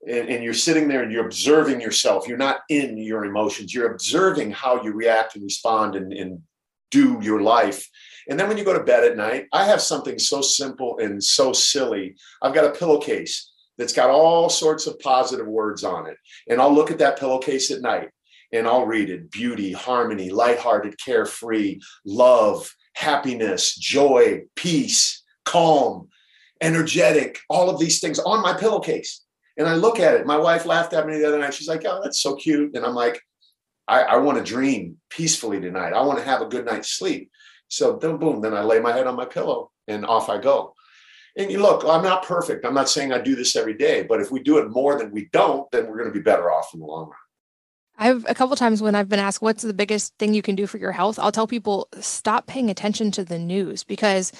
And, 0.06 0.28
and, 0.30 0.42
you're 0.42 0.54
sitting 0.54 0.88
there 0.88 1.02
and 1.02 1.12
you're 1.12 1.26
observing 1.26 1.80
yourself. 1.80 2.26
You're 2.26 2.38
not 2.38 2.60
in 2.70 2.96
your 2.96 3.26
emotions. 3.26 3.74
You're 3.74 3.92
observing 3.92 4.50
how 4.50 4.82
you 4.82 4.92
react 4.92 5.34
and 5.34 5.44
respond 5.44 5.94
and, 5.94 6.12
and 6.12 6.40
do 6.90 7.18
your 7.22 7.42
life. 7.42 7.86
And 8.28 8.38
then 8.38 8.48
when 8.48 8.56
you 8.56 8.64
go 8.64 8.72
to 8.72 8.82
bed 8.82 9.04
at 9.04 9.16
night, 9.16 9.46
I 9.52 9.66
have 9.66 9.82
something 9.82 10.18
so 10.18 10.40
simple 10.40 10.98
and 10.98 11.22
so 11.22 11.52
silly. 11.52 12.16
I've 12.40 12.54
got 12.54 12.64
a 12.64 12.78
pillowcase 12.78 13.50
that's 13.76 13.92
got 13.92 14.10
all 14.10 14.48
sorts 14.48 14.86
of 14.86 14.98
positive 15.00 15.46
words 15.46 15.84
on 15.84 16.06
it. 16.06 16.16
And 16.48 16.60
I'll 16.60 16.72
look 16.72 16.90
at 16.90 16.98
that 16.98 17.18
pillowcase 17.18 17.70
at 17.70 17.82
night 17.82 18.10
and 18.52 18.66
I'll 18.66 18.86
read 18.86 19.10
it 19.10 19.30
beauty, 19.30 19.72
harmony, 19.72 20.30
lighthearted, 20.30 20.98
carefree, 20.98 21.80
love, 22.04 22.70
happiness, 22.94 23.74
joy, 23.74 24.42
peace, 24.56 25.22
calm, 25.44 26.08
energetic, 26.60 27.38
all 27.48 27.70
of 27.70 27.80
these 27.80 28.00
things 28.00 28.18
on 28.18 28.42
my 28.42 28.52
pillowcase. 28.52 29.22
And 29.56 29.68
I 29.68 29.74
look 29.74 30.00
at 30.00 30.14
it. 30.14 30.26
My 30.26 30.36
wife 30.36 30.64
laughed 30.64 30.92
at 30.92 31.06
me 31.06 31.18
the 31.18 31.26
other 31.26 31.38
night. 31.38 31.54
She's 31.54 31.68
like, 31.68 31.84
Oh, 31.84 32.00
that's 32.02 32.20
so 32.20 32.34
cute. 32.36 32.74
And 32.74 32.84
I'm 32.84 32.94
like, 32.94 33.20
I, 33.88 34.02
I 34.02 34.16
want 34.18 34.38
to 34.38 34.44
dream 34.44 34.98
peacefully 35.10 35.60
tonight. 35.60 35.92
I 35.92 36.02
want 36.02 36.18
to 36.18 36.24
have 36.24 36.40
a 36.40 36.46
good 36.46 36.64
night's 36.64 36.92
sleep. 36.92 37.30
So 37.68 37.96
then 37.96 38.18
boom, 38.18 38.40
then 38.40 38.54
I 38.54 38.62
lay 38.62 38.80
my 38.80 38.92
head 38.92 39.06
on 39.06 39.16
my 39.16 39.24
pillow 39.24 39.70
and 39.88 40.06
off 40.06 40.28
I 40.28 40.38
go. 40.38 40.74
And 41.36 41.50
you 41.50 41.60
look, 41.60 41.84
I'm 41.84 42.02
not 42.02 42.24
perfect. 42.24 42.64
I'm 42.64 42.74
not 42.74 42.88
saying 42.88 43.12
I 43.12 43.20
do 43.20 43.36
this 43.36 43.56
every 43.56 43.74
day, 43.74 44.02
but 44.02 44.20
if 44.20 44.30
we 44.30 44.42
do 44.42 44.58
it 44.58 44.70
more 44.70 44.98
than 44.98 45.10
we 45.10 45.28
don't, 45.32 45.70
then 45.70 45.86
we're 45.86 45.96
going 45.96 46.08
to 46.08 46.14
be 46.14 46.22
better 46.22 46.50
off 46.50 46.74
in 46.74 46.80
the 46.80 46.86
long 46.86 47.06
run. 47.06 47.16
I've 48.02 48.24
a 48.28 48.34
couple 48.34 48.56
times 48.56 48.80
when 48.80 48.94
I've 48.94 49.10
been 49.10 49.18
asked 49.18 49.42
what's 49.42 49.62
the 49.62 49.74
biggest 49.74 50.16
thing 50.18 50.32
you 50.32 50.40
can 50.40 50.56
do 50.56 50.66
for 50.66 50.78
your 50.78 50.92
health, 50.92 51.18
I'll 51.18 51.30
tell 51.30 51.46
people 51.46 51.88
stop 52.00 52.46
paying 52.46 52.70
attention 52.70 53.10
to 53.12 53.24
the 53.24 53.38
news 53.38 53.84
because 53.84 54.32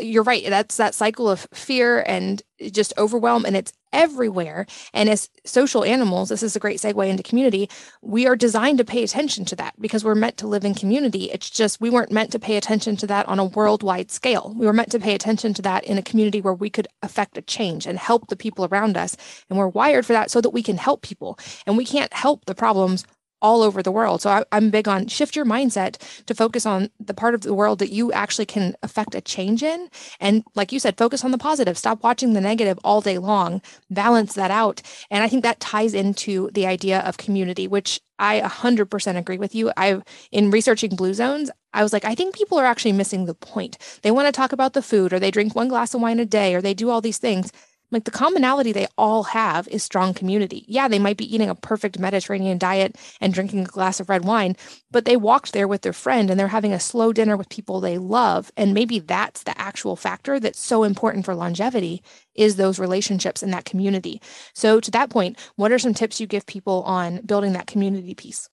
you're 0.00 0.22
right. 0.22 0.44
That's 0.48 0.76
that 0.76 0.94
cycle 0.94 1.28
of 1.28 1.46
fear 1.52 2.04
and 2.06 2.42
just 2.70 2.92
overwhelm, 2.98 3.44
and 3.44 3.56
it's 3.56 3.72
everywhere. 3.92 4.66
And 4.92 5.08
as 5.08 5.28
social 5.44 5.84
animals, 5.84 6.28
this 6.28 6.42
is 6.42 6.56
a 6.56 6.60
great 6.60 6.80
segue 6.80 7.08
into 7.08 7.22
community. 7.22 7.70
We 8.02 8.26
are 8.26 8.36
designed 8.36 8.78
to 8.78 8.84
pay 8.84 9.04
attention 9.04 9.44
to 9.46 9.56
that 9.56 9.74
because 9.80 10.04
we're 10.04 10.14
meant 10.14 10.36
to 10.38 10.46
live 10.46 10.64
in 10.64 10.74
community. 10.74 11.30
It's 11.30 11.48
just 11.48 11.80
we 11.80 11.90
weren't 11.90 12.12
meant 12.12 12.32
to 12.32 12.38
pay 12.38 12.56
attention 12.56 12.96
to 12.96 13.06
that 13.06 13.28
on 13.28 13.38
a 13.38 13.44
worldwide 13.44 14.10
scale. 14.10 14.54
We 14.56 14.66
were 14.66 14.72
meant 14.72 14.90
to 14.92 14.98
pay 14.98 15.14
attention 15.14 15.54
to 15.54 15.62
that 15.62 15.84
in 15.84 15.98
a 15.98 16.02
community 16.02 16.40
where 16.40 16.54
we 16.54 16.70
could 16.70 16.88
affect 17.02 17.38
a 17.38 17.42
change 17.42 17.86
and 17.86 17.98
help 17.98 18.28
the 18.28 18.36
people 18.36 18.64
around 18.64 18.96
us. 18.96 19.16
And 19.48 19.58
we're 19.58 19.68
wired 19.68 20.06
for 20.06 20.12
that 20.12 20.30
so 20.30 20.40
that 20.40 20.50
we 20.50 20.62
can 20.62 20.76
help 20.76 21.02
people. 21.02 21.38
And 21.66 21.76
we 21.76 21.84
can't 21.84 22.12
help 22.12 22.44
the 22.46 22.54
problems 22.54 23.04
all 23.42 23.62
over 23.62 23.82
the 23.82 23.92
world. 23.92 24.22
So 24.22 24.30
I, 24.30 24.56
am 24.56 24.70
big 24.70 24.88
on 24.88 25.06
shift 25.06 25.36
your 25.36 25.44
mindset 25.44 25.96
to 26.26 26.34
focus 26.34 26.64
on 26.64 26.90
the 26.98 27.14
part 27.14 27.34
of 27.34 27.42
the 27.42 27.54
world 27.54 27.78
that 27.80 27.90
you 27.90 28.12
actually 28.12 28.46
can 28.46 28.74
affect 28.82 29.14
a 29.14 29.20
change 29.20 29.62
in. 29.62 29.88
And 30.20 30.44
like 30.54 30.72
you 30.72 30.78
said, 30.80 30.96
focus 30.96 31.24
on 31.24 31.30
the 31.30 31.38
positive. 31.38 31.76
Stop 31.76 32.02
watching 32.02 32.32
the 32.32 32.40
negative 32.40 32.78
all 32.82 33.00
day 33.00 33.18
long. 33.18 33.60
Balance 33.90 34.34
that 34.34 34.50
out. 34.50 34.82
And 35.10 35.22
I 35.22 35.28
think 35.28 35.42
that 35.42 35.60
ties 35.60 35.94
into 35.94 36.50
the 36.52 36.66
idea 36.66 37.00
of 37.00 37.16
community, 37.16 37.68
which 37.68 38.00
I 38.18 38.40
100% 38.40 39.16
agree 39.16 39.38
with 39.38 39.54
you. 39.54 39.72
I've 39.76 40.04
in 40.30 40.50
researching 40.50 40.96
blue 40.96 41.14
zones, 41.14 41.50
I 41.72 41.82
was 41.82 41.92
like, 41.92 42.04
I 42.04 42.14
think 42.14 42.34
people 42.34 42.58
are 42.58 42.64
actually 42.64 42.92
missing 42.92 43.26
the 43.26 43.34
point. 43.34 43.76
They 44.02 44.10
want 44.10 44.26
to 44.26 44.32
talk 44.32 44.52
about 44.52 44.72
the 44.72 44.82
food 44.82 45.12
or 45.12 45.18
they 45.18 45.30
drink 45.30 45.54
one 45.54 45.68
glass 45.68 45.92
of 45.94 46.00
wine 46.00 46.20
a 46.20 46.24
day 46.24 46.54
or 46.54 46.62
they 46.62 46.74
do 46.74 46.90
all 46.90 47.00
these 47.00 47.18
things 47.18 47.50
like 47.94 48.04
the 48.04 48.10
commonality 48.10 48.72
they 48.72 48.88
all 48.98 49.22
have 49.22 49.68
is 49.68 49.82
strong 49.82 50.12
community. 50.12 50.64
Yeah, 50.68 50.88
they 50.88 50.98
might 50.98 51.16
be 51.16 51.32
eating 51.32 51.48
a 51.48 51.54
perfect 51.54 51.98
Mediterranean 51.98 52.58
diet 52.58 52.96
and 53.20 53.32
drinking 53.32 53.60
a 53.60 53.66
glass 53.66 54.00
of 54.00 54.08
red 54.08 54.24
wine, 54.24 54.56
but 54.90 55.04
they 55.04 55.16
walked 55.16 55.52
there 55.52 55.68
with 55.68 55.82
their 55.82 55.92
friend 55.92 56.28
and 56.28 56.38
they're 56.38 56.48
having 56.48 56.72
a 56.72 56.80
slow 56.80 57.12
dinner 57.12 57.36
with 57.36 57.48
people 57.48 57.80
they 57.80 57.96
love. 57.96 58.50
And 58.56 58.74
maybe 58.74 58.98
that's 58.98 59.44
the 59.44 59.58
actual 59.58 59.96
factor 59.96 60.40
that's 60.40 60.58
so 60.58 60.82
important 60.82 61.24
for 61.24 61.34
longevity 61.34 62.02
is 62.34 62.56
those 62.56 62.78
relationships 62.80 63.42
and 63.42 63.52
that 63.54 63.64
community. 63.64 64.20
So 64.54 64.80
to 64.80 64.90
that 64.90 65.08
point, 65.08 65.38
what 65.56 65.70
are 65.72 65.78
some 65.78 65.94
tips 65.94 66.20
you 66.20 66.26
give 66.26 66.46
people 66.46 66.82
on 66.82 67.20
building 67.24 67.52
that 67.52 67.68
community 67.68 68.14
piece? 68.14 68.50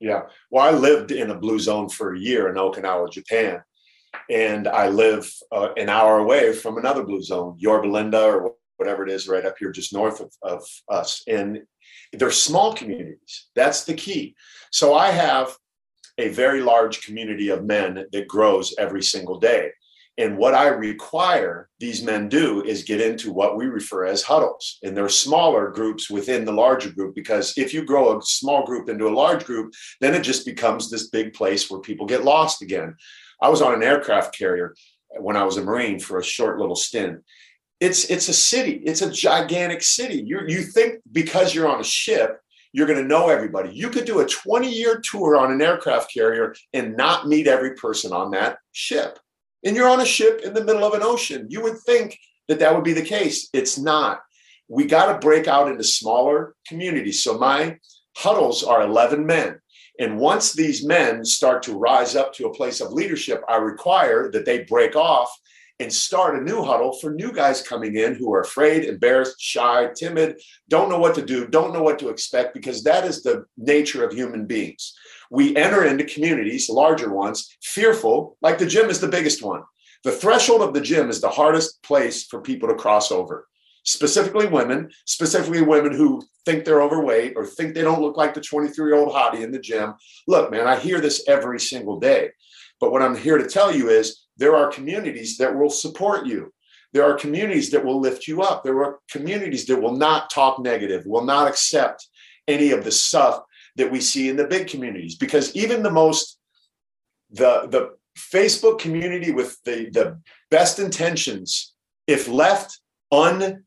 Yeah. 0.00 0.22
Well, 0.50 0.64
I 0.64 0.76
lived 0.76 1.12
in 1.12 1.30
a 1.30 1.38
blue 1.38 1.60
zone 1.60 1.88
for 1.88 2.12
a 2.12 2.18
year 2.18 2.48
in 2.48 2.56
Okinawa, 2.56 3.12
Japan. 3.12 3.62
And 4.28 4.66
I 4.66 4.88
live 4.88 5.32
uh, 5.52 5.68
an 5.76 5.88
hour 5.88 6.18
away 6.18 6.52
from 6.52 6.76
another 6.76 7.04
blue 7.04 7.22
zone, 7.22 7.54
Yorba 7.58 7.86
Linda 7.86 8.24
or 8.24 8.54
whatever 8.80 9.06
it 9.06 9.10
is 9.10 9.28
right 9.28 9.44
up 9.44 9.56
here 9.58 9.70
just 9.70 9.92
north 9.92 10.20
of, 10.20 10.32
of 10.42 10.66
us. 10.88 11.22
And 11.28 11.60
they're 12.14 12.30
small 12.30 12.72
communities. 12.72 13.48
That's 13.54 13.84
the 13.84 13.92
key. 13.92 14.34
So 14.72 14.94
I 14.94 15.10
have 15.10 15.54
a 16.16 16.30
very 16.30 16.62
large 16.62 17.02
community 17.02 17.50
of 17.50 17.62
men 17.62 18.06
that 18.10 18.26
grows 18.26 18.74
every 18.78 19.02
single 19.02 19.38
day. 19.38 19.70
And 20.16 20.38
what 20.38 20.54
I 20.54 20.68
require 20.68 21.68
these 21.78 22.02
men 22.02 22.30
do 22.30 22.62
is 22.62 22.82
get 22.82 23.02
into 23.02 23.32
what 23.32 23.56
we 23.56 23.66
refer 23.66 24.06
as 24.06 24.22
huddles. 24.22 24.78
And 24.82 24.96
they're 24.96 25.10
smaller 25.10 25.68
groups 25.68 26.10
within 26.10 26.46
the 26.46 26.52
larger 26.52 26.90
group 26.90 27.14
because 27.14 27.52
if 27.58 27.74
you 27.74 27.84
grow 27.84 28.18
a 28.18 28.22
small 28.22 28.64
group 28.64 28.88
into 28.88 29.08
a 29.08 29.18
large 29.22 29.44
group, 29.44 29.74
then 30.00 30.14
it 30.14 30.22
just 30.22 30.46
becomes 30.46 30.90
this 30.90 31.08
big 31.08 31.34
place 31.34 31.70
where 31.70 31.80
people 31.80 32.06
get 32.06 32.24
lost 32.24 32.62
again. 32.62 32.96
I 33.42 33.50
was 33.50 33.60
on 33.60 33.74
an 33.74 33.82
aircraft 33.82 34.36
carrier 34.36 34.74
when 35.18 35.36
I 35.36 35.44
was 35.44 35.58
a 35.58 35.62
Marine 35.62 36.00
for 36.00 36.18
a 36.18 36.24
short 36.24 36.58
little 36.58 36.76
stint 36.76 37.20
it's 37.80 38.04
it's 38.04 38.28
a 38.28 38.34
city. 38.34 38.82
It's 38.84 39.02
a 39.02 39.10
gigantic 39.10 39.82
city. 39.82 40.22
You 40.26 40.40
you 40.46 40.62
think 40.62 41.00
because 41.10 41.54
you're 41.54 41.68
on 41.68 41.80
a 41.80 41.84
ship 41.84 42.40
you're 42.72 42.86
going 42.86 43.02
to 43.02 43.08
know 43.08 43.28
everybody. 43.28 43.70
You 43.74 43.90
could 43.90 44.04
do 44.04 44.20
a 44.20 44.26
20 44.26 44.70
year 44.70 45.00
tour 45.02 45.36
on 45.36 45.52
an 45.52 45.62
aircraft 45.62 46.12
carrier 46.12 46.54
and 46.72 46.96
not 46.96 47.26
meet 47.26 47.46
every 47.46 47.74
person 47.74 48.12
on 48.12 48.30
that 48.32 48.58
ship. 48.72 49.18
And 49.64 49.76
you're 49.76 49.88
on 49.88 50.00
a 50.00 50.06
ship 50.06 50.40
in 50.44 50.54
the 50.54 50.64
middle 50.64 50.84
of 50.84 50.94
an 50.94 51.02
ocean. 51.02 51.46
You 51.48 51.62
would 51.62 51.78
think 51.78 52.18
that 52.48 52.58
that 52.60 52.74
would 52.74 52.84
be 52.84 52.92
the 52.92 53.02
case. 53.02 53.48
It's 53.52 53.78
not. 53.78 54.20
We 54.68 54.86
got 54.86 55.12
to 55.12 55.18
break 55.18 55.48
out 55.48 55.68
into 55.68 55.84
smaller 55.84 56.54
communities. 56.66 57.22
So 57.22 57.38
my 57.38 57.78
huddles 58.16 58.62
are 58.62 58.82
11 58.82 59.26
men. 59.26 59.60
And 59.98 60.18
once 60.18 60.52
these 60.52 60.86
men 60.86 61.24
start 61.24 61.62
to 61.64 61.76
rise 61.76 62.16
up 62.16 62.32
to 62.34 62.46
a 62.46 62.54
place 62.54 62.80
of 62.80 62.92
leadership 62.92 63.42
i 63.48 63.56
require 63.56 64.30
that 64.30 64.46
they 64.46 64.62
break 64.64 64.96
off 64.96 65.30
and 65.80 65.92
start 65.92 66.38
a 66.38 66.42
new 66.42 66.62
huddle 66.62 66.92
for 66.92 67.12
new 67.12 67.32
guys 67.32 67.62
coming 67.62 67.96
in 67.96 68.14
who 68.14 68.32
are 68.32 68.42
afraid, 68.42 68.84
embarrassed, 68.84 69.40
shy, 69.40 69.88
timid, 69.96 70.40
don't 70.68 70.90
know 70.90 70.98
what 70.98 71.14
to 71.14 71.24
do, 71.24 71.48
don't 71.48 71.72
know 71.72 71.82
what 71.82 71.98
to 71.98 72.10
expect, 72.10 72.52
because 72.52 72.84
that 72.84 73.04
is 73.04 73.22
the 73.22 73.44
nature 73.56 74.04
of 74.04 74.12
human 74.12 74.46
beings. 74.46 74.94
We 75.30 75.56
enter 75.56 75.84
into 75.84 76.04
communities, 76.04 76.68
larger 76.68 77.12
ones, 77.12 77.56
fearful, 77.62 78.36
like 78.42 78.58
the 78.58 78.66
gym 78.66 78.90
is 78.90 79.00
the 79.00 79.08
biggest 79.08 79.42
one. 79.42 79.62
The 80.04 80.12
threshold 80.12 80.60
of 80.62 80.74
the 80.74 80.80
gym 80.80 81.08
is 81.08 81.20
the 81.20 81.30
hardest 81.30 81.82
place 81.82 82.26
for 82.26 82.40
people 82.42 82.68
to 82.68 82.74
cross 82.74 83.10
over, 83.10 83.48
specifically 83.84 84.46
women, 84.46 84.90
specifically 85.06 85.62
women 85.62 85.94
who 85.94 86.22
think 86.44 86.64
they're 86.64 86.82
overweight 86.82 87.34
or 87.36 87.46
think 87.46 87.74
they 87.74 87.82
don't 87.82 88.02
look 88.02 88.16
like 88.16 88.34
the 88.34 88.40
23 88.40 88.86
year 88.86 88.96
old 88.96 89.14
hottie 89.14 89.42
in 89.42 89.52
the 89.52 89.58
gym. 89.58 89.94
Look, 90.26 90.50
man, 90.50 90.66
I 90.66 90.78
hear 90.78 91.00
this 91.00 91.24
every 91.26 91.60
single 91.60 91.98
day. 91.98 92.30
But 92.80 92.92
what 92.92 93.02
I'm 93.02 93.16
here 93.16 93.36
to 93.36 93.46
tell 93.46 93.74
you 93.74 93.90
is 93.90 94.19
there 94.36 94.56
are 94.56 94.70
communities 94.70 95.36
that 95.38 95.54
will 95.54 95.70
support 95.70 96.26
you. 96.26 96.52
There 96.92 97.04
are 97.04 97.14
communities 97.14 97.70
that 97.70 97.84
will 97.84 98.00
lift 98.00 98.26
you 98.26 98.42
up. 98.42 98.64
There 98.64 98.82
are 98.82 98.98
communities 99.10 99.66
that 99.66 99.80
will 99.80 99.96
not 99.96 100.30
talk 100.30 100.58
negative, 100.58 101.06
will 101.06 101.24
not 101.24 101.46
accept 101.46 102.08
any 102.48 102.72
of 102.72 102.84
the 102.84 102.90
stuff 102.90 103.40
that 103.76 103.90
we 103.90 104.00
see 104.00 104.28
in 104.28 104.36
the 104.36 104.46
big 104.46 104.66
communities. 104.66 105.14
Because 105.14 105.54
even 105.54 105.82
the 105.82 105.90
most, 105.90 106.38
the, 107.30 107.68
the 107.70 107.90
Facebook 108.18 108.78
community 108.78 109.30
with 109.30 109.56
the, 109.64 109.88
the 109.90 110.20
best 110.50 110.78
intentions, 110.78 111.74
if 112.06 112.26
left 112.26 112.80
un 113.12 113.64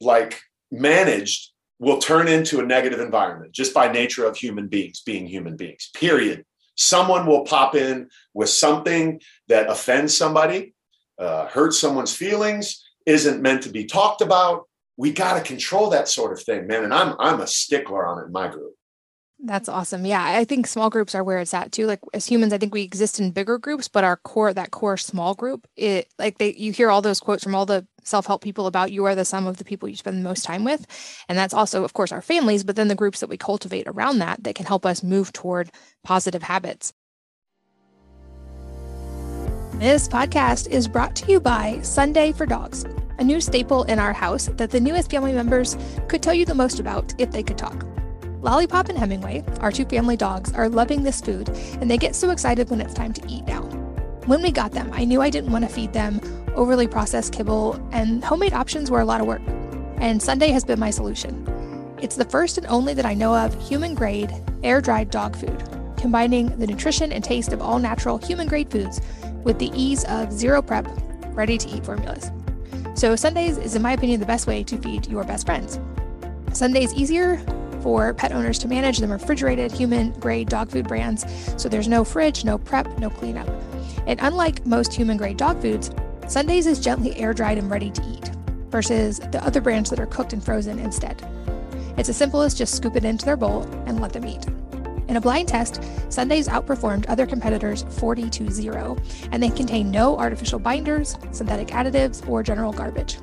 like 0.00 0.40
managed, 0.70 1.50
will 1.78 1.98
turn 1.98 2.28
into 2.28 2.60
a 2.60 2.66
negative 2.66 3.00
environment 3.00 3.52
just 3.52 3.74
by 3.74 3.90
nature 3.90 4.24
of 4.24 4.36
human 4.36 4.66
beings 4.66 5.02
being 5.02 5.26
human 5.26 5.56
beings, 5.56 5.90
period 5.94 6.44
someone 6.76 7.26
will 7.26 7.44
pop 7.44 7.74
in 7.74 8.08
with 8.34 8.48
something 8.48 9.20
that 9.48 9.68
offends 9.68 10.16
somebody, 10.16 10.74
uh, 11.18 11.46
hurts 11.46 11.80
someone's 11.80 12.14
feelings, 12.14 12.84
isn't 13.06 13.42
meant 13.42 13.62
to 13.62 13.70
be 13.70 13.84
talked 13.84 14.20
about. 14.20 14.64
We 14.96 15.12
got 15.12 15.36
to 15.36 15.44
control 15.44 15.90
that 15.90 16.08
sort 16.08 16.32
of 16.32 16.42
thing, 16.42 16.66
man. 16.66 16.84
And 16.84 16.94
I'm 16.94 17.14
I'm 17.18 17.40
a 17.40 17.46
stickler 17.46 18.06
on 18.06 18.22
it 18.22 18.26
in 18.26 18.32
my 18.32 18.48
group. 18.48 18.74
That's 19.38 19.68
awesome. 19.68 20.06
Yeah, 20.06 20.24
I 20.24 20.44
think 20.44 20.66
small 20.66 20.88
groups 20.88 21.14
are 21.14 21.22
where 21.22 21.38
it's 21.38 21.52
at 21.52 21.70
too. 21.70 21.86
Like 21.86 22.00
as 22.14 22.26
humans, 22.26 22.52
I 22.52 22.58
think 22.58 22.72
we 22.72 22.82
exist 22.82 23.20
in 23.20 23.32
bigger 23.32 23.58
groups, 23.58 23.86
but 23.86 24.04
our 24.04 24.16
core, 24.16 24.54
that 24.54 24.70
core 24.70 24.96
small 24.96 25.34
group, 25.34 25.66
it 25.76 26.08
like 26.18 26.38
they 26.38 26.54
you 26.54 26.72
hear 26.72 26.90
all 26.90 27.02
those 27.02 27.20
quotes 27.20 27.44
from 27.44 27.54
all 27.54 27.66
the 27.66 27.86
self-help 28.06 28.42
people 28.42 28.66
about 28.66 28.92
you 28.92 29.04
are 29.04 29.14
the 29.14 29.24
sum 29.24 29.46
of 29.46 29.56
the 29.56 29.64
people 29.64 29.88
you 29.88 29.96
spend 29.96 30.16
the 30.16 30.28
most 30.28 30.44
time 30.44 30.64
with. 30.64 30.86
And 31.28 31.36
that's 31.36 31.54
also, 31.54 31.84
of 31.84 31.92
course, 31.92 32.12
our 32.12 32.22
families, 32.22 32.64
but 32.64 32.76
then 32.76 32.88
the 32.88 32.94
groups 32.94 33.20
that 33.20 33.28
we 33.28 33.36
cultivate 33.36 33.86
around 33.86 34.18
that 34.18 34.44
that 34.44 34.54
can 34.54 34.66
help 34.66 34.86
us 34.86 35.02
move 35.02 35.32
toward 35.32 35.70
positive 36.04 36.42
habits. 36.42 36.92
This 39.74 40.08
podcast 40.08 40.70
is 40.70 40.88
brought 40.88 41.14
to 41.16 41.30
you 41.30 41.38
by 41.38 41.80
Sunday 41.82 42.32
for 42.32 42.46
Dogs, 42.46 42.86
a 43.18 43.24
new 43.24 43.42
staple 43.42 43.82
in 43.84 43.98
our 43.98 44.14
house 44.14 44.46
that 44.54 44.70
the 44.70 44.80
newest 44.80 45.10
family 45.10 45.32
members 45.32 45.76
could 46.08 46.22
tell 46.22 46.32
you 46.32 46.46
the 46.46 46.54
most 46.54 46.80
about 46.80 47.12
if 47.18 47.30
they 47.32 47.42
could 47.42 47.58
talk. 47.58 47.84
Lollipop 48.40 48.88
and 48.88 48.96
Hemingway, 48.96 49.44
our 49.60 49.72
two 49.72 49.84
family 49.84 50.16
dogs, 50.16 50.52
are 50.52 50.68
loving 50.68 51.02
this 51.02 51.20
food, 51.20 51.48
and 51.80 51.90
they 51.90 51.98
get 51.98 52.14
so 52.14 52.30
excited 52.30 52.70
when 52.70 52.80
it's 52.80 52.94
time 52.94 53.12
to 53.14 53.28
eat 53.28 53.44
now. 53.46 53.62
When 54.26 54.40
we 54.40 54.50
got 54.50 54.72
them, 54.72 54.88
I 54.92 55.04
knew 55.04 55.20
I 55.20 55.30
didn't 55.30 55.52
want 55.52 55.68
to 55.68 55.74
feed 55.74 55.92
them 55.92 56.20
overly 56.56 56.88
processed 56.88 57.32
kibble, 57.32 57.74
and 57.92 58.24
homemade 58.24 58.52
options 58.52 58.90
were 58.90 59.00
a 59.00 59.04
lot 59.04 59.20
of 59.20 59.26
work. 59.26 59.42
And 59.98 60.20
Sunday 60.20 60.48
has 60.48 60.64
been 60.64 60.80
my 60.80 60.90
solution. 60.90 61.46
It's 62.00 62.16
the 62.16 62.24
first 62.24 62.58
and 62.58 62.66
only 62.66 62.94
that 62.94 63.06
I 63.06 63.14
know 63.14 63.34
of 63.34 63.54
human 63.66 63.94
grade, 63.94 64.32
air 64.62 64.80
dried 64.80 65.10
dog 65.10 65.36
food, 65.36 65.62
combining 65.96 66.48
the 66.58 66.66
nutrition 66.66 67.12
and 67.12 67.22
taste 67.22 67.52
of 67.52 67.62
all 67.62 67.78
natural 67.78 68.18
human 68.18 68.48
grade 68.48 68.70
foods 68.70 69.00
with 69.44 69.58
the 69.58 69.70
ease 69.74 70.04
of 70.04 70.32
zero 70.32 70.60
prep, 70.60 70.86
ready 71.28 71.56
to 71.58 71.68
eat 71.68 71.84
formulas. 71.84 72.30
So, 72.94 73.14
Sundays 73.14 73.58
is, 73.58 73.74
in 73.74 73.82
my 73.82 73.92
opinion, 73.92 74.20
the 74.20 74.26
best 74.26 74.46
way 74.46 74.64
to 74.64 74.76
feed 74.78 75.06
your 75.06 75.24
best 75.24 75.46
friends. 75.46 75.78
Sundays 76.52 76.92
is 76.92 76.98
easier, 76.98 77.44
for 77.86 78.12
pet 78.12 78.32
owners 78.32 78.58
to 78.58 78.66
manage 78.66 78.98
than 78.98 79.10
refrigerated 79.10 79.70
human 79.70 80.10
grade 80.18 80.48
dog 80.48 80.68
food 80.68 80.88
brands, 80.88 81.24
so 81.56 81.68
there's 81.68 81.86
no 81.86 82.02
fridge, 82.02 82.44
no 82.44 82.58
prep, 82.58 82.98
no 82.98 83.08
cleanup. 83.08 83.48
And 84.08 84.18
unlike 84.22 84.66
most 84.66 84.92
human 84.92 85.16
grade 85.16 85.36
dog 85.36 85.62
foods, 85.62 85.92
Sundays 86.26 86.66
is 86.66 86.80
gently 86.80 87.16
air 87.16 87.32
dried 87.32 87.58
and 87.58 87.70
ready 87.70 87.90
to 87.90 88.02
eat, 88.02 88.30
versus 88.68 89.18
the 89.18 89.42
other 89.44 89.60
brands 89.60 89.90
that 89.90 90.00
are 90.00 90.06
cooked 90.06 90.32
and 90.32 90.44
frozen 90.44 90.78
instead. 90.78 91.26
It's 91.96 92.08
as 92.08 92.16
simple 92.16 92.42
as 92.42 92.54
just 92.54 92.74
scoop 92.74 92.96
it 92.96 93.04
into 93.04 93.24
their 93.24 93.36
bowl 93.36 93.62
and 93.86 94.00
let 94.00 94.12
them 94.12 94.26
eat. 94.26 94.46
In 95.08 95.16
a 95.16 95.20
blind 95.20 95.48
test, 95.48 95.80
Sundays 96.08 96.48
outperformed 96.48 97.08
other 97.08 97.26
competitors 97.26 97.84
40 97.90 98.28
to 98.30 98.50
0, 98.50 98.96
and 99.30 99.42
they 99.42 99.50
contain 99.50 99.90
no 99.90 100.18
artificial 100.18 100.58
binders, 100.58 101.16
synthetic 101.30 101.68
additives, 101.68 102.28
or 102.28 102.42
general 102.42 102.72
garbage. 102.72 103.18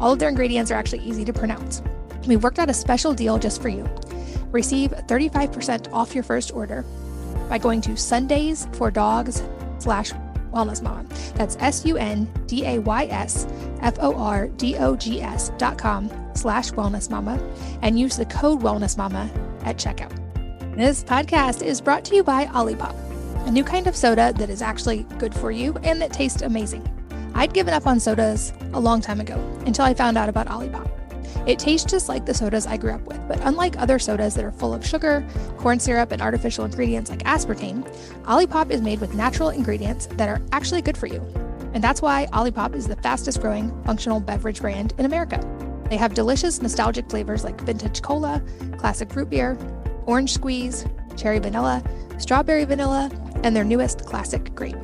All 0.00 0.12
of 0.12 0.18
their 0.18 0.28
ingredients 0.28 0.70
are 0.70 0.74
actually 0.74 1.02
easy 1.02 1.24
to 1.24 1.32
pronounce 1.32 1.82
we 2.26 2.36
worked 2.36 2.58
out 2.58 2.70
a 2.70 2.74
special 2.74 3.12
deal 3.12 3.38
just 3.38 3.60
for 3.60 3.68
you. 3.68 3.88
Receive 4.50 4.90
35% 4.92 5.92
off 5.92 6.14
your 6.14 6.24
first 6.24 6.52
order 6.52 6.84
by 7.48 7.58
going 7.58 7.80
to 7.82 7.96
Sundays 7.96 8.66
for 8.72 8.90
Dogs 8.90 9.42
slash 9.78 10.12
Wellness 10.54 10.80
Mama. 10.80 11.04
That's 11.34 11.56
S 11.60 11.84
U 11.84 11.96
N 11.96 12.32
D 12.46 12.64
A 12.64 12.78
Y 12.78 13.06
S 13.06 13.46
F 13.80 13.94
O 13.98 14.14
R 14.16 14.48
D 14.48 14.76
O 14.78 14.96
G 14.96 15.20
S 15.20 15.50
dot 15.58 15.76
com 15.76 16.10
slash 16.34 16.70
Wellness 16.72 17.10
Mama 17.10 17.38
and 17.82 17.98
use 17.98 18.16
the 18.16 18.26
code 18.26 18.60
Wellness 18.60 18.96
Mama 18.96 19.30
at 19.64 19.76
checkout. 19.76 20.12
This 20.76 21.04
podcast 21.04 21.62
is 21.62 21.80
brought 21.80 22.04
to 22.06 22.16
you 22.16 22.24
by 22.24 22.46
Olipop, 22.46 22.94
a 23.46 23.50
new 23.50 23.62
kind 23.62 23.86
of 23.86 23.94
soda 23.94 24.32
that 24.36 24.50
is 24.50 24.62
actually 24.62 25.04
good 25.18 25.34
for 25.34 25.50
you 25.50 25.76
and 25.82 26.00
that 26.00 26.12
tastes 26.12 26.42
amazing. 26.42 26.88
I'd 27.34 27.52
given 27.52 27.74
up 27.74 27.86
on 27.86 28.00
sodas 28.00 28.52
a 28.72 28.80
long 28.80 29.00
time 29.00 29.20
ago 29.20 29.34
until 29.66 29.84
I 29.84 29.94
found 29.94 30.16
out 30.16 30.28
about 30.28 30.46
Olipop. 30.48 30.90
It 31.46 31.58
tastes 31.58 31.90
just 31.90 32.08
like 32.08 32.26
the 32.26 32.34
sodas 32.34 32.66
I 32.66 32.76
grew 32.76 32.92
up 32.92 33.02
with, 33.02 33.20
but 33.28 33.40
unlike 33.42 33.78
other 33.78 33.98
sodas 33.98 34.34
that 34.34 34.44
are 34.44 34.52
full 34.52 34.72
of 34.72 34.86
sugar, 34.86 35.26
corn 35.58 35.78
syrup, 35.78 36.12
and 36.12 36.22
artificial 36.22 36.64
ingredients 36.64 37.10
like 37.10 37.22
aspartame, 37.24 37.84
Olipop 38.24 38.70
is 38.70 38.80
made 38.80 39.00
with 39.00 39.14
natural 39.14 39.50
ingredients 39.50 40.06
that 40.12 40.28
are 40.28 40.40
actually 40.52 40.82
good 40.82 40.96
for 40.96 41.06
you. 41.06 41.20
And 41.74 41.82
that's 41.82 42.00
why 42.00 42.26
Olipop 42.32 42.74
is 42.74 42.86
the 42.86 42.96
fastest 42.96 43.40
growing 43.40 43.70
functional 43.84 44.20
beverage 44.20 44.60
brand 44.60 44.94
in 44.98 45.04
America. 45.04 45.40
They 45.90 45.96
have 45.96 46.14
delicious 46.14 46.62
nostalgic 46.62 47.10
flavors 47.10 47.44
like 47.44 47.60
vintage 47.60 48.00
cola, 48.00 48.42
classic 48.78 49.14
root 49.14 49.28
beer, 49.28 49.58
orange 50.06 50.32
squeeze, 50.32 50.86
cherry 51.16 51.38
vanilla, 51.38 51.82
strawberry 52.18 52.64
vanilla, 52.64 53.10
and 53.42 53.54
their 53.54 53.64
newest 53.64 54.06
classic 54.06 54.54
grape. 54.54 54.76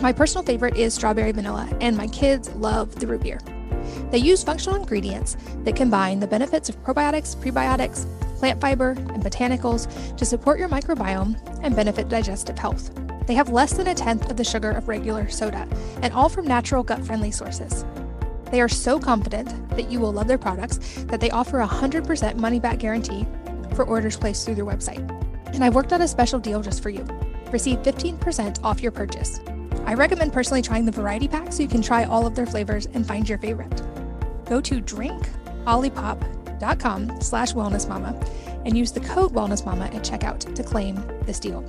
My 0.00 0.12
personal 0.12 0.44
favorite 0.44 0.76
is 0.76 0.94
strawberry 0.94 1.32
vanilla, 1.32 1.68
and 1.80 1.96
my 1.96 2.06
kids 2.08 2.48
love 2.54 2.94
the 2.96 3.06
root 3.06 3.22
beer. 3.22 3.38
They 4.10 4.18
use 4.18 4.42
functional 4.42 4.76
ingredients 4.76 5.36
that 5.64 5.76
combine 5.76 6.20
the 6.20 6.26
benefits 6.26 6.68
of 6.68 6.82
probiotics, 6.82 7.36
prebiotics, 7.36 8.06
plant 8.38 8.60
fiber, 8.60 8.90
and 8.90 9.22
botanicals 9.22 10.16
to 10.16 10.24
support 10.24 10.58
your 10.58 10.68
microbiome 10.68 11.38
and 11.62 11.76
benefit 11.76 12.08
digestive 12.08 12.58
health. 12.58 12.90
They 13.26 13.34
have 13.34 13.50
less 13.50 13.74
than 13.74 13.86
a 13.86 13.94
tenth 13.94 14.30
of 14.30 14.36
the 14.36 14.44
sugar 14.44 14.70
of 14.70 14.88
regular 14.88 15.28
soda, 15.28 15.68
and 16.02 16.12
all 16.12 16.28
from 16.28 16.46
natural 16.46 16.82
gut 16.82 17.04
friendly 17.04 17.30
sources. 17.30 17.84
They 18.50 18.60
are 18.60 18.68
so 18.68 18.98
confident 18.98 19.68
that 19.70 19.90
you 19.90 20.00
will 20.00 20.12
love 20.12 20.26
their 20.26 20.38
products 20.38 20.78
that 21.04 21.20
they 21.20 21.30
offer 21.30 21.60
a 21.60 21.68
100% 21.68 22.36
money 22.36 22.58
back 22.58 22.78
guarantee 22.78 23.26
for 23.74 23.84
orders 23.84 24.16
placed 24.16 24.44
through 24.44 24.56
their 24.56 24.64
website. 24.64 25.08
And 25.54 25.62
I've 25.62 25.74
worked 25.74 25.92
out 25.92 26.00
a 26.00 26.08
special 26.08 26.40
deal 26.40 26.60
just 26.60 26.82
for 26.82 26.90
you. 26.90 27.04
Receive 27.52 27.78
15% 27.82 28.64
off 28.64 28.82
your 28.82 28.92
purchase. 28.92 29.40
I 29.86 29.94
recommend 29.94 30.32
personally 30.32 30.62
trying 30.62 30.86
the 30.86 30.92
variety 30.92 31.28
pack 31.28 31.52
so 31.52 31.62
you 31.62 31.68
can 31.68 31.82
try 31.82 32.04
all 32.04 32.26
of 32.26 32.34
their 32.34 32.46
flavors 32.46 32.86
and 32.86 33.06
find 33.06 33.28
your 33.28 33.38
favorite. 33.38 33.82
Go 34.46 34.60
to 34.60 34.80
drinkolipop.com 34.80 37.20
slash 37.20 37.52
wellnessmama 37.52 38.28
and 38.64 38.76
use 38.76 38.92
the 38.92 39.00
code 39.00 39.32
wellnessmama 39.32 39.94
at 39.94 40.02
checkout 40.02 40.54
to 40.54 40.62
claim 40.62 41.02
this 41.22 41.40
deal. 41.40 41.62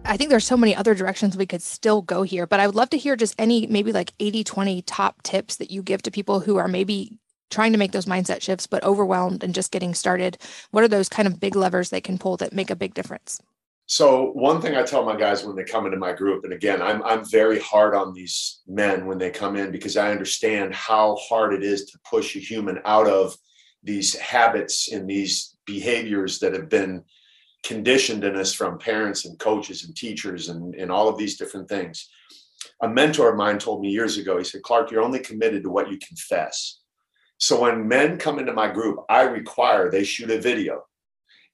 I 0.05 0.17
think 0.17 0.29
there's 0.29 0.45
so 0.45 0.57
many 0.57 0.75
other 0.75 0.95
directions 0.95 1.37
we 1.37 1.45
could 1.45 1.61
still 1.61 2.01
go 2.01 2.23
here, 2.23 2.45
but 2.45 2.59
I 2.59 2.67
would 2.67 2.75
love 2.75 2.89
to 2.89 2.97
hear 2.97 3.15
just 3.15 3.35
any 3.39 3.67
maybe 3.67 3.93
like 3.93 4.13
80 4.19 4.43
20 4.43 4.81
top 4.81 5.21
tips 5.23 5.55
that 5.57 5.71
you 5.71 5.81
give 5.81 6.01
to 6.03 6.11
people 6.11 6.41
who 6.41 6.57
are 6.57 6.67
maybe 6.67 7.17
trying 7.49 7.71
to 7.71 7.77
make 7.77 7.91
those 7.93 8.05
mindset 8.05 8.41
shifts, 8.41 8.67
but 8.67 8.83
overwhelmed 8.83 9.43
and 9.43 9.55
just 9.55 9.71
getting 9.71 9.93
started. 9.93 10.37
What 10.71 10.83
are 10.83 10.89
those 10.89 11.07
kind 11.07 11.27
of 11.27 11.39
big 11.39 11.55
levers 11.55 11.89
they 11.89 12.01
can 12.01 12.17
pull 12.17 12.35
that 12.37 12.51
make 12.51 12.69
a 12.69 12.75
big 12.75 12.93
difference? 12.93 13.39
So 13.85 14.31
one 14.31 14.61
thing 14.61 14.75
I 14.75 14.83
tell 14.83 15.05
my 15.05 15.15
guys 15.15 15.45
when 15.45 15.55
they 15.55 15.63
come 15.63 15.85
into 15.85 15.97
my 15.97 16.13
group, 16.13 16.43
and 16.43 16.53
again, 16.53 16.81
I'm 16.81 17.03
I'm 17.03 17.23
very 17.29 17.59
hard 17.59 17.95
on 17.95 18.13
these 18.13 18.61
men 18.67 19.05
when 19.05 19.17
they 19.17 19.29
come 19.29 19.55
in 19.55 19.71
because 19.71 19.97
I 19.97 20.11
understand 20.11 20.73
how 20.73 21.15
hard 21.15 21.53
it 21.53 21.63
is 21.63 21.85
to 21.85 21.99
push 22.09 22.35
a 22.35 22.39
human 22.39 22.79
out 22.85 23.07
of 23.07 23.35
these 23.83 24.17
habits 24.17 24.91
and 24.91 25.09
these 25.09 25.57
behaviors 25.65 26.39
that 26.39 26.53
have 26.53 26.69
been 26.69 27.03
conditioned 27.63 28.23
in 28.23 28.35
us 28.35 28.53
from 28.53 28.77
parents 28.77 29.25
and 29.25 29.39
coaches 29.39 29.85
and 29.85 29.95
teachers 29.95 30.49
and, 30.49 30.75
and 30.75 30.91
all 30.91 31.07
of 31.07 31.17
these 31.17 31.37
different 31.37 31.67
things. 31.69 32.09
A 32.81 32.87
mentor 32.87 33.29
of 33.29 33.37
mine 33.37 33.57
told 33.57 33.81
me 33.81 33.89
years 33.89 34.17
ago, 34.17 34.37
he 34.37 34.43
said, 34.43 34.63
Clark, 34.63 34.91
you're 34.91 35.01
only 35.01 35.19
committed 35.19 35.63
to 35.63 35.69
what 35.69 35.89
you 35.89 35.97
confess. 35.97 36.79
So 37.37 37.61
when 37.61 37.87
men 37.87 38.17
come 38.17 38.39
into 38.39 38.53
my 38.53 38.69
group, 38.69 38.99
I 39.09 39.23
require 39.23 39.89
they 39.89 40.03
shoot 40.03 40.31
a 40.31 40.39
video 40.39 40.83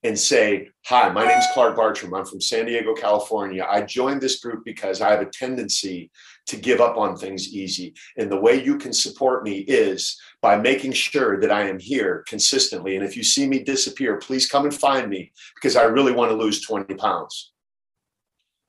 and 0.03 0.18
say, 0.18 0.70
Hi, 0.86 1.10
my 1.10 1.28
name 1.28 1.38
is 1.38 1.47
Clark 1.53 1.76
Bartram. 1.76 2.14
I'm 2.14 2.26
from 2.26 2.41
San 2.41 2.66
Diego, 2.66 2.93
California. 2.93 3.66
I 3.70 3.82
joined 3.82 4.22
this 4.22 4.39
group 4.39 4.64
because 4.64 5.01
I 5.01 5.10
have 5.10 5.22
a 5.22 5.26
tendency 5.26 6.10
to 6.50 6.58
give 6.58 6.82
up 6.82 6.97
on 6.97 7.16
things 7.16 7.54
easy. 7.54 7.93
And 8.18 8.32
the 8.32 8.39
way 8.39 8.64
you 8.64 8.78
can 8.78 8.93
support 8.93 9.43
me 9.43 9.60
is 9.60 10.20
by 10.41 10.58
making 10.58 10.93
sure 10.93 11.39
that 11.39 11.52
I 11.52 11.68
am 11.68 11.80
here 11.80 12.24
consistently. 12.28 12.95
And 12.95 13.06
if 13.06 13.18
you 13.18 13.24
see 13.24 13.47
me 13.47 13.64
disappear, 13.64 14.18
please 14.18 14.50
come 14.50 14.66
and 14.66 14.74
find 14.74 15.10
me 15.10 15.32
because 15.56 15.76
I 15.76 15.84
really 15.84 16.12
want 16.12 16.32
to 16.32 16.38
lose 16.38 16.62
20 16.62 16.93
pounds. 16.95 17.52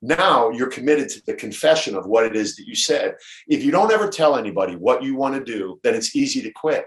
Now 0.01 0.49
you're 0.49 0.67
committed 0.67 1.09
to 1.09 1.21
the 1.25 1.33
confession 1.33 1.95
of 1.95 2.07
what 2.07 2.25
it 2.25 2.35
is 2.35 2.55
that 2.55 2.67
you 2.67 2.75
said. 2.75 3.15
If 3.47 3.63
you 3.63 3.71
don't 3.71 3.91
ever 3.91 4.09
tell 4.09 4.35
anybody 4.35 4.75
what 4.75 5.03
you 5.03 5.15
want 5.15 5.35
to 5.35 5.43
do, 5.43 5.79
then 5.83 5.93
it's 5.93 6.15
easy 6.15 6.41
to 6.41 6.51
quit 6.51 6.85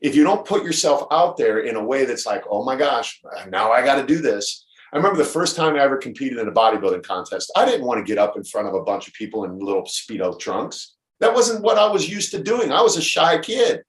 if 0.00 0.14
you 0.14 0.24
don't 0.24 0.46
put 0.46 0.62
yourself 0.62 1.06
out 1.10 1.36
there 1.36 1.60
in 1.60 1.76
a 1.76 1.84
way 1.84 2.04
that's 2.04 2.26
like, 2.26 2.44
oh 2.50 2.64
my 2.64 2.76
gosh, 2.76 3.20
now 3.48 3.72
I 3.72 3.84
got 3.84 3.96
to 3.96 4.06
do 4.06 4.18
this. 4.18 4.65
I 4.92 4.96
remember 4.96 5.18
the 5.18 5.24
first 5.24 5.56
time 5.56 5.74
I 5.74 5.80
ever 5.80 5.96
competed 5.96 6.38
in 6.38 6.48
a 6.48 6.52
bodybuilding 6.52 7.02
contest, 7.02 7.50
I 7.56 7.64
didn't 7.64 7.86
want 7.86 7.98
to 7.98 8.08
get 8.08 8.18
up 8.18 8.36
in 8.36 8.44
front 8.44 8.68
of 8.68 8.74
a 8.74 8.82
bunch 8.82 9.08
of 9.08 9.14
people 9.14 9.44
in 9.44 9.58
little 9.58 9.82
Speedo 9.82 10.38
trunks. 10.38 10.94
That 11.20 11.34
wasn't 11.34 11.62
what 11.62 11.78
I 11.78 11.90
was 11.90 12.08
used 12.08 12.30
to 12.32 12.42
doing. 12.42 12.70
I 12.70 12.82
was 12.82 12.96
a 12.96 13.02
shy 13.02 13.38
kid, 13.38 13.82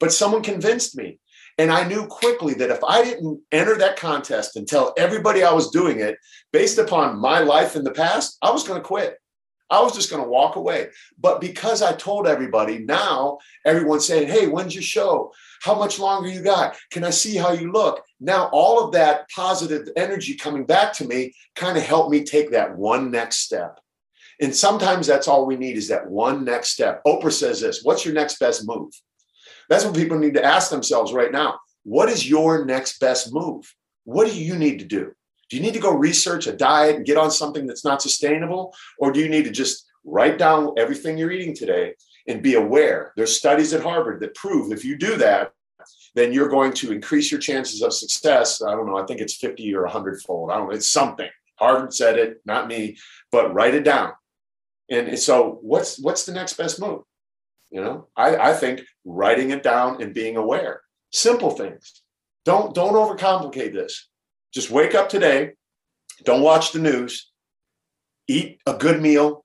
but 0.00 0.12
someone 0.12 0.42
convinced 0.42 0.96
me. 0.96 1.18
And 1.58 1.70
I 1.70 1.86
knew 1.86 2.06
quickly 2.06 2.54
that 2.54 2.70
if 2.70 2.82
I 2.82 3.04
didn't 3.04 3.40
enter 3.52 3.76
that 3.76 3.98
contest 3.98 4.56
and 4.56 4.66
tell 4.66 4.94
everybody 4.96 5.44
I 5.44 5.52
was 5.52 5.70
doing 5.70 6.00
it 6.00 6.16
based 6.52 6.78
upon 6.78 7.20
my 7.20 7.40
life 7.40 7.76
in 7.76 7.84
the 7.84 7.90
past, 7.90 8.38
I 8.40 8.50
was 8.50 8.66
going 8.66 8.80
to 8.80 8.86
quit. 8.86 9.16
I 9.68 9.82
was 9.82 9.94
just 9.94 10.10
going 10.10 10.22
to 10.22 10.28
walk 10.28 10.56
away. 10.56 10.88
But 11.18 11.40
because 11.40 11.82
I 11.82 11.92
told 11.92 12.26
everybody, 12.26 12.78
now 12.78 13.38
everyone's 13.64 14.06
saying, 14.06 14.28
Hey, 14.28 14.46
when's 14.46 14.74
your 14.74 14.82
show? 14.82 15.32
How 15.62 15.78
much 15.78 15.98
longer 15.98 16.28
you 16.28 16.42
got? 16.42 16.76
Can 16.90 17.04
I 17.04 17.10
see 17.10 17.36
how 17.36 17.52
you 17.52 17.70
look? 17.70 18.02
Now, 18.20 18.50
all 18.52 18.84
of 18.84 18.92
that 18.92 19.28
positive 19.34 19.88
energy 19.96 20.34
coming 20.34 20.66
back 20.66 20.92
to 20.94 21.06
me 21.06 21.32
kind 21.56 21.78
of 21.78 21.82
helped 21.82 22.10
me 22.10 22.22
take 22.22 22.50
that 22.50 22.76
one 22.76 23.10
next 23.10 23.38
step. 23.38 23.80
And 24.40 24.54
sometimes 24.54 25.06
that's 25.06 25.28
all 25.28 25.46
we 25.46 25.56
need 25.56 25.76
is 25.76 25.88
that 25.88 26.08
one 26.10 26.44
next 26.44 26.70
step. 26.70 27.02
Oprah 27.06 27.32
says 27.32 27.60
this 27.60 27.82
What's 27.82 28.04
your 28.04 28.14
next 28.14 28.38
best 28.38 28.66
move? 28.66 28.92
That's 29.68 29.84
what 29.84 29.94
people 29.94 30.18
need 30.18 30.34
to 30.34 30.44
ask 30.44 30.70
themselves 30.70 31.12
right 31.12 31.32
now. 31.32 31.58
What 31.84 32.08
is 32.08 32.28
your 32.28 32.64
next 32.64 32.98
best 32.98 33.32
move? 33.32 33.72
What 34.04 34.26
do 34.26 34.34
you 34.34 34.56
need 34.56 34.78
to 34.80 34.84
do? 34.84 35.12
Do 35.48 35.56
you 35.56 35.62
need 35.62 35.74
to 35.74 35.80
go 35.80 35.92
research 35.92 36.46
a 36.46 36.52
diet 36.52 36.96
and 36.96 37.04
get 37.04 37.16
on 37.16 37.30
something 37.30 37.66
that's 37.66 37.84
not 37.84 38.02
sustainable? 38.02 38.74
Or 38.98 39.12
do 39.12 39.20
you 39.20 39.28
need 39.28 39.44
to 39.44 39.50
just 39.50 39.86
write 40.04 40.38
down 40.38 40.74
everything 40.78 41.18
you're 41.18 41.32
eating 41.32 41.54
today 41.54 41.94
and 42.28 42.42
be 42.42 42.54
aware? 42.54 43.12
There's 43.16 43.36
studies 43.36 43.72
at 43.72 43.82
Harvard 43.82 44.20
that 44.20 44.34
prove 44.34 44.72
if 44.72 44.84
you 44.84 44.96
do 44.96 45.16
that, 45.16 45.52
then 46.14 46.32
you're 46.32 46.48
going 46.48 46.72
to 46.74 46.92
increase 46.92 47.30
your 47.30 47.40
chances 47.40 47.82
of 47.82 47.92
success. 47.92 48.62
I 48.62 48.72
don't 48.72 48.86
know, 48.86 48.98
I 48.98 49.06
think 49.06 49.20
it's 49.20 49.36
50 49.36 49.74
or 49.74 49.82
100 49.82 50.22
fold. 50.22 50.50
I 50.50 50.56
don't 50.56 50.68
know, 50.68 50.74
it's 50.74 50.88
something. 50.88 51.28
Harvard 51.56 51.92
said 51.92 52.18
it, 52.18 52.40
not 52.44 52.68
me, 52.68 52.96
but 53.30 53.52
write 53.52 53.74
it 53.74 53.84
down. 53.84 54.12
And 54.90 55.16
so 55.18 55.58
what's 55.62 56.00
what's 56.00 56.26
the 56.26 56.32
next 56.32 56.54
best 56.54 56.80
move? 56.80 57.02
You 57.70 57.80
know, 57.80 58.08
I, 58.16 58.36
I 58.36 58.54
think 58.54 58.82
writing 59.04 59.50
it 59.50 59.62
down 59.62 60.02
and 60.02 60.12
being 60.12 60.36
aware. 60.36 60.82
Simple 61.12 61.52
things. 61.52 62.02
Don't 62.44 62.74
don't 62.74 62.94
overcomplicate 62.94 63.72
this. 63.72 64.08
Just 64.52 64.70
wake 64.70 64.96
up 64.96 65.08
today, 65.08 65.52
don't 66.24 66.42
watch 66.42 66.72
the 66.72 66.80
news, 66.80 67.30
eat 68.26 68.60
a 68.66 68.74
good 68.74 69.00
meal, 69.00 69.44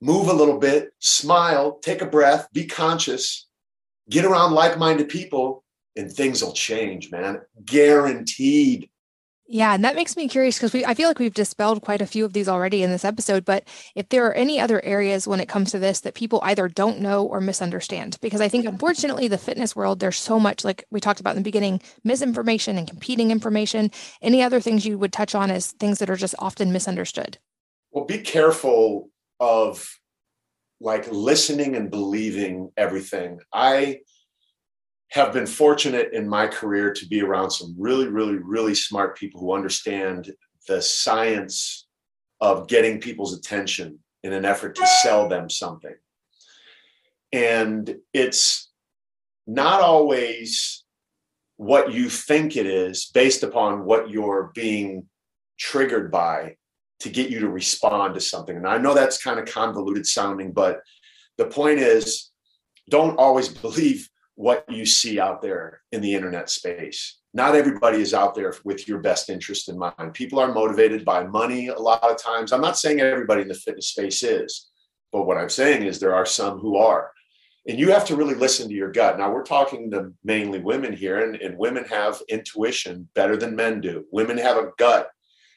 move 0.00 0.28
a 0.28 0.32
little 0.32 0.58
bit, 0.58 0.90
smile, 0.98 1.78
take 1.80 2.02
a 2.02 2.06
breath, 2.06 2.48
be 2.52 2.66
conscious, 2.66 3.46
get 4.10 4.24
around 4.24 4.52
like 4.52 4.78
minded 4.78 5.08
people, 5.08 5.63
and 5.96 6.10
things 6.10 6.42
will 6.42 6.52
change, 6.52 7.10
man. 7.10 7.40
Guaranteed. 7.64 8.90
Yeah, 9.46 9.74
and 9.74 9.84
that 9.84 9.94
makes 9.94 10.16
me 10.16 10.26
curious 10.26 10.56
because 10.56 10.72
we 10.72 10.86
I 10.86 10.94
feel 10.94 11.06
like 11.06 11.18
we've 11.18 11.34
dispelled 11.34 11.82
quite 11.82 12.00
a 12.00 12.06
few 12.06 12.24
of 12.24 12.32
these 12.32 12.48
already 12.48 12.82
in 12.82 12.90
this 12.90 13.04
episode, 13.04 13.44
but 13.44 13.68
if 13.94 14.08
there 14.08 14.26
are 14.26 14.32
any 14.32 14.58
other 14.58 14.82
areas 14.82 15.28
when 15.28 15.38
it 15.38 15.50
comes 15.50 15.70
to 15.72 15.78
this 15.78 16.00
that 16.00 16.14
people 16.14 16.40
either 16.42 16.66
don't 16.66 17.00
know 17.00 17.26
or 17.26 17.42
misunderstand 17.42 18.16
because 18.22 18.40
I 18.40 18.48
think 18.48 18.64
unfortunately 18.64 19.28
the 19.28 19.36
fitness 19.36 19.76
world 19.76 20.00
there's 20.00 20.16
so 20.16 20.40
much 20.40 20.64
like 20.64 20.84
we 20.90 20.98
talked 20.98 21.20
about 21.20 21.32
in 21.32 21.42
the 21.42 21.42
beginning, 21.42 21.82
misinformation 22.04 22.78
and 22.78 22.88
competing 22.88 23.30
information. 23.30 23.90
Any 24.22 24.42
other 24.42 24.60
things 24.60 24.86
you 24.86 24.96
would 24.96 25.12
touch 25.12 25.34
on 25.34 25.50
as 25.50 25.72
things 25.72 25.98
that 25.98 26.08
are 26.08 26.16
just 26.16 26.34
often 26.38 26.72
misunderstood? 26.72 27.36
Well, 27.90 28.06
be 28.06 28.18
careful 28.18 29.10
of 29.40 29.98
like 30.80 31.06
listening 31.12 31.76
and 31.76 31.90
believing 31.90 32.70
everything. 32.78 33.40
I 33.52 34.00
have 35.14 35.32
been 35.32 35.46
fortunate 35.46 36.12
in 36.12 36.28
my 36.28 36.44
career 36.44 36.92
to 36.92 37.06
be 37.06 37.22
around 37.22 37.48
some 37.48 37.72
really, 37.78 38.08
really, 38.08 38.34
really 38.34 38.74
smart 38.74 39.16
people 39.16 39.40
who 39.40 39.54
understand 39.54 40.28
the 40.66 40.82
science 40.82 41.86
of 42.40 42.66
getting 42.66 43.00
people's 43.00 43.32
attention 43.32 44.00
in 44.24 44.32
an 44.32 44.44
effort 44.44 44.74
to 44.74 44.84
sell 45.02 45.28
them 45.28 45.48
something. 45.48 45.94
And 47.32 47.96
it's 48.12 48.72
not 49.46 49.80
always 49.82 50.82
what 51.58 51.92
you 51.92 52.08
think 52.08 52.56
it 52.56 52.66
is 52.66 53.08
based 53.14 53.44
upon 53.44 53.84
what 53.84 54.10
you're 54.10 54.50
being 54.52 55.06
triggered 55.60 56.10
by 56.10 56.56
to 56.98 57.08
get 57.08 57.30
you 57.30 57.38
to 57.38 57.48
respond 57.48 58.14
to 58.14 58.20
something. 58.20 58.56
And 58.56 58.66
I 58.66 58.78
know 58.78 58.94
that's 58.94 59.22
kind 59.22 59.38
of 59.38 59.46
convoluted 59.46 60.08
sounding, 60.08 60.50
but 60.50 60.80
the 61.38 61.46
point 61.46 61.78
is 61.78 62.32
don't 62.90 63.16
always 63.16 63.46
believe 63.62 64.08
what 64.36 64.64
you 64.68 64.84
see 64.84 65.20
out 65.20 65.40
there 65.40 65.80
in 65.92 66.00
the 66.00 66.14
internet 66.14 66.50
space. 66.50 67.18
Not 67.32 67.54
everybody 67.54 68.00
is 68.00 68.14
out 68.14 68.34
there 68.34 68.54
with 68.64 68.86
your 68.88 68.98
best 68.98 69.30
interest 69.30 69.68
in 69.68 69.78
mind. 69.78 70.14
People 70.14 70.38
are 70.38 70.52
motivated 70.52 71.04
by 71.04 71.24
money 71.24 71.68
a 71.68 71.78
lot 71.78 72.02
of 72.02 72.20
times. 72.20 72.52
I'm 72.52 72.60
not 72.60 72.78
saying 72.78 73.00
everybody 73.00 73.42
in 73.42 73.48
the 73.48 73.54
fitness 73.54 73.88
space 73.88 74.22
is, 74.22 74.70
but 75.12 75.26
what 75.26 75.36
I'm 75.36 75.48
saying 75.48 75.84
is 75.84 75.98
there 75.98 76.14
are 76.14 76.26
some 76.26 76.58
who 76.58 76.76
are. 76.76 77.10
And 77.66 77.78
you 77.78 77.90
have 77.92 78.04
to 78.06 78.16
really 78.16 78.34
listen 78.34 78.68
to 78.68 78.74
your 78.74 78.92
gut. 78.92 79.18
Now, 79.18 79.32
we're 79.32 79.42
talking 79.42 79.90
to 79.92 80.12
mainly 80.22 80.60
women 80.60 80.92
here, 80.92 81.24
and, 81.24 81.36
and 81.36 81.56
women 81.56 81.84
have 81.84 82.20
intuition 82.28 83.08
better 83.14 83.36
than 83.36 83.56
men 83.56 83.80
do. 83.80 84.04
Women 84.12 84.36
have 84.36 84.58
a 84.58 84.70
gut 84.76 85.08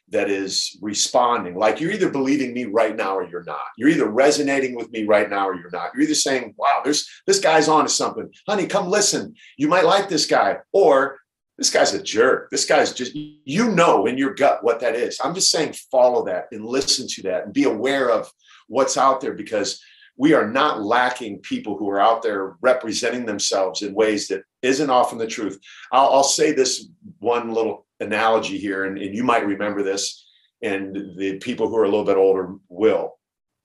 that 0.09 0.29
is 0.29 0.77
responding. 0.81 1.55
Like 1.55 1.81
you're 1.81 1.91
either 1.91 2.09
believing 2.09 2.53
me 2.53 2.65
right 2.65 2.95
now 2.95 3.17
or 3.17 3.27
you're 3.27 3.43
not. 3.43 3.59
You're 3.77 3.89
either 3.89 4.09
resonating 4.09 4.75
with 4.75 4.89
me 4.91 5.03
right 5.03 5.29
now 5.29 5.49
or 5.49 5.55
you're 5.55 5.71
not. 5.71 5.91
You're 5.93 6.03
either 6.03 6.15
saying, 6.15 6.53
wow, 6.57 6.81
there's 6.83 7.07
this 7.25 7.39
guy's 7.39 7.67
on 7.67 7.83
to 7.83 7.89
something. 7.89 8.31
Honey, 8.47 8.67
come 8.67 8.87
listen. 8.87 9.35
You 9.57 9.67
might 9.67 9.85
like 9.85 10.07
this 10.07 10.25
guy. 10.25 10.57
Or 10.71 11.17
this 11.57 11.71
guy's 11.71 11.93
a 11.93 12.01
jerk. 12.01 12.49
This 12.51 12.65
guy's 12.65 12.93
just, 12.93 13.15
you 13.15 13.71
know 13.71 14.05
in 14.05 14.17
your 14.17 14.33
gut 14.33 14.63
what 14.63 14.79
that 14.79 14.95
is. 14.95 15.19
I'm 15.23 15.33
just 15.33 15.51
saying, 15.51 15.75
follow 15.91 16.23
that 16.25 16.45
and 16.51 16.65
listen 16.65 17.07
to 17.09 17.23
that 17.23 17.43
and 17.45 17.53
be 17.53 17.63
aware 17.63 18.09
of 18.09 18.31
what's 18.67 18.95
out 18.95 19.19
there 19.19 19.33
because 19.33 19.81
we 20.17 20.33
are 20.33 20.47
not 20.47 20.81
lacking 20.81 21.39
people 21.39 21.77
who 21.77 21.89
are 21.89 21.99
out 21.99 22.21
there 22.21 22.55
representing 22.61 23.25
themselves 23.25 23.81
in 23.81 23.93
ways 23.93 24.27
that 24.27 24.43
isn't 24.61 24.89
often 24.89 25.17
the 25.17 25.27
truth. 25.27 25.59
I'll, 25.91 26.09
I'll 26.13 26.23
say 26.23 26.53
this 26.53 26.87
one 27.19 27.53
little 27.53 27.86
analogy 27.99 28.57
here, 28.57 28.85
and, 28.85 28.97
and 28.97 29.15
you 29.15 29.23
might 29.23 29.45
remember 29.45 29.83
this, 29.83 30.25
and 30.61 31.17
the 31.17 31.37
people 31.37 31.67
who 31.67 31.77
are 31.77 31.83
a 31.83 31.89
little 31.89 32.05
bit 32.05 32.17
older 32.17 32.55
will. 32.69 33.13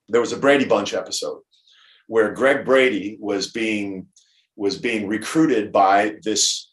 There 0.09 0.21
was 0.21 0.33
a 0.33 0.39
Brady 0.39 0.65
Bunch 0.65 0.95
episode 0.95 1.41
where 2.07 2.33
Greg 2.33 2.65
Brady 2.65 3.17
was 3.21 3.51
being 3.51 4.07
was 4.57 4.77
being 4.77 5.09
recruited 5.09 5.73
by 5.73 6.17
this 6.23 6.71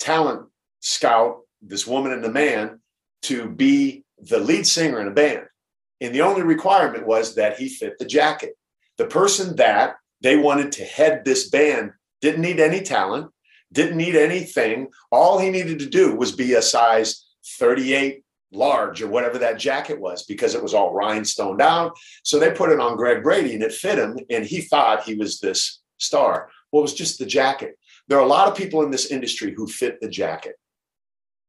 talent 0.00 0.48
scout, 0.80 1.42
this 1.60 1.86
woman 1.86 2.12
and 2.12 2.24
the 2.24 2.32
man, 2.32 2.80
to 3.22 3.48
be 3.48 4.04
the 4.18 4.40
lead 4.40 4.66
singer 4.66 5.00
in 5.00 5.06
a 5.06 5.12
band. 5.12 5.44
And 6.00 6.12
the 6.12 6.22
only 6.22 6.42
requirement 6.42 7.06
was 7.06 7.36
that 7.36 7.58
he 7.58 7.68
fit 7.68 7.98
the 7.98 8.04
jacket. 8.04 8.54
The 8.98 9.06
person 9.06 9.54
that 9.56 9.94
they 10.20 10.36
wanted 10.36 10.72
to 10.72 10.84
head 10.84 11.24
this 11.24 11.48
band 11.48 11.92
didn't 12.20 12.42
need 12.42 12.58
any 12.58 12.80
talent, 12.80 13.30
didn't 13.72 13.96
need 13.96 14.16
anything. 14.16 14.88
All 15.10 15.38
he 15.38 15.50
needed 15.50 15.78
to 15.80 15.88
do 15.88 16.14
was 16.14 16.32
be 16.32 16.54
a 16.54 16.62
size 16.62 17.26
38 17.58 18.22
large 18.52 19.00
or 19.00 19.08
whatever 19.08 19.38
that 19.38 19.58
jacket 19.58 19.98
was 19.98 20.24
because 20.24 20.54
it 20.54 20.62
was 20.62 20.74
all 20.74 20.92
rhinestone 20.92 21.56
down. 21.56 21.90
So 22.22 22.38
they 22.38 22.50
put 22.50 22.70
it 22.70 22.80
on 22.80 22.96
Greg 22.96 23.22
Brady 23.22 23.54
and 23.54 23.62
it 23.62 23.72
fit 23.72 23.98
him. 23.98 24.18
And 24.30 24.44
he 24.44 24.60
thought 24.60 25.04
he 25.04 25.14
was 25.14 25.40
this 25.40 25.80
star. 25.98 26.50
Well, 26.70 26.80
it 26.80 26.82
was 26.82 26.94
just 26.94 27.18
the 27.18 27.26
jacket. 27.26 27.78
There 28.08 28.18
are 28.18 28.24
a 28.24 28.28
lot 28.28 28.48
of 28.48 28.56
people 28.56 28.82
in 28.82 28.90
this 28.90 29.06
industry 29.06 29.54
who 29.56 29.66
fit 29.66 30.00
the 30.00 30.08
jacket. 30.08 30.56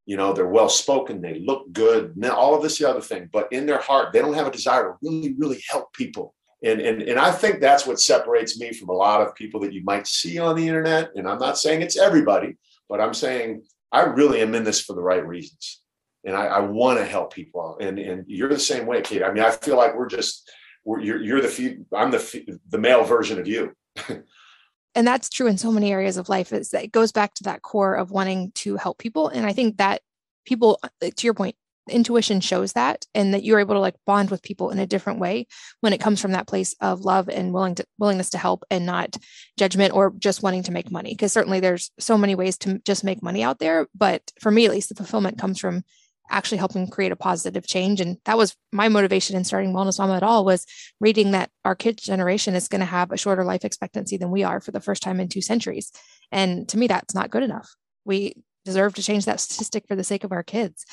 You 0.06 0.18
know, 0.18 0.34
they're 0.34 0.48
well 0.48 0.70
spoken, 0.70 1.22
they 1.22 1.40
look 1.40 1.72
good, 1.72 2.14
all 2.30 2.56
of 2.56 2.62
this 2.62 2.78
the 2.78 2.90
other 2.90 3.00
thing, 3.00 3.30
but 3.32 3.48
in 3.54 3.66
their 3.66 3.80
heart, 3.80 4.12
they 4.12 4.20
don't 4.20 4.34
have 4.34 4.48
a 4.48 4.52
desire 4.52 4.84
to 4.84 4.98
really, 5.02 5.34
really 5.38 5.64
help 5.70 5.94
people 5.94 6.36
and, 6.64 6.80
and 6.80 7.02
and 7.02 7.20
I 7.20 7.32
think 7.32 7.60
that's 7.60 7.86
what 7.86 8.00
separates 8.00 8.60
me 8.60 8.72
from 8.72 8.90
a 8.90 8.94
lot 8.94 9.22
of 9.22 9.36
people 9.36 9.60
that 9.62 9.74
you 9.74 9.84
might 9.84 10.08
see 10.08 10.40
on 10.40 10.56
the 10.56 10.68
internet. 10.68 11.12
And 11.16 11.28
I'm 11.28 11.40
not 11.40 11.58
saying 11.58 11.82
it's 11.82 11.98
everybody, 11.98 12.56
but 12.88 13.02
I'm 13.02 13.14
saying 13.14 13.64
I 13.92 14.04
really 14.04 14.42
am 14.42 14.56
in 14.56 14.64
this 14.64 14.80
for 14.82 14.94
the 14.94 15.02
right 15.02 15.26
reasons, 15.26 15.82
and 16.24 16.36
I, 16.36 16.46
I 16.46 16.60
want 16.62 17.00
to 17.00 17.06
help 17.06 17.34
people. 17.34 17.78
And 17.82 18.00
and 18.00 18.24
you're 18.28 18.50
the 18.50 18.60
same 18.60 18.86
way, 18.86 19.02
Kate. 19.02 19.24
I 19.24 19.32
mean, 19.32 19.44
I 19.44 19.52
feel 19.52 19.76
like 19.76 19.96
we're 19.96 20.08
just 20.08 20.50
we're 20.86 21.02
you're, 21.02 21.22
you're 21.22 21.42
the 21.42 21.86
I'm 21.94 22.12
the 22.12 22.60
the 22.70 22.78
male 22.78 23.04
version 23.04 23.40
of 23.40 23.48
you. 23.48 23.74
and 24.96 25.06
that's 25.06 25.30
true 25.30 25.48
in 25.48 25.58
so 25.58 25.72
many 25.72 25.92
areas 25.92 26.16
of 26.16 26.30
life. 26.30 26.54
Is 26.54 26.70
that 26.70 26.86
it 26.86 26.92
goes 26.94 27.12
back 27.12 27.34
to 27.36 27.44
that 27.44 27.62
core 27.62 27.96
of 27.96 28.12
wanting 28.12 28.52
to 28.56 28.78
help 28.78 29.00
people, 29.00 29.28
and 29.28 29.46
I 29.46 29.52
think 29.52 29.78
that 29.78 30.02
people, 30.46 30.80
uh, 30.84 30.90
to 31.02 31.28
your 31.28 31.34
point, 31.34 31.56
intuition 31.90 32.40
shows 32.40 32.74
that 32.74 33.06
and 33.14 33.34
that 33.34 33.44
you're 33.44 33.60
able 33.60 33.76
to 33.76 33.80
like 33.80 33.96
bond 34.06 34.30
with 34.30 34.44
people 34.44 34.70
in 34.70 34.80
a 34.80 34.88
different 34.88 35.20
way 35.20 35.48
when 35.82 35.94
it 35.94 36.00
comes 36.00 36.22
from 36.22 36.32
that 36.32 36.48
place 36.48 36.76
of 36.82 37.02
love 37.02 37.30
and 37.30 37.54
willing 37.54 37.76
to 37.76 37.86
willingness 37.98 38.30
to 38.30 38.38
help 38.38 38.64
and 38.72 38.86
not 38.86 39.18
judgment 39.58 39.94
or 39.94 40.14
just 40.18 40.44
wanting 40.44 40.64
to 40.64 40.72
make 40.72 40.92
money. 40.92 41.14
Because 41.14 41.34
certainly 41.34 41.60
there's 41.60 41.92
so 42.00 42.18
many 42.18 42.36
ways 42.36 42.58
to 42.60 42.80
just 42.80 43.04
make 43.04 43.22
money 43.22 43.44
out 43.44 43.60
there 43.60 43.88
but 43.96 44.32
for 44.40 44.52
me 44.52 44.66
at 44.66 44.72
least 44.72 44.90
the 44.90 44.96
fulfillment 44.96 45.38
comes 45.38 45.60
from 45.60 45.84
actually 46.30 46.58
helping 46.58 46.88
create 46.88 47.12
a 47.12 47.18
positive 47.18 47.68
change. 47.68 48.02
And 48.02 48.18
that 48.26 48.38
was 48.38 48.56
my 48.72 48.90
motivation 48.90 49.36
in 49.36 49.44
starting 49.44 49.74
wellness 49.74 50.00
mama 50.00 50.16
at 50.16 50.24
all 50.24 50.46
was 50.46 50.66
reading 51.00 51.32
that 51.32 51.52
our 51.66 51.76
kids 51.76 52.04
generation 52.04 52.56
is 52.56 52.68
going 52.68 52.80
to 52.80 52.86
have 52.86 53.12
a 53.12 53.18
shorter 53.18 53.44
life 53.44 53.66
expectancy 53.66 54.18
than 54.18 54.32
we 54.32 54.44
are 54.44 54.60
for 54.60 54.72
the 54.72 54.80
first 54.80 55.04
time 55.04 55.20
in 55.20 55.28
two 55.28 55.42
centuries. 55.42 55.92
And 56.32 56.68
to 56.70 56.78
me 56.78 56.88
that's 56.88 57.14
not 57.14 57.30
good 57.30 57.44
enough. 57.44 57.70
We 58.06 58.36
deserve 58.66 58.94
to 58.96 59.04
change 59.04 59.26
that 59.26 59.40
statistic 59.40 59.88
for 59.88 59.96
the 59.96 60.04
sake 60.04 60.24
of 60.24 60.32
our 60.32 60.44
kids. 60.44 60.86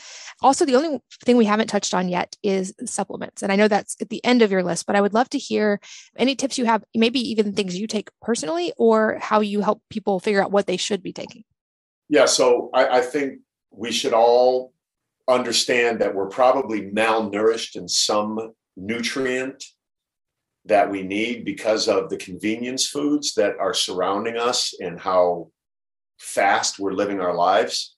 Also, 0.42 0.64
the 0.64 0.74
only 0.74 0.98
thing 1.24 1.36
we 1.36 1.44
haven't 1.44 1.68
touched 1.68 1.94
on 1.94 2.08
yet 2.08 2.36
is 2.42 2.74
supplements. 2.84 3.42
And 3.42 3.52
I 3.52 3.56
know 3.56 3.68
that's 3.68 3.96
at 4.00 4.10
the 4.10 4.24
end 4.24 4.42
of 4.42 4.50
your 4.50 4.62
list, 4.62 4.86
but 4.86 4.96
I 4.96 5.00
would 5.00 5.14
love 5.14 5.28
to 5.30 5.38
hear 5.38 5.80
any 6.16 6.34
tips 6.34 6.58
you 6.58 6.64
have, 6.66 6.84
maybe 6.94 7.20
even 7.20 7.52
things 7.52 7.78
you 7.78 7.86
take 7.86 8.10
personally, 8.20 8.72
or 8.76 9.18
how 9.20 9.40
you 9.40 9.60
help 9.60 9.82
people 9.90 10.20
figure 10.20 10.42
out 10.42 10.52
what 10.52 10.66
they 10.66 10.76
should 10.76 11.02
be 11.02 11.12
taking. 11.12 11.44
Yeah. 12.08 12.26
So 12.26 12.70
I, 12.74 12.98
I 12.98 13.00
think 13.02 13.40
we 13.70 13.92
should 13.92 14.12
all 14.12 14.72
understand 15.28 16.00
that 16.00 16.14
we're 16.14 16.28
probably 16.28 16.82
malnourished 16.82 17.76
in 17.76 17.88
some 17.88 18.52
nutrient 18.76 19.62
that 20.64 20.90
we 20.90 21.02
need 21.02 21.44
because 21.44 21.88
of 21.88 22.10
the 22.10 22.16
convenience 22.16 22.86
foods 22.86 23.34
that 23.34 23.56
are 23.58 23.74
surrounding 23.74 24.36
us 24.36 24.74
and 24.80 25.00
how 25.00 25.50
fast 26.20 26.78
we're 26.78 26.92
living 26.92 27.20
our 27.20 27.34
lives. 27.34 27.96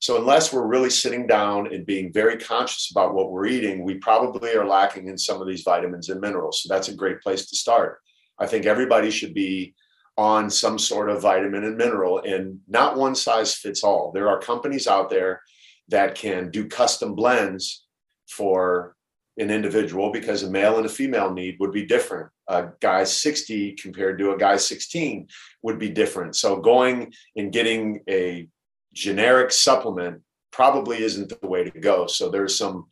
So, 0.00 0.16
unless 0.16 0.52
we're 0.52 0.66
really 0.66 0.90
sitting 0.90 1.26
down 1.26 1.72
and 1.72 1.84
being 1.84 2.12
very 2.12 2.38
conscious 2.38 2.90
about 2.90 3.14
what 3.14 3.30
we're 3.30 3.46
eating, 3.46 3.84
we 3.84 3.94
probably 3.94 4.54
are 4.54 4.66
lacking 4.66 5.08
in 5.08 5.18
some 5.18 5.40
of 5.40 5.48
these 5.48 5.62
vitamins 5.62 6.08
and 6.08 6.20
minerals. 6.20 6.62
So, 6.62 6.72
that's 6.72 6.88
a 6.88 6.94
great 6.94 7.20
place 7.20 7.46
to 7.46 7.56
start. 7.56 7.98
I 8.38 8.46
think 8.46 8.66
everybody 8.66 9.10
should 9.10 9.34
be 9.34 9.74
on 10.16 10.50
some 10.50 10.78
sort 10.78 11.10
of 11.10 11.22
vitamin 11.22 11.64
and 11.64 11.76
mineral, 11.76 12.20
and 12.20 12.60
not 12.68 12.96
one 12.96 13.14
size 13.14 13.54
fits 13.54 13.84
all. 13.84 14.12
There 14.12 14.28
are 14.28 14.40
companies 14.40 14.86
out 14.86 15.10
there 15.10 15.42
that 15.88 16.14
can 16.14 16.50
do 16.50 16.68
custom 16.68 17.14
blends 17.14 17.84
for 18.28 18.94
an 19.38 19.50
individual 19.50 20.10
because 20.10 20.42
a 20.42 20.50
male 20.50 20.76
and 20.76 20.86
a 20.86 20.88
female 20.88 21.32
need 21.32 21.56
would 21.60 21.72
be 21.72 21.86
different. 21.86 22.28
A 22.48 22.68
guy 22.80 23.04
60 23.04 23.72
compared 23.74 24.18
to 24.18 24.32
a 24.32 24.38
guy 24.38 24.56
16 24.56 25.28
would 25.62 25.78
be 25.78 25.88
different. 25.88 26.36
So 26.36 26.56
going 26.56 27.12
and 27.36 27.52
getting 27.52 28.00
a 28.08 28.48
generic 28.92 29.52
supplement 29.52 30.22
probably 30.50 31.02
isn't 31.02 31.28
the 31.28 31.46
way 31.46 31.64
to 31.64 31.78
go. 31.78 32.06
So 32.06 32.28
there's 32.30 32.56
some 32.56 32.86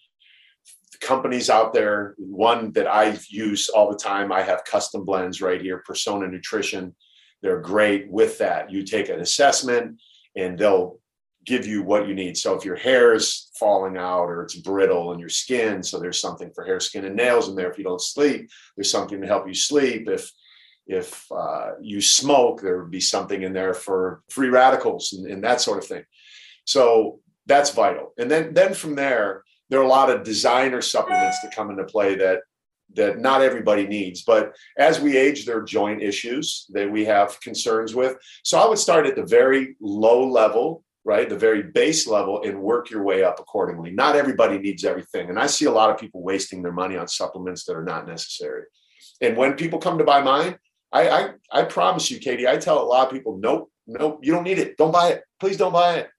companies 1.01 1.51
out 1.51 1.72
there. 1.72 2.14
One 2.18 2.72
that 2.72 2.86
I 2.86 3.18
use 3.28 3.68
all 3.68 3.90
the 3.90 3.99
time, 3.99 4.30
I 4.30 4.42
have 4.42 4.64
custom 4.64 5.05
blends 5.05 5.42
right 5.42 5.61
here, 5.61 5.82
Persona 5.84 6.28
Nutrition. 6.28 6.94
They're 7.42 7.61
great 7.61 8.11
with 8.11 8.38
that. 8.38 8.70
You 8.70 8.82
take 8.82 9.09
an 9.09 9.20
assessment 9.20 10.01
and 10.36 10.59
they'll 10.59 11.01
give 11.47 11.66
you 11.66 11.82
what 11.82 12.09
you 12.09 12.14
need. 12.14 12.36
So 12.36 12.55
if 12.55 12.64
your 12.64 12.76
hair 12.76 13.14
is 13.14 13.51
falling 13.59 13.97
out 13.97 14.24
or 14.24 14.42
it's 14.42 14.57
brittle 14.57 15.12
in 15.12 15.18
your 15.18 15.28
skin, 15.28 15.82
so 15.82 15.99
there's 15.99 16.20
something 16.20 16.51
for 16.55 16.64
hair, 16.64 16.80
skin, 16.80 17.05
and 17.05 17.16
nails 17.16 17.49
in 17.49 17.55
there. 17.55 17.70
If 17.70 17.78
you 17.78 17.84
don't 17.84 18.01
sleep, 18.01 18.51
there's 18.76 18.90
something 18.90 19.20
to 19.20 19.26
help 19.26 19.47
you 19.47 19.55
sleep. 19.55 20.09
If 20.09 20.30
if 20.88 21.24
uh, 21.32 21.72
you 21.80 22.01
smoke, 22.01 22.61
there 22.61 22.80
would 22.80 22.92
be 22.92 23.01
something 23.01 23.42
in 23.42 23.53
there 23.53 23.74
for 23.74 24.22
free 24.30 24.51
radicals 24.51 25.12
and, 25.12 25.26
and 25.26 25.42
that 25.42 25.61
sort 25.61 25.78
of 25.78 25.86
thing. 25.86 26.05
So 26.64 27.18
that's 27.47 27.70
vital. 27.70 28.12
And 28.18 28.30
then 28.30 28.55
then 28.55 28.74
from 28.74 28.94
there, 28.94 29.42
there 29.68 29.80
are 29.80 29.84
a 29.84 29.88
lot 29.88 30.11
of 30.11 30.24
designer 30.24 30.80
supplements 30.80 31.40
that 31.40 31.55
come 31.55 31.70
into 31.70 31.84
play 31.84 32.16
that 32.16 32.40
that 32.94 33.18
not 33.18 33.42
everybody 33.42 33.86
needs. 33.86 34.22
But 34.22 34.55
as 34.78 35.01
we 35.01 35.16
age, 35.16 35.44
there 35.44 35.59
are 35.59 35.64
joint 35.64 36.03
issues 36.03 36.66
that 36.70 36.90
we 36.90 37.05
have 37.05 37.40
concerns 37.40 37.94
with. 37.94 38.16
So 38.42 38.59
I 38.59 38.68
would 38.68 38.78
start 38.78 39.07
at 39.07 39.16
the 39.16 39.26
very 39.26 39.76
low 39.80 40.26
level 40.26 40.84
right? 41.07 41.29
The 41.29 41.39
very 41.39 41.63
base 41.63 42.09
level 42.09 42.43
and 42.43 42.61
work 42.61 42.91
your 42.91 43.05
way 43.05 43.23
up 43.23 43.39
accordingly. 43.39 43.93
Not 43.93 44.17
everybody 44.17 44.59
needs 44.59 44.85
everything. 44.85 45.31
And 45.31 45.39
I 45.39 45.47
see 45.47 45.67
a 45.67 45.71
lot 45.71 45.89
of 45.89 45.99
people 45.99 46.21
wasting 46.21 46.63
their 46.63 46.73
money 46.73 46.97
on 46.97 47.07
supplements 47.07 47.65
that 47.65 47.77
are 47.77 47.85
not 47.85 48.09
necessary. 48.09 48.65
And 49.21 49.37
when 49.37 49.55
people 49.55 49.79
come 49.79 49.99
to 49.99 50.05
buy 50.05 50.21
mine, 50.21 50.59
I, 50.93 51.09
I, 51.09 51.31
I 51.53 51.63
promise 51.63 52.11
you, 52.11 52.19
Katie, 52.19 52.49
I 52.49 52.57
tell 52.57 52.83
a 52.83 52.85
lot 52.85 53.07
of 53.07 53.13
people, 53.13 53.39
nope, 53.39 53.71
nope, 53.87 54.19
you 54.23 54.33
don't 54.33 54.43
need 54.43 54.59
it. 54.59 54.77
Don't 54.77 54.91
buy 54.91 55.11
it. 55.11 55.23
Please 55.39 55.57
don't 55.57 55.73
buy 55.73 55.95
it. 55.99 56.11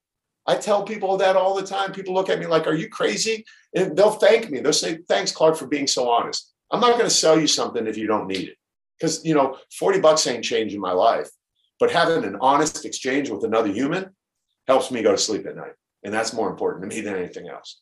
I 0.46 0.56
tell 0.56 0.84
people 0.84 1.18
that 1.18 1.36
all 1.36 1.54
the 1.54 1.68
time. 1.68 1.92
People 1.92 2.14
look 2.14 2.30
at 2.30 2.40
me 2.40 2.48
like, 2.48 2.66
are 2.66 2.74
you 2.74 2.88
crazy? 2.88 3.44
And 3.76 3.98
they'll 3.98 4.12
thank 4.12 4.50
me. 4.50 4.62
They'll 4.62 4.72
say, 4.72 5.00
thanks, 5.10 5.34
Clark, 5.34 5.58
for 5.58 5.68
being 5.68 5.88
so 5.88 6.10
honest. 6.10 6.54
I'm 6.72 6.80
not 6.80 6.94
going 6.94 7.04
to 7.04 7.10
sell 7.10 7.38
you 7.38 7.48
something 7.48 7.86
if 7.88 7.98
you 7.98 8.08
don't 8.08 8.28
need 8.28 8.48
it. 8.48 8.56
Because, 8.98 9.26
you 9.26 9.36
know, 9.36 9.58
40 9.78 10.00
bucks 10.00 10.26
ain't 10.28 10.46
changing 10.46 10.80
my 10.80 10.94
life. 10.94 11.30
But 11.78 11.92
having 11.92 12.24
an 12.24 12.38
honest 12.40 12.86
exchange 12.86 13.30
with 13.30 13.44
another 13.44 13.68
human, 13.68 14.16
helps 14.68 14.91
me 14.91 15.01
go 15.01 15.11
to 15.11 15.18
sleep 15.18 15.45
at 15.45 15.55
night. 15.55 15.74
And 16.03 16.13
that's 16.13 16.34
more 16.34 16.49
important 16.49 16.89
to 16.89 16.95
me 16.95 17.01
than 17.01 17.15
anything 17.15 17.47
else. 17.49 17.82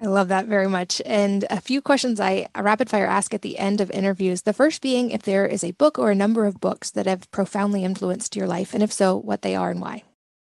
I 0.00 0.06
love 0.06 0.28
that 0.28 0.46
very 0.46 0.66
much. 0.68 1.00
And 1.06 1.44
a 1.50 1.60
few 1.60 1.80
questions 1.80 2.18
I 2.18 2.48
rapid 2.58 2.90
fire 2.90 3.06
ask 3.06 3.32
at 3.32 3.42
the 3.42 3.58
end 3.58 3.80
of 3.80 3.90
interviews. 3.92 4.42
The 4.42 4.52
first 4.52 4.82
being 4.82 5.10
if 5.10 5.22
there 5.22 5.46
is 5.46 5.62
a 5.62 5.70
book 5.70 5.98
or 5.98 6.10
a 6.10 6.16
number 6.16 6.46
of 6.46 6.60
books 6.60 6.90
that 6.90 7.06
have 7.06 7.30
profoundly 7.30 7.84
influenced 7.84 8.34
your 8.34 8.48
life, 8.48 8.74
and 8.74 8.82
if 8.82 8.92
so, 8.92 9.16
what 9.16 9.42
they 9.42 9.54
are 9.54 9.70
and 9.70 9.80
why. 9.80 10.02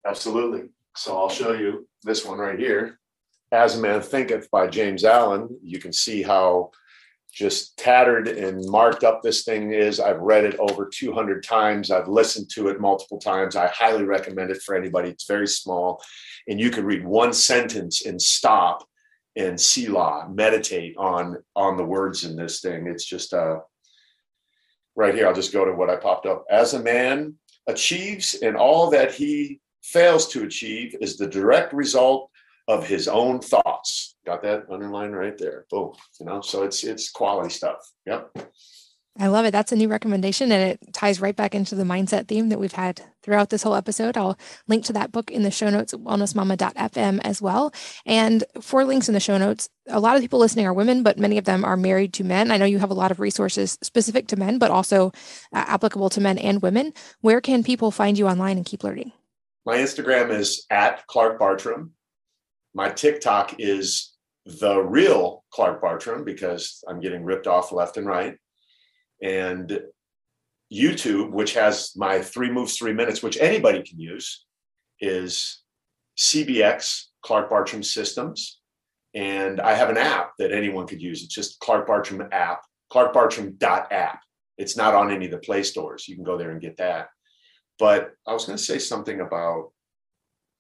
Absolutely. 0.06 0.70
So 0.96 1.18
I'll 1.18 1.30
show 1.30 1.54
you 1.54 1.88
this 2.04 2.26
one 2.26 2.38
right 2.38 2.58
here. 2.58 3.00
As 3.52 3.78
a 3.78 3.82
Man 3.82 4.02
Thinketh 4.02 4.50
by 4.50 4.68
James 4.68 5.04
Allen. 5.04 5.50
You 5.62 5.80
can 5.80 5.94
see 5.94 6.24
how 6.24 6.72
just 7.34 7.76
tattered 7.78 8.28
and 8.28 8.64
marked 8.70 9.04
up 9.04 9.22
this 9.22 9.44
thing 9.44 9.74
is. 9.74 10.00
I've 10.00 10.20
read 10.20 10.44
it 10.46 10.56
over 10.60 10.86
200 10.86 11.44
times. 11.44 11.90
I've 11.90 12.08
listened 12.08 12.50
to 12.52 12.68
it 12.68 12.80
multiple 12.80 13.18
times. 13.18 13.56
I 13.56 13.68
highly 13.68 14.04
recommend 14.04 14.52
it 14.52 14.62
for 14.62 14.76
anybody. 14.76 15.10
It's 15.10 15.26
very 15.26 15.48
small, 15.48 16.02
and 16.48 16.60
you 16.60 16.70
could 16.70 16.84
read 16.84 17.04
one 17.04 17.34
sentence 17.34 18.06
and 18.06 18.22
stop 18.22 18.88
and 19.36 19.60
see 19.60 19.86
Selah, 19.86 20.30
meditate 20.32 20.96
on 20.98 21.38
on 21.56 21.76
the 21.76 21.84
words 21.84 22.24
in 22.24 22.36
this 22.36 22.62
thing. 22.62 22.86
It's 22.88 23.06
just 23.06 23.34
uh 23.34 23.60
right 24.96 25.16
here. 25.16 25.28
I'll 25.28 25.34
just 25.34 25.54
go 25.54 25.66
to 25.66 25.74
what 25.74 25.90
I 25.90 25.96
popped 25.96 26.28
up. 26.28 26.46
As 26.52 26.76
a 26.76 26.84
man 26.84 27.36
achieves 27.68 28.36
and 28.36 28.56
all 28.56 28.92
that 28.92 29.12
he 29.12 29.60
fails 29.82 30.28
to 30.30 30.44
achieve 30.44 30.96
is 31.02 31.18
the 31.18 31.28
direct 31.28 31.74
result 31.74 32.30
of 32.68 32.88
his 32.88 33.08
own 33.08 33.40
thoughts. 33.40 34.16
Got 34.26 34.44
that 34.44 34.66
underlined 34.70 35.16
right 35.16 35.38
there. 35.38 35.66
Boom. 35.70 35.94
You 36.20 36.26
know, 36.26 36.42
so 36.42 36.64
it's 36.64 36.84
it's 36.84 37.12
quality 37.12 37.50
stuff. 37.50 37.80
Yep. 38.06 38.32
I 39.20 39.28
love 39.28 39.46
it. 39.46 39.52
That's 39.52 39.72
a 39.72 39.76
new 39.76 39.90
recommendation 39.90 40.52
and 40.52 40.72
it 40.72 40.94
ties 40.94 41.22
right 41.22 41.36
back 41.36 41.54
into 41.54 41.76
the 41.76 41.84
mindset 41.84 42.28
theme 42.28 42.50
that 42.50 42.60
we've 42.60 42.74
had 42.74 43.00
throughout 43.22 43.52
this 43.52 43.62
whole 43.62 43.76
episode. 43.76 44.18
I'll 44.18 44.40
link 44.68 44.86
to 44.86 44.94
that 44.94 45.12
book 45.12 45.30
in 45.30 45.44
the 45.44 45.52
show 45.52 45.70
notes 45.70 45.94
at 45.94 46.00
wellnessmama.fm 46.00 47.22
as 47.24 47.40
well. 47.40 47.72
And 48.08 48.44
for 48.60 48.84
links 48.84 49.08
in 49.08 49.14
the 49.14 49.20
show 49.20 49.38
notes, 49.38 49.70
a 49.88 50.00
lot 50.00 50.16
of 50.16 50.24
people 50.24 50.40
listening 50.40 50.66
are 50.66 50.74
women, 50.74 51.04
but 51.04 51.20
many 51.20 51.38
of 51.38 51.46
them 51.46 51.64
are 51.64 51.78
married 51.78 52.12
to 52.14 52.24
men. 52.24 52.50
I 52.50 52.58
know 52.58 52.66
you 52.66 52.80
have 52.80 52.90
a 52.90 52.96
lot 52.96 53.12
of 53.12 53.20
resources 53.20 53.78
specific 53.84 54.28
to 54.30 54.36
men, 54.36 54.58
but 54.58 54.72
also 54.72 55.12
uh, 55.54 55.64
applicable 55.68 56.10
to 56.10 56.22
men 56.22 56.40
and 56.40 56.64
women. 56.64 56.92
Where 57.22 57.40
can 57.40 57.64
people 57.64 57.92
find 57.92 58.18
you 58.18 58.28
online 58.28 58.58
and 58.58 58.66
keep 58.66 58.84
learning? 58.84 59.12
My 59.64 59.78
Instagram 59.78 60.32
is 60.32 60.66
at 60.72 61.06
Clark 61.06 61.38
Bartram. 61.38 61.92
My 62.74 62.90
TikTok 62.90 63.56
is 63.60 64.14
the 64.46 64.80
real 64.80 65.44
Clark 65.52 65.82
Bartram 65.82 66.24
because 66.24 66.84
I'm 66.88 67.00
getting 67.00 67.24
ripped 67.24 67.48
off 67.48 67.72
left 67.72 67.98
and 67.98 68.06
right 68.06 68.38
and 69.22 69.80
YouTube, 70.72 71.32
which 71.32 71.54
has 71.54 71.94
my 71.96 72.22
three 72.22 72.52
moves, 72.52 72.78
three 72.78 72.94
minutes, 72.94 73.24
which 73.24 73.38
anybody 73.40 73.82
can 73.84 74.00
use, 74.00 74.46
is 75.00 75.64
CBX, 76.18 77.06
Clark 77.22 77.50
Bartram 77.50 77.84
Systems. 77.84 78.60
And 79.14 79.62
I 79.62 79.76
have 79.76 79.90
an 79.90 79.98
app 79.98 80.32
that 80.40 80.52
anyone 80.52 80.88
could 80.88 81.02
use. 81.02 81.24
It's 81.24 81.34
just 81.34 81.60
Clark 81.60 81.88
Bartram 81.88 82.28
app, 82.32 82.62
clarkbartram.app. 82.92 84.20
It's 84.58 84.76
not 84.76 84.96
on 84.96 85.12
any 85.12 85.26
of 85.26 85.32
the 85.32 85.38
Play 85.38 85.64
stores. 85.64 86.08
You 86.08 86.16
can 86.16 86.24
go 86.24 86.38
there 86.38 86.52
and 86.52 86.62
get 86.62 86.78
that. 86.78 87.10
But 87.80 88.12
I 88.28 88.34
was 88.34 88.46
going 88.46 88.58
to 88.58 88.64
say 88.64 88.80
something 88.80 89.22
about, 89.22 89.72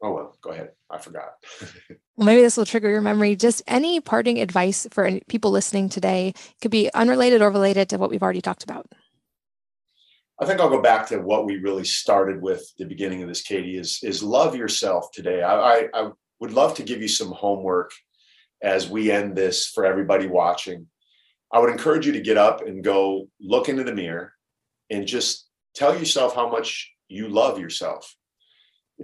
oh, 0.04 0.12
well, 0.12 0.38
go 0.41 0.51
ahead. 0.51 0.72
I 0.89 0.99
forgot. 0.99 1.34
well, 2.16 2.26
maybe 2.26 2.41
this 2.41 2.58
will 2.58 2.66
trigger 2.66 2.89
your 2.89 3.01
memory. 3.01 3.36
Just 3.36 3.64
any 3.66 4.01
parting 4.01 4.39
advice 4.39 4.86
for 4.91 5.20
people 5.30 5.49
listening 5.49 5.89
today 5.89 6.30
it 6.36 6.62
could 6.62 6.72
be 6.72 6.91
unrelated 6.93 7.41
or 7.41 7.49
related 7.49 7.89
to 7.89 7.97
what 7.97 8.10
we've 8.10 8.22
already 8.22 8.41
talked 8.41 8.64
about. 8.64 8.86
I 10.39 10.45
think 10.45 10.60
I'll 10.60 10.70
go 10.70 10.82
back 10.82 11.08
to 11.08 11.20
what 11.20 11.45
we 11.45 11.58
really 11.58 11.86
started 11.86 12.41
with 12.41 12.70
the 12.78 12.86
beginning 12.86 13.22
of 13.22 13.30
this, 13.30 13.41
Katie, 13.41 13.78
is, 13.78 13.99
is 14.04 14.22
love 14.22 14.56
yourself 14.56 15.12
today. 15.14 15.41
I, 15.41 15.56
I, 15.56 15.88
I 15.93 16.12
would 16.39 16.51
love 16.51 16.74
to 16.76 16.84
give 16.84 17.01
you 17.01 17.08
some 17.08 17.32
homework 17.32 17.91
as 18.62 18.89
we 18.89 19.12
end 19.12 19.36
this 19.36 19.68
for 19.68 19.86
everybody 19.86 20.28
watching. 20.28 20.88
I 21.54 21.60
would 21.60 21.70
encourage 21.70 22.06
you 22.06 22.14
to 22.14 22.22
get 22.22 22.38
up 22.38 22.66
and 22.66 22.84
go 22.84 23.30
look 23.39 23.70
into 23.70 23.84
the 23.84 23.93
mirror 23.93 24.34
and 24.89 25.08
just 25.08 25.47
tell 25.76 25.97
yourself 25.97 26.36
how 26.36 26.49
much 26.49 26.91
you 27.08 27.30
love 27.30 27.60
yourself 27.60 28.16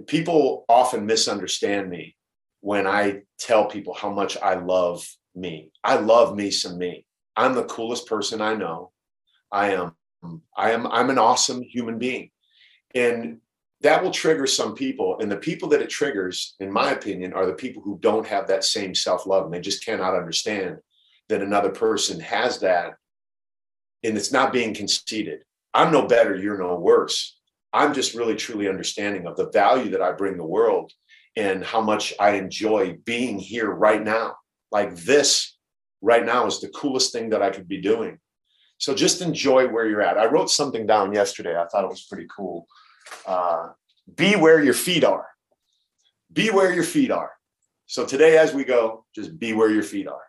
people 0.06 0.64
often 0.68 1.06
misunderstand 1.06 1.90
me 1.90 2.16
when 2.60 2.86
I 2.86 3.22
tell 3.38 3.66
people 3.66 3.94
how 3.94 4.10
much 4.10 4.36
I 4.38 4.54
love 4.54 5.06
me. 5.34 5.70
I 5.82 5.96
love 5.96 6.36
me 6.36 6.50
some 6.50 6.78
me. 6.78 7.04
I'm 7.36 7.54
the 7.54 7.64
coolest 7.64 8.06
person 8.06 8.40
I 8.40 8.54
know. 8.54 8.92
I 9.50 9.72
am 9.72 9.92
I 10.56 10.72
am 10.72 10.86
I'm 10.86 11.10
an 11.10 11.18
awesome 11.18 11.62
human 11.62 11.98
being. 11.98 12.30
And 12.94 13.38
that 13.82 14.02
will 14.02 14.10
trigger 14.10 14.46
some 14.46 14.74
people 14.74 15.18
and 15.20 15.30
the 15.30 15.36
people 15.36 15.68
that 15.70 15.80
it 15.80 15.88
triggers 15.88 16.54
in 16.60 16.70
my 16.70 16.90
opinion 16.90 17.32
are 17.32 17.46
the 17.46 17.54
people 17.54 17.82
who 17.82 17.98
don't 18.00 18.26
have 18.26 18.46
that 18.48 18.64
same 18.64 18.94
self-love 18.94 19.46
and 19.46 19.54
they 19.54 19.60
just 19.60 19.84
cannot 19.84 20.14
understand 20.14 20.76
that 21.30 21.40
another 21.40 21.70
person 21.70 22.20
has 22.20 22.58
that 22.60 22.94
and 24.02 24.16
it's 24.16 24.32
not 24.32 24.52
being 24.52 24.74
conceited. 24.74 25.44
I'm 25.72 25.92
no 25.92 26.06
better, 26.06 26.36
you're 26.36 26.58
no 26.58 26.74
worse. 26.76 27.38
I'm 27.72 27.94
just 27.94 28.14
really 28.14 28.34
truly 28.34 28.68
understanding 28.68 29.26
of 29.26 29.36
the 29.36 29.50
value 29.50 29.90
that 29.90 30.02
I 30.02 30.12
bring 30.12 30.36
the 30.36 30.46
world 30.46 30.92
and 31.36 31.64
how 31.64 31.80
much 31.80 32.12
I 32.18 32.32
enjoy 32.32 32.98
being 33.04 33.38
here 33.38 33.70
right 33.70 34.02
now. 34.02 34.34
Like 34.72 34.96
this 34.96 35.56
right 36.00 36.24
now 36.24 36.46
is 36.46 36.60
the 36.60 36.68
coolest 36.68 37.12
thing 37.12 37.30
that 37.30 37.42
I 37.42 37.50
could 37.50 37.68
be 37.68 37.80
doing. 37.80 38.18
So 38.78 38.94
just 38.94 39.20
enjoy 39.20 39.68
where 39.68 39.86
you're 39.86 40.02
at. 40.02 40.18
I 40.18 40.26
wrote 40.26 40.50
something 40.50 40.86
down 40.86 41.12
yesterday. 41.12 41.56
I 41.56 41.66
thought 41.66 41.84
it 41.84 41.90
was 41.90 42.06
pretty 42.06 42.26
cool. 42.34 42.66
Uh, 43.26 43.68
be 44.16 44.36
where 44.36 44.62
your 44.62 44.74
feet 44.74 45.04
are. 45.04 45.26
Be 46.32 46.50
where 46.50 46.72
your 46.72 46.84
feet 46.84 47.10
are. 47.10 47.32
So 47.86 48.06
today, 48.06 48.38
as 48.38 48.54
we 48.54 48.64
go, 48.64 49.04
just 49.14 49.38
be 49.38 49.52
where 49.52 49.70
your 49.70 49.82
feet 49.82 50.08
are. 50.08 50.22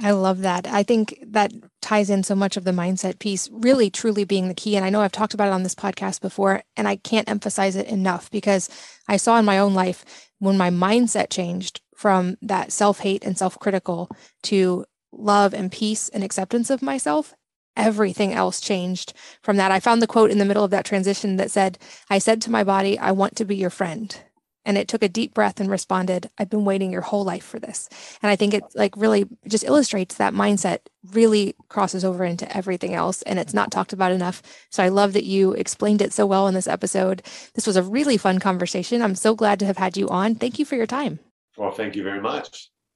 I 0.00 0.10
love 0.10 0.40
that. 0.40 0.66
I 0.66 0.82
think 0.82 1.18
that 1.22 1.52
ties 1.80 2.10
in 2.10 2.24
so 2.24 2.34
much 2.34 2.56
of 2.56 2.64
the 2.64 2.72
mindset 2.72 3.20
piece, 3.20 3.48
really 3.50 3.90
truly 3.90 4.24
being 4.24 4.48
the 4.48 4.54
key. 4.54 4.76
And 4.76 4.84
I 4.84 4.90
know 4.90 5.00
I've 5.00 5.12
talked 5.12 5.34
about 5.34 5.48
it 5.48 5.52
on 5.52 5.62
this 5.62 5.74
podcast 5.74 6.20
before, 6.20 6.62
and 6.76 6.88
I 6.88 6.96
can't 6.96 7.28
emphasize 7.28 7.76
it 7.76 7.86
enough 7.86 8.30
because 8.30 8.68
I 9.08 9.16
saw 9.16 9.38
in 9.38 9.44
my 9.44 9.58
own 9.58 9.72
life 9.72 10.30
when 10.40 10.58
my 10.58 10.70
mindset 10.70 11.30
changed 11.30 11.80
from 11.94 12.36
that 12.42 12.72
self 12.72 13.00
hate 13.00 13.24
and 13.24 13.38
self 13.38 13.58
critical 13.60 14.10
to 14.44 14.84
love 15.12 15.54
and 15.54 15.70
peace 15.70 16.08
and 16.08 16.24
acceptance 16.24 16.70
of 16.70 16.82
myself, 16.82 17.32
everything 17.76 18.32
else 18.32 18.60
changed 18.60 19.12
from 19.42 19.56
that. 19.58 19.70
I 19.70 19.78
found 19.78 20.02
the 20.02 20.08
quote 20.08 20.32
in 20.32 20.38
the 20.38 20.44
middle 20.44 20.64
of 20.64 20.72
that 20.72 20.84
transition 20.84 21.36
that 21.36 21.52
said, 21.52 21.78
I 22.10 22.18
said 22.18 22.42
to 22.42 22.50
my 22.50 22.64
body, 22.64 22.98
I 22.98 23.12
want 23.12 23.36
to 23.36 23.44
be 23.44 23.54
your 23.54 23.70
friend 23.70 24.16
and 24.64 24.78
it 24.78 24.88
took 24.88 25.02
a 25.02 25.08
deep 25.08 25.34
breath 25.34 25.60
and 25.60 25.70
responded 25.70 26.30
i've 26.38 26.50
been 26.50 26.64
waiting 26.64 26.92
your 26.92 27.02
whole 27.02 27.24
life 27.24 27.44
for 27.44 27.58
this. 27.58 27.88
And 28.22 28.30
i 28.30 28.36
think 28.36 28.54
it 28.54 28.64
like 28.74 28.96
really 28.96 29.26
just 29.46 29.64
illustrates 29.64 30.16
that 30.16 30.34
mindset 30.34 30.78
really 31.12 31.54
crosses 31.68 32.04
over 32.04 32.24
into 32.24 32.56
everything 32.56 32.94
else 32.94 33.22
and 33.22 33.38
it's 33.38 33.54
not 33.54 33.70
talked 33.70 33.92
about 33.92 34.12
enough. 34.12 34.42
So 34.70 34.82
i 34.82 34.88
love 34.88 35.12
that 35.12 35.24
you 35.24 35.52
explained 35.52 36.02
it 36.02 36.12
so 36.12 36.26
well 36.26 36.48
in 36.48 36.54
this 36.54 36.68
episode. 36.68 37.22
This 37.54 37.66
was 37.66 37.76
a 37.76 37.82
really 37.82 38.16
fun 38.16 38.38
conversation. 38.38 39.02
I'm 39.02 39.14
so 39.14 39.34
glad 39.34 39.58
to 39.60 39.66
have 39.66 39.78
had 39.78 39.96
you 39.96 40.08
on. 40.08 40.34
Thank 40.34 40.58
you 40.58 40.64
for 40.64 40.76
your 40.76 40.86
time. 40.86 41.20
Well 41.56 41.72
thank 41.72 41.96
you 41.96 42.02
very 42.02 42.20
much 42.20 42.70